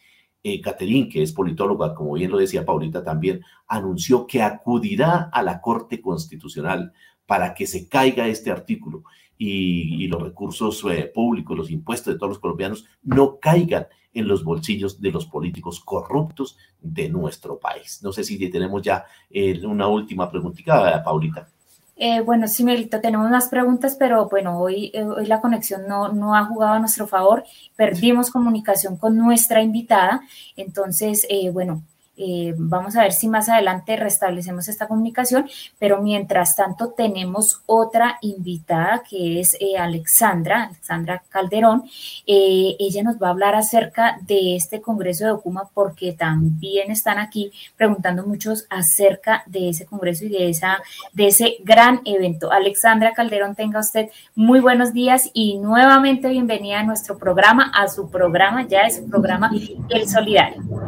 Eh, 0.44 0.60
Caterín, 0.60 1.08
que 1.08 1.22
es 1.22 1.34
politóloga, 1.34 1.94
como 1.94 2.14
bien 2.14 2.32
lo 2.32 2.40
decía 2.40 2.66
Paulita 2.66 3.04
también, 3.04 3.42
anunció 3.68 4.26
que 4.26 4.42
acudirá 4.42 5.30
a 5.32 5.44
la 5.44 5.62
Corte 5.62 6.02
Constitucional 6.02 6.94
para 7.32 7.54
que 7.54 7.66
se 7.66 7.88
caiga 7.88 8.28
este 8.28 8.52
artículo 8.52 9.06
y, 9.38 10.06
los 10.08 10.22
recursos 10.22 10.84
eh, 10.92 11.10
públicos, 11.16 11.58
los 11.58 11.72
impuestos 11.72 12.14
de 12.14 12.20
todos 12.20 12.32
los 12.32 12.40
colombianos 12.40 12.84
no 13.04 13.40
caigan 13.40 13.88
en 14.14 14.28
los 14.28 14.44
bolsillos 14.44 15.00
de 15.00 15.12
los 15.12 15.28
políticos 15.28 15.80
corruptos 15.80 16.58
de 16.82 17.08
nuestro 17.08 17.58
país. 17.58 18.02
No 18.04 18.12
sé 18.12 18.26
si 18.26 18.38
tenemos 18.50 18.82
ya 18.82 19.06
eh, 19.30 19.66
una 19.66 19.88
última 19.88 20.30
preguntita, 20.30 21.02
Paulita. 21.02 21.48
Eh, 21.96 22.20
bueno, 22.20 22.50
sí, 22.50 22.66
Melito, 22.66 23.00
tenemos 23.00 23.30
más 23.30 23.48
preguntas, 23.48 23.96
pero 23.98 24.28
bueno, 24.28 24.60
hoy, 24.60 24.92
hoy 24.94 25.26
la 25.26 25.40
conexión 25.40 25.88
no, 25.88 26.12
no, 26.12 26.36
ha 26.36 26.44
jugado 26.44 26.74
a 26.74 26.80
nuestro 26.80 27.08
favor. 27.08 27.46
Perdimos 27.78 28.30
comunicación 28.30 28.98
con 28.98 29.16
nuestra 29.16 29.62
invitada. 29.62 30.20
Entonces, 30.58 31.26
bueno, 31.54 31.82
eh, 32.18 32.54
vamos 32.58 32.96
a 32.98 33.04
ver 33.04 33.14
si 33.14 33.28
más 33.28 33.48
adelante 33.48 33.96
restablecemos 33.96 34.68
esta 34.68 34.88
comunicación, 34.88 35.50
pero 35.80 36.02
mientras 36.02 36.56
tanto 36.56 36.90
tenemos 36.90 37.62
otra 37.66 38.18
invitada 38.22 39.02
que 39.10 39.40
es 39.40 39.56
eh, 39.60 39.78
Alexandra, 39.78 40.66
Alexandra 40.66 41.24
Calderón. 41.30 41.84
Eh, 42.28 42.76
ella 42.80 43.04
nos 43.04 43.16
va 43.16 43.28
a 43.28 43.32
hablar 43.32 43.56
acerca 43.56 44.20
de 44.28 44.56
este 44.56 44.82
Congreso 44.82 45.26
de 45.26 45.32
Ocuma 45.32 45.70
porque 45.74 46.14
también 46.14 46.92
están 46.92 47.18
aquí 47.18 47.52
preguntando 47.78 48.26
muchos 48.26 48.66
acerca 48.70 49.44
de 49.46 49.70
ese 49.70 49.86
Congreso 49.86 50.26
y 50.26 50.30
de, 50.30 50.50
esa, 50.50 50.80
de 51.14 51.28
ese 51.28 51.58
gran 51.64 52.02
evento. 52.06 52.52
Alexandra 52.52 53.14
Calderón, 53.14 53.56
tenga 53.56 53.80
usted 53.80 54.10
muy 54.36 54.60
buenos 54.60 54.94
días 54.94 55.30
y 55.34 55.58
nuevamente 55.58 56.28
bienvenida 56.28 56.82
a 56.82 56.84
nuestro 56.84 57.18
programa, 57.18 57.72
a 57.74 57.88
su 57.88 58.10
programa, 58.10 58.68
ya 58.68 58.82
es 58.82 58.98
su 58.98 59.10
programa 59.10 59.52
El 59.90 60.10
Solidario. 60.10 60.81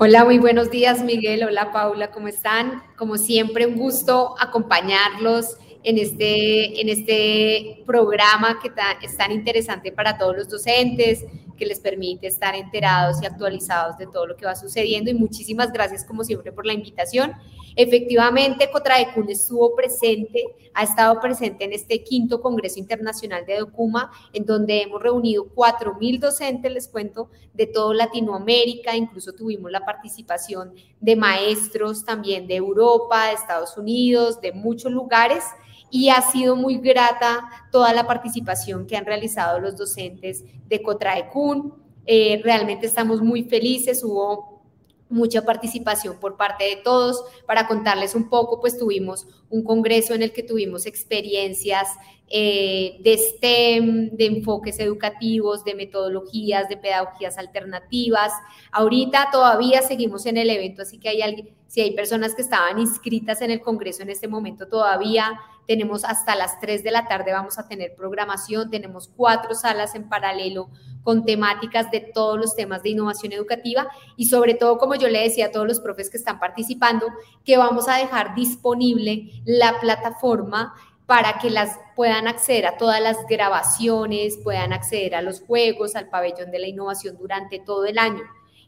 Hola, 0.00 0.24
muy 0.24 0.38
buenos 0.38 0.70
días 0.70 1.02
Miguel. 1.02 1.42
Hola 1.42 1.72
Paula, 1.72 2.12
¿cómo 2.12 2.28
están? 2.28 2.84
Como 2.96 3.16
siempre, 3.16 3.66
un 3.66 3.74
gusto 3.74 4.36
acompañarlos 4.38 5.56
en 5.82 5.98
este, 5.98 6.80
en 6.80 6.88
este 6.88 7.82
programa 7.84 8.60
que 8.62 8.70
es 9.02 9.16
tan 9.16 9.32
interesante 9.32 9.90
para 9.90 10.16
todos 10.16 10.36
los 10.36 10.48
docentes, 10.48 11.24
que 11.58 11.66
les 11.66 11.80
permite 11.80 12.26
estar 12.26 12.54
enterados 12.54 13.20
y 13.22 13.26
actualizados 13.26 13.98
de 13.98 14.06
todo 14.06 14.26
lo 14.26 14.36
que 14.36 14.46
va 14.46 14.54
sucediendo. 14.54 15.10
Y 15.10 15.14
muchísimas 15.14 15.72
gracias, 15.72 16.04
como 16.04 16.24
siempre, 16.24 16.52
por 16.52 16.64
la 16.64 16.72
invitación. 16.72 17.32
Efectivamente, 17.76 18.70
Cotraecun 18.72 19.28
estuvo 19.28 19.76
presente, 19.76 20.42
ha 20.74 20.84
estado 20.84 21.20
presente 21.20 21.64
en 21.64 21.72
este 21.72 22.02
quinto 22.02 22.40
Congreso 22.40 22.78
Internacional 22.78 23.44
de 23.46 23.58
Documa, 23.58 24.10
en 24.32 24.46
donde 24.46 24.82
hemos 24.82 25.02
reunido 25.02 25.46
4.000 25.54 26.18
docentes, 26.18 26.72
les 26.72 26.88
cuento, 26.88 27.30
de 27.52 27.66
toda 27.66 27.94
Latinoamérica, 27.94 28.96
incluso 28.96 29.32
tuvimos 29.32 29.70
la 29.70 29.84
participación 29.84 30.72
de 31.00 31.16
maestros 31.16 32.04
también 32.04 32.46
de 32.46 32.56
Europa, 32.56 33.26
de 33.26 33.34
Estados 33.34 33.76
Unidos, 33.76 34.40
de 34.40 34.52
muchos 34.52 34.90
lugares 34.90 35.44
y 35.90 36.10
ha 36.10 36.20
sido 36.22 36.56
muy 36.56 36.78
grata 36.78 37.48
toda 37.70 37.92
la 37.92 38.06
participación 38.06 38.86
que 38.86 38.96
han 38.96 39.06
realizado 39.06 39.60
los 39.60 39.76
docentes 39.76 40.44
de 40.68 40.82
Cotraecun. 40.82 41.74
Eh, 42.06 42.40
realmente 42.42 42.86
estamos 42.86 43.20
muy 43.20 43.44
felices, 43.44 44.02
hubo 44.04 44.62
mucha 45.08 45.44
participación 45.44 46.18
por 46.18 46.36
parte 46.36 46.64
de 46.64 46.76
todos. 46.76 47.24
Para 47.46 47.66
contarles 47.66 48.14
un 48.14 48.28
poco, 48.28 48.60
pues 48.60 48.78
tuvimos 48.78 49.26
un 49.50 49.62
congreso 49.62 50.14
en 50.14 50.22
el 50.22 50.32
que 50.32 50.42
tuvimos 50.42 50.86
experiencias 50.86 51.88
eh, 52.30 52.98
de 53.00 53.16
STEM, 53.16 54.10
de 54.10 54.26
enfoques 54.26 54.78
educativos, 54.80 55.64
de 55.64 55.74
metodologías, 55.74 56.68
de 56.68 56.76
pedagogías 56.76 57.38
alternativas. 57.38 58.32
Ahorita 58.70 59.28
todavía 59.32 59.82
seguimos 59.82 60.26
en 60.26 60.36
el 60.36 60.50
evento, 60.50 60.82
así 60.82 60.98
que 60.98 61.08
hay 61.08 61.22
alguien, 61.22 61.54
si 61.66 61.80
hay 61.80 61.92
personas 61.92 62.34
que 62.34 62.42
estaban 62.42 62.78
inscritas 62.78 63.40
en 63.40 63.50
el 63.50 63.60
congreso 63.60 64.02
en 64.02 64.10
este 64.10 64.28
momento 64.28 64.68
todavía, 64.68 65.38
tenemos 65.68 66.04
hasta 66.04 66.34
las 66.34 66.58
3 66.60 66.82
de 66.82 66.90
la 66.90 67.06
tarde, 67.06 67.32
vamos 67.32 67.58
a 67.58 67.68
tener 67.68 67.94
programación, 67.94 68.70
tenemos 68.70 69.08
cuatro 69.14 69.54
salas 69.54 69.94
en 69.94 70.08
paralelo 70.08 70.70
con 71.02 71.26
temáticas 71.26 71.90
de 71.90 72.00
todos 72.00 72.38
los 72.38 72.56
temas 72.56 72.82
de 72.82 72.90
innovación 72.90 73.32
educativa 73.32 73.86
y 74.16 74.26
sobre 74.26 74.54
todo, 74.54 74.78
como 74.78 74.94
yo 74.94 75.08
le 75.08 75.22
decía 75.22 75.46
a 75.46 75.50
todos 75.50 75.66
los 75.66 75.80
profes 75.80 76.08
que 76.08 76.16
están 76.16 76.38
participando, 76.40 77.06
que 77.44 77.58
vamos 77.58 77.86
a 77.86 77.96
dejar 77.96 78.34
disponible 78.34 79.30
la 79.44 79.78
plataforma 79.78 80.74
para 81.08 81.38
que 81.38 81.48
las 81.48 81.80
puedan 81.96 82.28
acceder 82.28 82.66
a 82.66 82.76
todas 82.76 83.00
las 83.00 83.16
grabaciones, 83.26 84.36
puedan 84.44 84.74
acceder 84.74 85.14
a 85.14 85.22
los 85.22 85.40
juegos, 85.40 85.96
al 85.96 86.10
pabellón 86.10 86.50
de 86.50 86.58
la 86.58 86.68
innovación 86.68 87.16
durante 87.16 87.58
todo 87.58 87.86
el 87.86 87.98
año. 87.98 88.20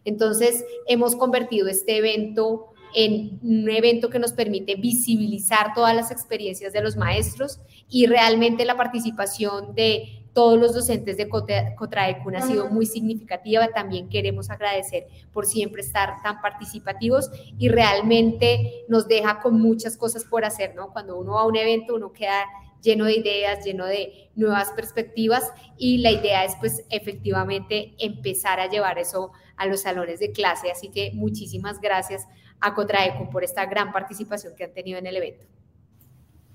Entonces, 0.07 0.64
hemos 0.88 1.16
convertido 1.16 1.68
este 1.68 1.99
evento 1.99 2.72
en 2.95 3.38
un 3.43 3.68
evento 3.68 4.09
que 4.09 4.18
nos 4.18 4.32
permite 4.32 4.74
visibilizar 4.76 5.74
todas 5.74 5.95
las 5.95 6.11
experiencias 6.11 6.72
de 6.72 6.80
los 6.80 6.97
maestros 6.97 7.61
y 7.91 8.07
realmente 8.07 8.64
la 8.64 8.78
participación 8.78 9.74
de 9.74 10.19
todos 10.32 10.58
los 10.58 10.74
docentes 10.74 11.16
de 11.16 11.28
Cotraecun 11.28 12.36
ha 12.36 12.42
sido 12.42 12.68
muy 12.68 12.86
significativa. 12.86 13.68
También 13.68 14.08
queremos 14.08 14.50
agradecer 14.50 15.06
por 15.32 15.46
siempre 15.46 15.82
estar 15.82 16.22
tan 16.22 16.40
participativos 16.40 17.30
y 17.58 17.68
realmente 17.68 18.84
nos 18.88 19.08
deja 19.08 19.40
con 19.40 19.60
muchas 19.60 19.96
cosas 19.96 20.24
por 20.24 20.44
hacer, 20.44 20.74
¿no? 20.74 20.92
Cuando 20.92 21.18
uno 21.18 21.34
va 21.34 21.42
a 21.42 21.46
un 21.46 21.56
evento, 21.56 21.94
uno 21.94 22.12
queda 22.12 22.44
lleno 22.82 23.04
de 23.04 23.16
ideas, 23.16 23.64
lleno 23.64 23.86
de 23.86 24.30
nuevas 24.34 24.70
perspectivas 24.70 25.52
y 25.76 25.98
la 25.98 26.10
idea 26.10 26.44
es 26.44 26.54
pues 26.60 26.84
efectivamente 26.90 27.94
empezar 27.98 28.60
a 28.60 28.68
llevar 28.68 28.98
eso 28.98 29.32
a 29.56 29.66
los 29.66 29.82
salones 29.82 30.20
de 30.20 30.32
clase. 30.32 30.70
Así 30.70 30.90
que 30.90 31.10
muchísimas 31.14 31.80
gracias 31.80 32.26
a 32.60 32.74
Cotraecun 32.74 33.30
por 33.30 33.44
esta 33.44 33.66
gran 33.66 33.92
participación 33.92 34.54
que 34.56 34.64
han 34.64 34.72
tenido 34.72 34.98
en 34.98 35.06
el 35.06 35.16
evento. 35.16 35.46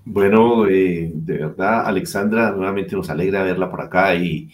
Bueno, 0.08 0.68
eh, 0.68 1.10
de 1.12 1.36
verdad, 1.36 1.84
Alexandra, 1.84 2.52
nuevamente 2.52 2.94
nos 2.94 3.10
alegra 3.10 3.42
verla 3.42 3.68
por 3.68 3.80
acá 3.80 4.14
y, 4.14 4.48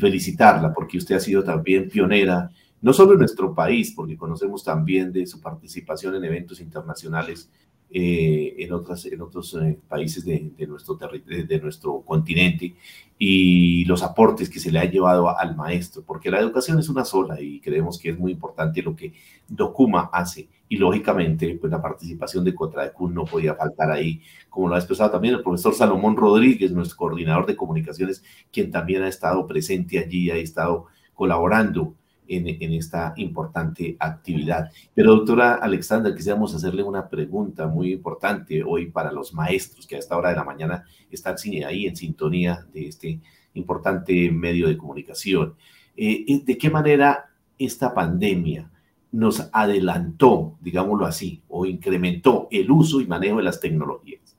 felicitarla 0.00 0.72
porque 0.72 0.96
usted 0.96 1.16
ha 1.16 1.20
sido 1.20 1.44
también 1.44 1.86
pionera, 1.90 2.50
no 2.80 2.94
solo 2.94 3.12
en 3.12 3.18
nuestro 3.18 3.54
país, 3.54 3.92
porque 3.94 4.16
conocemos 4.16 4.64
también 4.64 5.12
de 5.12 5.26
su 5.26 5.38
participación 5.38 6.14
en 6.14 6.24
eventos 6.24 6.60
internacionales 6.60 7.50
eh, 7.90 8.54
en, 8.58 8.72
otras, 8.72 9.04
en 9.04 9.20
otros 9.20 9.54
eh, 9.60 9.78
países 9.86 10.24
de, 10.24 10.50
nuestro 10.66 10.94
de 10.96 11.60
nuestro 11.60 12.00
continente 12.00 12.74
y 13.18 13.84
los 13.84 14.02
aportes 14.02 14.48
que 14.48 14.60
se 14.60 14.72
le 14.72 14.78
ha 14.78 14.86
llevado 14.86 15.36
al 15.36 15.56
maestro, 15.56 16.02
porque 16.06 16.30
la 16.30 16.40
educación 16.40 16.78
es 16.78 16.88
una 16.88 17.04
sola 17.04 17.38
y 17.38 17.60
creemos 17.60 17.98
que 17.98 18.10
es 18.10 18.18
muy 18.18 18.32
importante 18.32 18.80
lo 18.80 18.96
que 18.96 19.12
Documa 19.46 20.08
hace 20.10 20.48
y 20.72 20.76
lógicamente 20.76 21.58
pues 21.60 21.70
la 21.70 21.82
participación 21.82 22.44
de 22.46 22.54
Contradecun 22.54 23.12
no 23.12 23.26
podía 23.26 23.54
faltar 23.54 23.90
ahí, 23.90 24.22
como 24.48 24.68
lo 24.68 24.74
ha 24.74 24.78
expresado 24.78 25.10
también 25.10 25.34
el 25.34 25.42
profesor 25.42 25.74
Salomón 25.74 26.16
Rodríguez, 26.16 26.72
nuestro 26.72 26.96
coordinador 26.96 27.44
de 27.44 27.54
comunicaciones, 27.54 28.24
quien 28.50 28.70
también 28.70 29.02
ha 29.02 29.08
estado 29.08 29.46
presente 29.46 29.98
allí, 29.98 30.30
ha 30.30 30.36
estado 30.36 30.86
colaborando 31.12 31.94
en, 32.26 32.72
esta 32.72 33.12
importante 33.18 33.98
actividad. 34.00 34.70
Pero 34.94 35.14
doctora 35.14 35.56
Alexandra, 35.56 36.14
quisiéramos 36.14 36.54
hacerle 36.54 36.82
una 36.82 37.06
pregunta 37.06 37.66
muy 37.66 37.92
importante 37.92 38.64
hoy 38.64 38.86
para 38.86 39.12
los 39.12 39.34
maestros 39.34 39.86
que 39.86 39.96
a 39.96 39.98
esta 39.98 40.16
hora 40.16 40.30
de 40.30 40.36
la 40.36 40.44
mañana 40.44 40.86
están 41.10 41.36
ahí 41.66 41.84
en 41.84 41.96
sintonía 41.96 42.66
de 42.72 42.88
este 42.88 43.20
importante 43.52 44.30
medio 44.30 44.68
de 44.68 44.78
comunicación. 44.78 45.54
Eh, 45.94 46.42
¿De 46.46 46.56
qué 46.56 46.70
manera 46.70 47.26
esta 47.58 47.92
pandemia 47.92 48.71
nos 49.12 49.48
adelantó, 49.52 50.56
digámoslo 50.60 51.06
así, 51.06 51.42
o 51.48 51.66
incrementó 51.66 52.48
el 52.50 52.70
uso 52.70 53.00
y 53.00 53.06
manejo 53.06 53.36
de 53.36 53.42
las 53.44 53.60
tecnologías? 53.60 54.36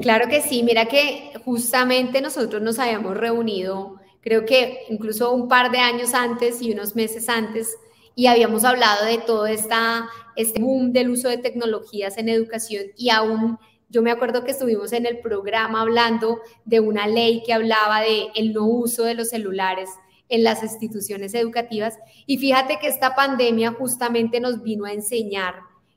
Claro 0.00 0.28
que 0.28 0.40
sí, 0.40 0.62
mira 0.62 0.86
que 0.86 1.32
justamente 1.44 2.22
nosotros 2.22 2.62
nos 2.62 2.78
habíamos 2.78 3.16
reunido 3.16 4.00
creo 4.22 4.46
que 4.46 4.84
incluso 4.88 5.32
un 5.32 5.48
par 5.48 5.70
de 5.70 5.78
años 5.78 6.14
antes 6.14 6.62
y 6.62 6.72
unos 6.72 6.96
meses 6.96 7.28
antes, 7.28 7.76
y 8.14 8.26
habíamos 8.26 8.64
hablado 8.64 9.04
de 9.04 9.18
todo 9.18 9.46
esta, 9.46 10.08
este 10.36 10.60
boom 10.60 10.92
del 10.92 11.10
uso 11.10 11.28
de 11.28 11.38
tecnologías 11.38 12.16
en 12.18 12.28
educación 12.28 12.84
y 12.96 13.10
aún 13.10 13.58
yo 13.88 14.00
me 14.00 14.10
acuerdo 14.10 14.44
que 14.44 14.52
estuvimos 14.52 14.92
en 14.92 15.04
el 15.04 15.18
programa 15.18 15.82
hablando 15.82 16.40
de 16.64 16.80
una 16.80 17.06
ley 17.06 17.42
que 17.44 17.52
hablaba 17.52 18.00
de 18.00 18.28
el 18.34 18.52
no 18.54 18.66
uso 18.66 19.04
de 19.04 19.14
los 19.14 19.30
celulares 19.30 19.90
en 20.32 20.44
las 20.44 20.62
instituciones 20.62 21.34
educativas. 21.34 21.98
Y 22.26 22.38
fíjate 22.38 22.78
que 22.80 22.88
esta 22.88 23.14
pandemia 23.14 23.72
justamente 23.72 24.40
nos 24.40 24.62
vino 24.62 24.86
a 24.86 24.92
enseñar 24.92 25.56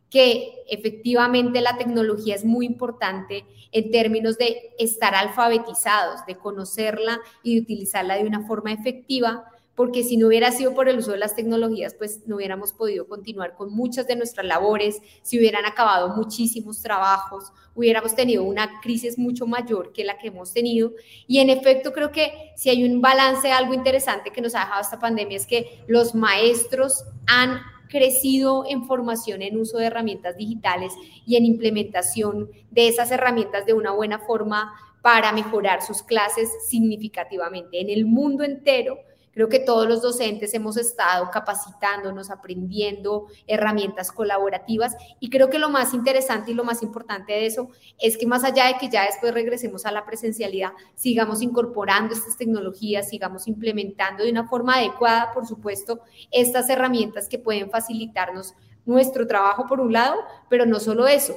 que 0.10 0.66
efectivamente 0.68 1.62
la 1.62 1.78
tecnología 1.78 2.36
es 2.36 2.44
muy 2.44 2.66
importante 2.66 3.46
en 3.72 3.92
términos 3.92 4.38
de 4.38 4.74
estar 4.78 5.16
alfabetizados, 5.16 6.26
de 6.28 6.38
conocerla 6.38 7.22
y 7.44 7.56
de 7.56 7.62
utilizarla 7.62 8.18
de 8.18 8.26
una 8.26 8.46
forma 8.46 8.74
efectiva, 8.74 9.46
porque 9.74 10.04
si 10.04 10.18
no 10.18 10.28
hubiera 10.28 10.52
sido 10.52 10.74
por 10.74 10.90
el 10.90 11.00
uso 11.00 11.12
de 11.12 11.18
las 11.18 11.36
tecnologías, 11.36 11.94
pues 11.94 12.28
no 12.28 12.36
hubiéramos 12.36 12.74
podido 12.74 13.08
continuar 13.08 13.56
con 13.56 13.74
muchas 13.74 14.06
de 14.06 14.18
nuestras 14.18 14.46
labores, 14.46 15.02
si 15.22 15.40
hubieran 15.40 15.66
acabado 15.66 16.10
muchísimos 16.10 16.82
trabajos, 16.82 17.54
hubiéramos 17.76 18.16
tenido 18.16 18.44
una 18.44 18.80
crisis 18.82 19.20
mucho 19.20 19.46
mayor 19.46 19.92
que 19.94 20.04
la 20.04 20.18
que 20.18 20.30
hemos 20.30 20.54
tenido. 20.54 20.94
Y 21.28 21.40
en 21.40 21.50
efecto, 21.50 21.94
creo 21.94 22.12
que 22.12 22.54
si 22.56 22.70
hay 22.70 22.84
un 22.84 23.02
balance, 23.02 23.52
algo 23.52 23.74
interesante 23.74 24.32
que 24.32 24.42
nos 24.42 24.56
ha 24.56 24.62
dejado 24.62 24.82
esta 24.82 25.00
pandemia 25.00 25.38
es 25.38 25.46
que 25.46 25.84
los 25.88 26.16
maestros 26.16 27.04
han 27.28 27.60
crecido 27.90 28.66
en 28.68 28.86
formación 28.86 29.42
en 29.42 29.60
uso 29.60 29.78
de 29.78 29.86
herramientas 29.86 30.38
digitales 30.38 30.94
y 31.26 31.36
en 31.36 31.46
implementación 31.46 32.50
de 32.72 32.88
esas 32.88 33.12
herramientas 33.12 33.66
de 33.66 33.74
una 33.74 33.92
buena 33.92 34.20
forma 34.20 34.74
para 35.02 35.32
mejorar 35.32 35.84
sus 35.84 36.02
clases 36.02 36.50
significativamente. 36.68 37.80
En 37.80 37.90
el 37.90 38.06
mundo 38.06 38.44
entero, 38.44 38.98
Creo 39.36 39.50
que 39.50 39.60
todos 39.60 39.86
los 39.86 40.02
docentes 40.02 40.54
hemos 40.54 40.78
estado 40.78 41.30
capacitándonos, 41.30 42.32
aprendiendo 42.32 43.28
herramientas 43.48 44.14
colaborativas 44.14 44.96
y 45.20 45.30
creo 45.30 45.50
que 45.50 45.60
lo 45.60 45.70
más 45.70 45.94
interesante 45.94 46.52
y 46.52 46.54
lo 46.54 46.64
más 46.64 46.82
importante 46.82 47.34
de 47.34 47.46
eso 47.46 47.68
es 48.00 48.18
que 48.18 48.26
más 48.26 48.46
allá 48.46 48.68
de 48.68 48.78
que 48.80 48.88
ya 48.90 49.04
después 49.06 49.34
regresemos 49.34 49.86
a 49.86 49.92
la 49.92 50.06
presencialidad, 50.06 50.72
sigamos 50.96 51.42
incorporando 51.42 52.14
estas 52.14 52.38
tecnologías, 52.38 53.10
sigamos 53.10 53.46
implementando 53.50 54.24
de 54.24 54.32
una 54.32 54.48
forma 54.48 54.76
adecuada, 54.76 55.34
por 55.34 55.46
supuesto, 55.46 56.00
estas 56.32 56.70
herramientas 56.70 57.28
que 57.28 57.38
pueden 57.38 57.70
facilitarnos 57.70 58.54
nuestro 58.86 59.28
trabajo 59.28 59.66
por 59.68 59.82
un 59.82 59.92
lado, 59.92 60.16
pero 60.50 60.66
no 60.66 60.80
solo 60.80 61.08
eso, 61.08 61.36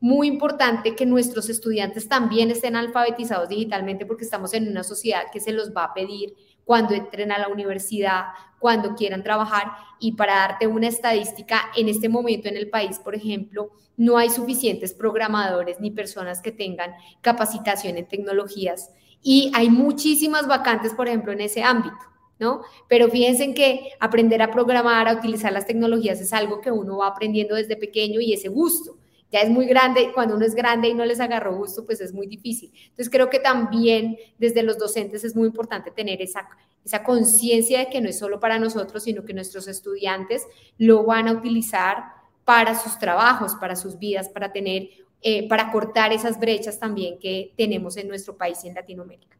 muy 0.00 0.28
importante 0.28 0.96
que 0.96 1.04
nuestros 1.04 1.50
estudiantes 1.50 2.08
también 2.08 2.50
estén 2.50 2.74
alfabetizados 2.74 3.50
digitalmente 3.50 4.06
porque 4.06 4.24
estamos 4.24 4.54
en 4.54 4.66
una 4.68 4.82
sociedad 4.82 5.24
que 5.30 5.40
se 5.40 5.52
los 5.52 5.76
va 5.76 5.84
a 5.84 5.94
pedir 5.94 6.34
cuando 6.70 6.94
entren 6.94 7.32
a 7.32 7.38
la 7.40 7.48
universidad, 7.48 8.26
cuando 8.60 8.94
quieran 8.94 9.24
trabajar. 9.24 9.72
Y 9.98 10.12
para 10.12 10.36
darte 10.36 10.68
una 10.68 10.86
estadística, 10.86 11.62
en 11.76 11.88
este 11.88 12.08
momento 12.08 12.48
en 12.48 12.56
el 12.56 12.70
país, 12.70 13.00
por 13.00 13.16
ejemplo, 13.16 13.72
no 13.96 14.16
hay 14.16 14.30
suficientes 14.30 14.94
programadores 14.94 15.80
ni 15.80 15.90
personas 15.90 16.40
que 16.40 16.52
tengan 16.52 16.92
capacitación 17.22 17.96
en 17.96 18.06
tecnologías. 18.06 18.92
Y 19.20 19.50
hay 19.52 19.68
muchísimas 19.68 20.46
vacantes, 20.46 20.94
por 20.94 21.08
ejemplo, 21.08 21.32
en 21.32 21.40
ese 21.40 21.64
ámbito. 21.64 21.96
¿No? 22.38 22.62
Pero 22.88 23.08
fíjense 23.08 23.52
que 23.52 23.90
aprender 23.98 24.40
a 24.40 24.52
programar, 24.52 25.08
a 25.08 25.14
utilizar 25.14 25.52
las 25.52 25.66
tecnologías 25.66 26.20
es 26.20 26.32
algo 26.32 26.60
que 26.60 26.70
uno 26.70 26.98
va 26.98 27.08
aprendiendo 27.08 27.56
desde 27.56 27.76
pequeño 27.76 28.20
y 28.20 28.32
ese 28.32 28.48
gusto 28.48 28.96
ya 29.32 29.40
es 29.40 29.50
muy 29.50 29.66
grande, 29.66 30.10
cuando 30.12 30.34
uno 30.36 30.44
es 30.44 30.54
grande 30.54 30.88
y 30.88 30.94
no 30.94 31.04
les 31.04 31.20
agarró 31.20 31.56
gusto, 31.56 31.84
pues 31.86 32.00
es 32.00 32.12
muy 32.12 32.26
difícil. 32.26 32.72
Entonces 32.74 33.10
creo 33.10 33.30
que 33.30 33.38
también 33.38 34.16
desde 34.38 34.62
los 34.62 34.76
docentes 34.78 35.24
es 35.24 35.36
muy 35.36 35.46
importante 35.46 35.90
tener 35.90 36.20
esa, 36.20 36.48
esa 36.84 37.04
conciencia 37.04 37.78
de 37.78 37.88
que 37.88 38.00
no 38.00 38.08
es 38.08 38.18
solo 38.18 38.40
para 38.40 38.58
nosotros, 38.58 39.04
sino 39.04 39.24
que 39.24 39.32
nuestros 39.32 39.68
estudiantes 39.68 40.46
lo 40.78 41.04
van 41.04 41.28
a 41.28 41.32
utilizar 41.32 42.04
para 42.44 42.74
sus 42.74 42.98
trabajos, 42.98 43.54
para 43.54 43.76
sus 43.76 43.98
vidas, 43.98 44.28
para 44.28 44.52
tener, 44.52 44.88
eh, 45.22 45.48
para 45.48 45.70
cortar 45.70 46.12
esas 46.12 46.40
brechas 46.40 46.80
también 46.80 47.18
que 47.20 47.52
tenemos 47.56 47.96
en 47.96 48.08
nuestro 48.08 48.36
país 48.36 48.58
y 48.64 48.68
en 48.68 48.74
Latinoamérica. 48.74 49.36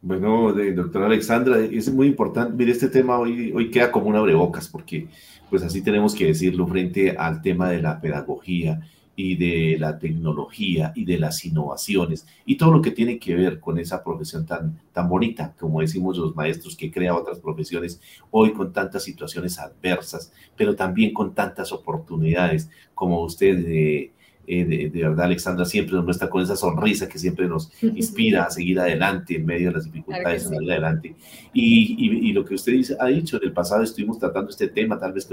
Bueno, 0.00 0.52
doctora 0.52 1.06
Alexandra, 1.06 1.58
es 1.58 1.92
muy 1.92 2.06
importante. 2.06 2.54
Mire, 2.54 2.72
este 2.72 2.88
tema 2.88 3.18
hoy, 3.18 3.52
hoy 3.52 3.70
queda 3.70 3.90
como 3.90 4.06
un 4.06 4.16
abrebocas, 4.16 4.68
porque 4.68 5.08
pues 5.50 5.62
así 5.62 5.82
tenemos 5.82 6.14
que 6.14 6.26
decirlo 6.26 6.66
frente 6.66 7.16
al 7.16 7.42
tema 7.42 7.70
de 7.70 7.82
la 7.82 8.00
pedagogía 8.00 8.80
y 9.16 9.34
de 9.36 9.78
la 9.80 9.98
tecnología 9.98 10.92
y 10.94 11.04
de 11.04 11.18
las 11.18 11.44
innovaciones 11.44 12.24
y 12.46 12.56
todo 12.56 12.70
lo 12.70 12.80
que 12.80 12.92
tiene 12.92 13.18
que 13.18 13.34
ver 13.34 13.58
con 13.58 13.76
esa 13.78 14.04
profesión 14.04 14.46
tan, 14.46 14.78
tan 14.92 15.08
bonita, 15.08 15.54
como 15.58 15.80
decimos 15.80 16.16
los 16.16 16.36
maestros, 16.36 16.76
que 16.76 16.92
crea 16.92 17.16
otras 17.16 17.40
profesiones 17.40 18.00
hoy 18.30 18.52
con 18.52 18.72
tantas 18.72 19.02
situaciones 19.02 19.58
adversas, 19.58 20.32
pero 20.56 20.76
también 20.76 21.12
con 21.12 21.34
tantas 21.34 21.72
oportunidades, 21.72 22.70
como 22.94 23.22
usted 23.24 23.58
eh, 23.66 24.12
eh, 24.50 24.64
de, 24.64 25.02
verdad, 25.02 25.26
Alexandra 25.26 25.66
siempre 25.66 25.94
nos 25.94 26.04
muestra 26.04 26.30
con 26.30 26.42
esa 26.42 26.56
sonrisa 26.56 27.06
que 27.06 27.18
siempre 27.18 27.46
nos 27.46 27.70
inspira 27.82 28.44
a 28.44 28.50
seguir 28.50 28.80
adelante 28.80 29.36
en 29.36 29.44
medio 29.44 29.68
de 29.68 29.74
las 29.74 29.84
dificultades, 29.84 30.46
a 30.46 30.48
seguir 30.48 30.72
adelante. 30.72 31.14
Y, 31.52 32.28
y, 32.28 32.32
lo 32.32 32.46
que 32.46 32.54
usted 32.54 32.72
dice, 32.72 32.96
ha 32.98 33.08
dicho, 33.08 33.36
en 33.36 33.44
el 33.44 33.52
pasado 33.52 33.82
estuvimos 33.82 34.18
tratando 34.18 34.48
este 34.48 34.68
tema, 34.68 34.98
tal 34.98 35.12
vez 35.12 35.28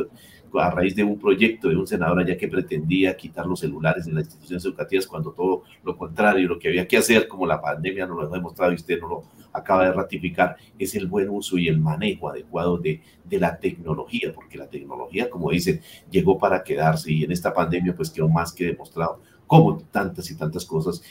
a 0.53 0.69
raíz 0.69 0.97
de 0.97 1.03
un 1.05 1.17
proyecto 1.17 1.69
de 1.69 1.77
un 1.77 1.87
senador 1.87 2.19
allá 2.19 2.37
que 2.37 2.49
pretendía 2.49 3.15
quitar 3.15 3.45
los 3.45 3.61
celulares 3.61 4.05
de 4.05 4.11
las 4.11 4.25
instituciones 4.25 4.65
educativas, 4.65 5.07
cuando 5.07 5.31
todo 5.31 5.63
lo 5.85 5.95
contrario, 5.95 6.49
lo 6.49 6.59
que 6.59 6.67
había 6.67 6.85
que 6.85 6.97
hacer, 6.97 7.29
como 7.29 7.45
la 7.45 7.61
pandemia 7.61 8.05
nos 8.05 8.17
lo 8.17 8.27
ha 8.27 8.35
demostrado 8.35 8.73
y 8.73 8.75
usted 8.75 8.99
no 8.99 9.07
lo 9.07 9.23
acaba 9.55 9.85
de 9.85 9.93
ratificar, 9.93 10.55
es 10.77 10.95
el 10.95 11.07
buen 11.07 11.29
uso 11.29 11.57
y 11.57 11.67
el 11.67 11.79
manejo 11.79 12.29
adecuado 12.29 12.77
de, 12.77 13.01
de 13.23 13.39
la 13.39 13.57
tecnología, 13.57 14.33
porque 14.33 14.57
la 14.57 14.67
tecnología, 14.67 15.29
como 15.29 15.51
dicen, 15.51 15.81
llegó 16.11 16.37
para 16.37 16.63
quedarse 16.63 17.11
y 17.11 17.23
en 17.23 17.31
esta 17.31 17.53
pandemia 17.53 17.95
pues 17.95 18.09
quedó 18.09 18.27
más 18.29 18.51
que 18.53 18.65
demostrado 18.65 19.21
como 19.47 19.77
tantas 19.77 20.29
y 20.31 20.35
tantas 20.35 20.65
cosas. 20.65 21.01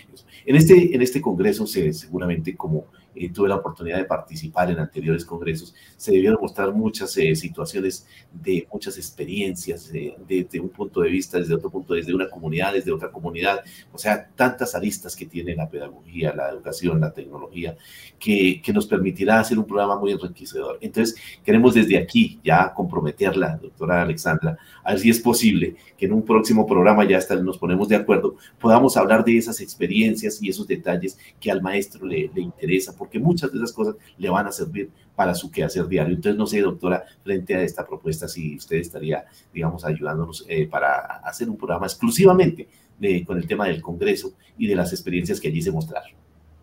En 0.44 0.56
este, 0.56 0.94
en 0.94 1.02
este 1.02 1.20
congreso 1.20 1.66
se, 1.66 1.92
seguramente 1.92 2.56
como 2.56 2.86
eh, 3.14 3.30
tuve 3.32 3.48
la 3.48 3.56
oportunidad 3.56 3.98
de 3.98 4.04
participar 4.04 4.70
en 4.70 4.78
anteriores 4.78 5.24
congresos, 5.24 5.74
se 5.96 6.12
debieron 6.12 6.38
mostrar 6.40 6.72
muchas 6.72 7.16
eh, 7.16 7.34
situaciones 7.34 8.06
de 8.32 8.66
muchas 8.72 8.96
experiencias 8.96 9.92
desde 9.92 10.60
un 10.60 10.68
punto 10.68 11.00
de 11.00 11.10
vista, 11.10 11.38
desde 11.38 11.54
otro 11.54 11.70
punto, 11.70 11.94
desde 11.94 12.14
una 12.14 12.28
comunidad, 12.28 12.72
desde 12.72 12.92
otra 12.92 13.10
comunidad, 13.10 13.60
o 13.92 13.98
sea, 13.98 14.28
tantas 14.34 14.74
aristas 14.74 15.14
que 15.16 15.26
tiene 15.26 15.54
la 15.54 15.68
pedagogía, 15.68 16.34
la 16.34 16.50
educación, 16.50 17.00
la 17.00 17.12
tecnología, 17.12 17.76
que, 18.18 18.60
que 18.62 18.72
nos 18.72 18.86
permitirá 18.86 19.40
hacer 19.40 19.58
un 19.58 19.66
programa 19.66 19.98
muy 19.98 20.12
enriquecedor. 20.12 20.78
Entonces, 20.80 21.16
queremos 21.44 21.74
desde 21.74 21.98
aquí 21.98 22.40
ya 22.42 22.72
comprometerla, 22.72 23.58
doctora 23.60 24.02
Alexandra, 24.02 24.58
a 24.82 24.92
ver 24.92 25.00
si 25.00 25.10
es 25.10 25.20
posible 25.20 25.76
que 25.96 26.06
en 26.06 26.12
un 26.12 26.24
próximo 26.24 26.66
programa 26.66 27.04
ya 27.04 27.18
hasta 27.18 27.36
nos 27.36 27.58
ponemos 27.58 27.88
de 27.88 27.96
acuerdo, 27.96 28.36
podamos 28.58 28.96
hablar 28.96 29.24
de 29.24 29.38
esas 29.38 29.60
experiencias 29.60 30.42
y 30.42 30.48
esos 30.48 30.66
detalles 30.66 31.18
que 31.40 31.50
al 31.50 31.62
maestro 31.62 32.06
le, 32.06 32.30
le 32.34 32.42
interesa 32.42 32.96
porque 33.04 33.18
muchas 33.18 33.52
de 33.52 33.58
esas 33.58 33.72
cosas 33.72 33.96
le 34.16 34.30
van 34.30 34.46
a 34.46 34.50
servir 34.50 34.90
para 35.14 35.34
su 35.34 35.50
quehacer 35.50 35.86
diario. 35.86 36.14
Entonces, 36.14 36.38
no 36.38 36.46
sé, 36.46 36.62
doctora, 36.62 37.04
frente 37.22 37.54
a 37.54 37.60
esta 37.60 37.86
propuesta, 37.86 38.26
si 38.28 38.56
usted 38.56 38.76
estaría, 38.76 39.26
digamos, 39.52 39.84
ayudándonos 39.84 40.46
eh, 40.48 40.66
para 40.66 41.20
hacer 41.22 41.50
un 41.50 41.58
programa 41.58 41.84
exclusivamente 41.84 42.66
de, 42.98 43.22
con 43.26 43.36
el 43.36 43.46
tema 43.46 43.66
del 43.66 43.82
Congreso 43.82 44.32
y 44.56 44.66
de 44.66 44.74
las 44.74 44.90
experiencias 44.94 45.38
que 45.38 45.48
allí 45.48 45.60
se 45.60 45.70
mostraron. 45.70 46.12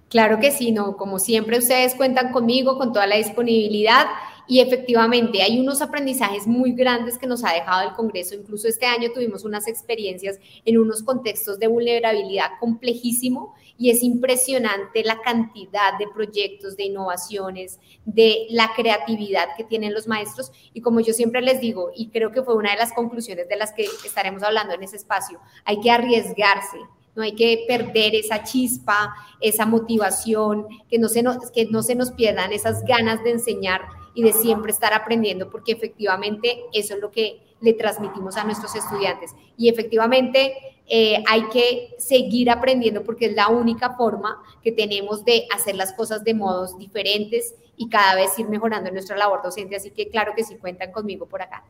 Claro 0.10 0.40
que 0.40 0.50
sí, 0.50 0.72
no, 0.72 0.98
como 0.98 1.20
siempre 1.20 1.60
ustedes 1.60 1.94
cuentan 1.94 2.32
conmigo, 2.32 2.80
con 2.80 2.92
toda 2.92 3.06
la 3.06 3.18
disponibilidad 3.18 4.08
y 4.48 4.60
efectivamente 4.60 5.42
hay 5.42 5.60
unos 5.60 5.82
aprendizajes 5.82 6.48
muy 6.48 6.74
grandes 6.74 7.18
que 7.18 7.28
nos 7.28 7.44
ha 7.44 7.54
dejado 7.54 7.90
el 7.90 7.96
Congreso. 7.96 8.36
Incluso 8.36 8.68
este 8.68 8.86
año 8.86 9.12
tuvimos 9.14 9.44
unas 9.44 9.68
experiencias 9.68 10.40
en 10.66 10.78
unos 10.78 11.04
contextos 11.04 11.60
de 11.60 11.68
vulnerabilidad 11.68 12.52
complejísimo 12.60 13.54
y 13.78 13.90
es 13.90 14.04
impresionante 14.04 15.04
la 15.04 15.22
cantidad 15.22 15.98
de 15.98 16.08
proyectos, 16.14 16.76
de 16.76 16.86
innovaciones, 16.86 17.80
de 18.06 18.48
la 18.50 18.72
creatividad 18.76 19.50
que 19.58 19.64
tienen 19.64 19.94
los 19.94 20.08
maestros. 20.08 20.52
Y 20.74 20.82
como 20.82 21.00
yo 21.00 21.14
siempre 21.14 21.42
les 21.42 21.60
digo, 21.62 21.92
y 21.96 22.10
creo 22.10 22.32
que 22.32 22.44
fue 22.44 22.56
una 22.56 22.72
de 22.72 22.78
las 22.78 22.94
conclusiones 22.94 23.48
de 23.48 23.56
las 23.56 23.74
que 23.74 23.86
estaremos 24.06 24.44
hablando 24.44 24.74
en 24.74 24.84
ese 24.84 24.98
espacio, 24.98 25.40
hay 25.66 25.80
que 25.80 25.92
arriesgarse 25.92 26.78
no 27.16 27.24
hay 27.24 27.34
que 27.34 27.66
perder 27.68 28.16
esa 28.16 28.44
chispa, 28.44 29.14
esa 29.42 29.66
motivación, 29.66 30.66
que 30.90 30.98
no, 30.98 31.10
se 31.10 31.24
nos, 31.24 31.52
que 31.52 31.66
no 31.66 31.84
se 31.84 31.96
nos 31.96 32.12
pierdan 32.12 32.54
esas 32.54 32.84
ganas 32.86 33.22
de 33.24 33.32
enseñar 33.32 33.82
y 34.14 34.24
de 34.24 34.34
siempre 34.34 34.72
estar 34.72 34.94
aprendiendo, 34.94 35.50
porque 35.50 35.72
efectivamente 35.72 36.64
eso 36.74 36.96
es 36.96 37.02
lo 37.02 37.12
que 37.12 37.42
le 37.62 37.74
transmitimos 37.74 38.38
a 38.38 38.44
nuestros 38.44 38.76
estudiantes. 38.76 39.32
Y 39.58 39.70
efectivamente 39.70 40.54
eh, 40.88 41.24
hay 41.28 41.44
que 41.50 41.96
seguir 41.98 42.50
aprendiendo 42.50 43.04
porque 43.04 43.28
es 43.28 43.36
la 43.36 43.48
única 43.48 43.92
forma 43.96 44.42
que 44.64 44.72
tenemos 44.72 45.24
de 45.24 45.46
hacer 45.56 45.76
las 45.76 45.94
cosas 45.94 46.24
de 46.24 46.34
modos 46.34 46.78
diferentes 46.78 47.56
y 47.78 47.88
cada 47.88 48.16
vez 48.16 48.38
ir 48.38 48.50
mejorando 48.50 48.92
nuestra 48.92 49.16
labor 49.16 49.42
docente. 49.44 49.76
Así 49.76 49.92
que 49.92 50.10
claro 50.10 50.34
que 50.36 50.44
sí 50.44 50.56
cuentan 50.56 50.92
conmigo 50.92 51.28
por 51.28 51.42
acá. 51.42 51.64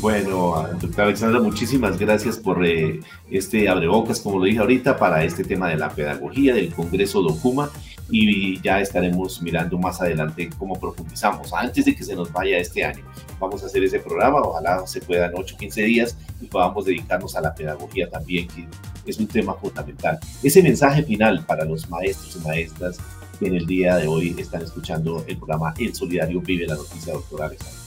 Bueno, 0.00 0.66
doctora 0.80 1.08
Alexandra, 1.08 1.40
muchísimas 1.40 1.98
gracias 1.98 2.38
por 2.38 2.64
eh, 2.64 3.00
este 3.30 3.68
abrebocas, 3.68 4.20
como 4.20 4.38
lo 4.38 4.44
dije 4.46 4.58
ahorita, 4.58 4.96
para 4.96 5.22
este 5.22 5.44
tema 5.44 5.68
de 5.68 5.76
la 5.76 5.90
pedagogía 5.90 6.54
del 6.54 6.74
Congreso 6.74 7.20
Documa 7.20 7.70
y 8.12 8.60
ya 8.60 8.78
estaremos 8.78 9.40
mirando 9.40 9.78
más 9.78 10.00
adelante 10.02 10.50
cómo 10.58 10.78
profundizamos. 10.78 11.50
Antes 11.54 11.86
de 11.86 11.96
que 11.96 12.04
se 12.04 12.14
nos 12.14 12.30
vaya 12.30 12.58
este 12.58 12.84
año, 12.84 13.02
vamos 13.40 13.62
a 13.62 13.66
hacer 13.66 13.82
ese 13.82 14.00
programa, 14.00 14.40
ojalá 14.40 14.86
se 14.86 15.00
puedan 15.00 15.32
8 15.34 15.54
o 15.54 15.58
15 15.58 15.82
días 15.82 16.16
y 16.40 16.46
podamos 16.46 16.84
dedicarnos 16.84 17.34
a 17.36 17.40
la 17.40 17.54
pedagogía 17.54 18.10
también, 18.10 18.48
que 18.48 18.66
es 19.06 19.18
un 19.18 19.26
tema 19.26 19.54
fundamental. 19.54 20.18
Ese 20.42 20.62
mensaje 20.62 21.02
final 21.04 21.42
para 21.46 21.64
los 21.64 21.88
maestros 21.88 22.36
y 22.36 22.46
maestras 22.46 22.98
que 23.40 23.46
en 23.46 23.54
el 23.54 23.66
día 23.66 23.96
de 23.96 24.06
hoy 24.06 24.36
están 24.38 24.60
escuchando 24.60 25.24
el 25.26 25.38
programa 25.38 25.72
El 25.78 25.94
Solidario 25.94 26.42
Vive 26.42 26.66
la 26.66 26.74
Noticia, 26.74 27.14
doctora 27.14 27.46
Alexandra. 27.46 27.81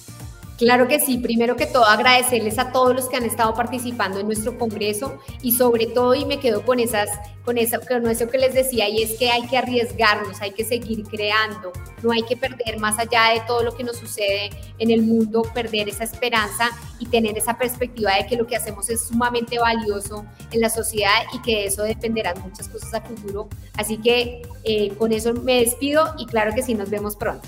Claro 0.58 0.88
que 0.88 1.02
sí, 1.02 1.18
primero 1.18 1.58
que 1.58 1.66
todo 1.66 1.84
agradecerles 1.84 2.58
a 2.60 2.72
todos 2.72 2.96
los 2.96 3.10
que 3.10 3.18
han 3.18 3.26
estado 3.26 3.54
participando 3.54 4.22
en 4.22 4.28
nuestro 4.28 4.58
congreso 4.58 5.20
y 5.42 5.52
sobre 5.52 5.88
todo, 5.88 6.16
y 6.16 6.24
me 6.24 6.40
quedo 6.40 6.64
con 6.64 6.80
esas, 6.80 7.10
con 7.44 7.58
eso, 7.58 7.80
con 7.86 8.10
eso 8.10 8.30
que 8.30 8.38
les 8.38 8.54
decía, 8.54 8.88
y 8.88 9.04
es 9.04 9.20
que 9.20 9.32
hay 9.32 9.46
que 9.48 9.58
arriesgarnos, 9.58 10.42
hay 10.42 10.52
que 10.52 10.64
seguir 10.64 11.04
creando, 11.04 11.74
no 12.02 12.12
hay 12.14 12.24
que 12.24 12.38
perder 12.38 12.80
más 12.80 12.98
allá 12.98 13.34
de 13.34 13.42
todo 13.46 13.64
lo 13.64 13.76
que 13.76 13.84
nos 13.84 13.98
sucede 13.98 14.50
en 14.80 14.92
el 14.92 15.02
mundo, 15.02 15.42
perder 15.54 15.90
esa 15.90 16.06
esperanza 16.06 16.70
y 17.00 17.08
tener 17.08 17.38
esa 17.38 17.58
perspectiva 17.58 18.16
de 18.16 18.26
que 18.26 18.38
lo 18.38 18.48
que 18.48 18.56
hacemos 18.56 18.90
es 18.90 19.08
sumamente 19.08 19.60
valioso 19.60 20.26
en 20.52 20.62
la 20.62 20.70
sociedad 20.70 21.24
y 21.34 21.42
que 21.42 21.52
de 21.52 21.66
eso 21.66 21.84
dependerán 21.84 22.42
muchas 22.42 22.70
cosas 22.70 22.94
a 22.94 23.02
futuro. 23.02 23.50
Así 23.76 23.98
que 23.98 24.42
eh, 24.64 24.94
con 24.98 25.12
eso 25.12 25.34
me 25.34 25.60
despido 25.60 26.16
y 26.18 26.26
claro 26.28 26.56
que 26.56 26.64
sí, 26.64 26.76
nos 26.76 26.90
vemos 26.90 27.18
pronto. 27.18 27.46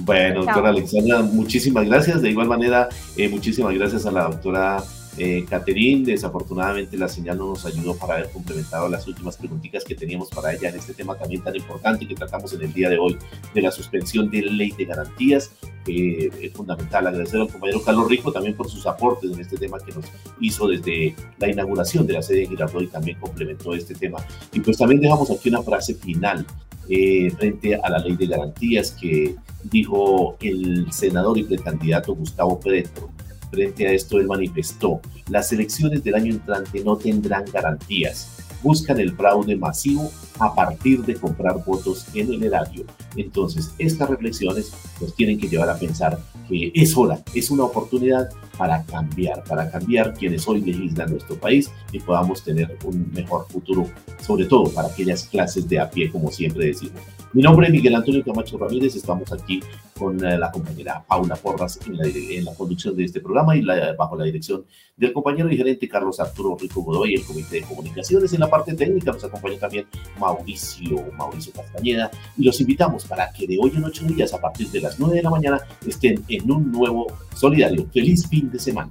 Bueno, 0.00 0.44
doctora 0.44 0.70
Alexandra, 0.70 1.22
muchísimas 1.22 1.86
gracias. 1.86 2.22
De 2.22 2.30
igual 2.30 2.48
manera, 2.48 2.88
eh, 3.16 3.28
muchísimas 3.28 3.74
gracias 3.74 4.06
a 4.06 4.10
la 4.10 4.24
doctora 4.24 4.82
eh, 5.18 5.46
Caterín. 5.48 6.04
Desafortunadamente 6.04 6.96
la 6.98 7.08
señal 7.08 7.38
no 7.38 7.48
nos 7.48 7.64
ayudó 7.64 7.96
para 7.96 8.14
haber 8.14 8.30
complementado 8.30 8.88
las 8.88 9.06
últimas 9.06 9.36
preguntitas 9.36 9.84
que 9.84 9.94
teníamos 9.94 10.28
para 10.28 10.52
ella 10.52 10.68
en 10.68 10.76
este 10.76 10.92
tema 10.92 11.16
también 11.16 11.42
tan 11.42 11.56
importante 11.56 12.06
que 12.06 12.14
tratamos 12.14 12.52
en 12.52 12.62
el 12.62 12.72
día 12.72 12.90
de 12.90 12.98
hoy 12.98 13.16
de 13.54 13.62
la 13.62 13.70
suspensión 13.70 14.30
de 14.30 14.42
ley 14.42 14.72
de 14.72 14.84
garantías. 14.84 15.52
es 15.86 16.52
fundamental 16.52 17.06
agradecer 17.06 17.40
al 17.40 17.48
compañero 17.48 17.80
Carlos 17.82 18.08
Rico 18.08 18.32
también 18.32 18.54
por 18.54 18.68
sus 18.68 18.86
aportes 18.86 19.30
en 19.32 19.40
este 19.40 19.56
tema 19.56 19.78
que 19.78 19.92
nos 19.92 20.04
hizo 20.40 20.68
desde 20.68 21.14
la 21.38 21.48
inauguración 21.48 22.06
de 22.06 22.12
la 22.12 22.22
sede 22.22 22.40
de 22.40 22.46
Girardot 22.48 22.82
y 22.82 22.88
también 22.88 23.18
complementó 23.18 23.74
este 23.74 23.94
tema. 23.94 24.18
Y 24.52 24.60
pues 24.60 24.76
también 24.76 25.00
dejamos 25.00 25.30
aquí 25.30 25.48
una 25.48 25.62
frase 25.62 25.94
final 25.94 26.44
eh, 26.88 27.30
frente 27.36 27.74
a 27.74 27.88
la 27.90 27.98
ley 27.98 28.16
de 28.16 28.26
garantías 28.26 28.92
que 28.92 29.36
dijo 29.64 30.36
el 30.40 30.90
senador 30.92 31.38
y 31.38 31.44
precandidato 31.44 32.14
Gustavo 32.14 32.60
Petro. 32.60 33.10
Frente 33.50 33.86
a 33.86 33.92
esto, 33.92 34.18
él 34.18 34.26
manifestó, 34.26 35.00
las 35.30 35.52
elecciones 35.52 36.02
del 36.02 36.14
año 36.16 36.32
entrante 36.32 36.82
no 36.84 36.96
tendrán 36.96 37.44
garantías. 37.52 38.35
Buscan 38.62 38.98
el 38.98 39.14
fraude 39.14 39.56
masivo 39.56 40.10
a 40.38 40.54
partir 40.54 41.04
de 41.04 41.14
comprar 41.14 41.64
votos 41.64 42.06
en 42.14 42.32
el 42.32 42.42
erario. 42.42 42.84
Entonces, 43.16 43.72
estas 43.78 44.10
reflexiones 44.10 44.72
nos 45.00 45.14
tienen 45.14 45.38
que 45.38 45.48
llevar 45.48 45.70
a 45.70 45.78
pensar 45.78 46.18
que 46.48 46.72
es 46.74 46.96
hora, 46.96 47.20
es 47.34 47.50
una 47.50 47.64
oportunidad 47.64 48.30
para 48.56 48.82
cambiar, 48.84 49.42
para 49.44 49.70
cambiar 49.70 50.14
quienes 50.14 50.46
hoy 50.48 50.60
legislan 50.60 51.10
nuestro 51.10 51.36
país 51.36 51.70
y 51.92 51.98
podamos 51.98 52.42
tener 52.42 52.76
un 52.84 53.10
mejor 53.12 53.46
futuro, 53.48 53.88
sobre 54.20 54.46
todo 54.46 54.70
para 54.70 54.88
aquellas 54.88 55.24
clases 55.24 55.68
de 55.68 55.78
a 55.78 55.90
pie, 55.90 56.10
como 56.10 56.30
siempre 56.30 56.66
decimos. 56.66 57.00
Mi 57.32 57.42
nombre 57.42 57.66
es 57.66 57.72
Miguel 57.72 57.94
Antonio 57.94 58.24
Camacho 58.24 58.56
Ramírez, 58.56 58.94
estamos 58.94 59.30
aquí 59.32 59.60
con 59.98 60.24
eh, 60.24 60.38
la 60.38 60.50
compañera 60.50 61.04
Paula 61.06 61.34
Porras 61.36 61.78
en 61.86 62.44
la, 62.44 62.54
conducción 62.54 62.96
de 62.96 63.04
este 63.04 63.20
programa 63.20 63.56
y 63.56 63.64
bajo 63.96 64.16
la 64.16 64.24
dirección 64.24 64.64
del 64.96 65.12
compañero 65.12 65.50
y 65.50 65.56
gerente 65.56 65.88
Carlos 65.88 66.20
Arturo 66.20 66.56
Rico 66.58 66.82
Godoy, 66.82 67.14
el 67.14 67.24
Comité 67.24 67.56
de 67.56 67.62
Comunicaciones. 67.62 68.32
En 68.32 68.40
la 68.40 68.48
parte 68.48 68.74
técnica 68.74 69.12
nos 69.12 69.24
acompaña 69.24 69.58
también 69.58 69.86
Mauricio, 70.18 71.04
Mauricio 71.18 71.52
Castañeda 71.52 72.10
y 72.38 72.44
los 72.44 72.60
invitamos 72.60 73.04
para 73.04 73.30
que 73.32 73.46
de 73.46 73.58
hoy 73.60 73.72
en 73.74 73.84
ocho 73.84 74.04
días, 74.04 74.32
a 74.32 74.40
partir 74.40 74.70
de 74.70 74.80
las 74.80 74.98
nueve 74.98 75.16
de 75.16 75.22
la 75.22 75.30
mañana, 75.30 75.60
estén 75.86 76.24
en 76.28 76.50
un 76.50 76.70
nuevo 76.70 77.06
solidario. 77.34 77.86
Feliz 77.92 78.26
fin 78.28 78.50
de 78.50 78.58
semana. 78.58 78.90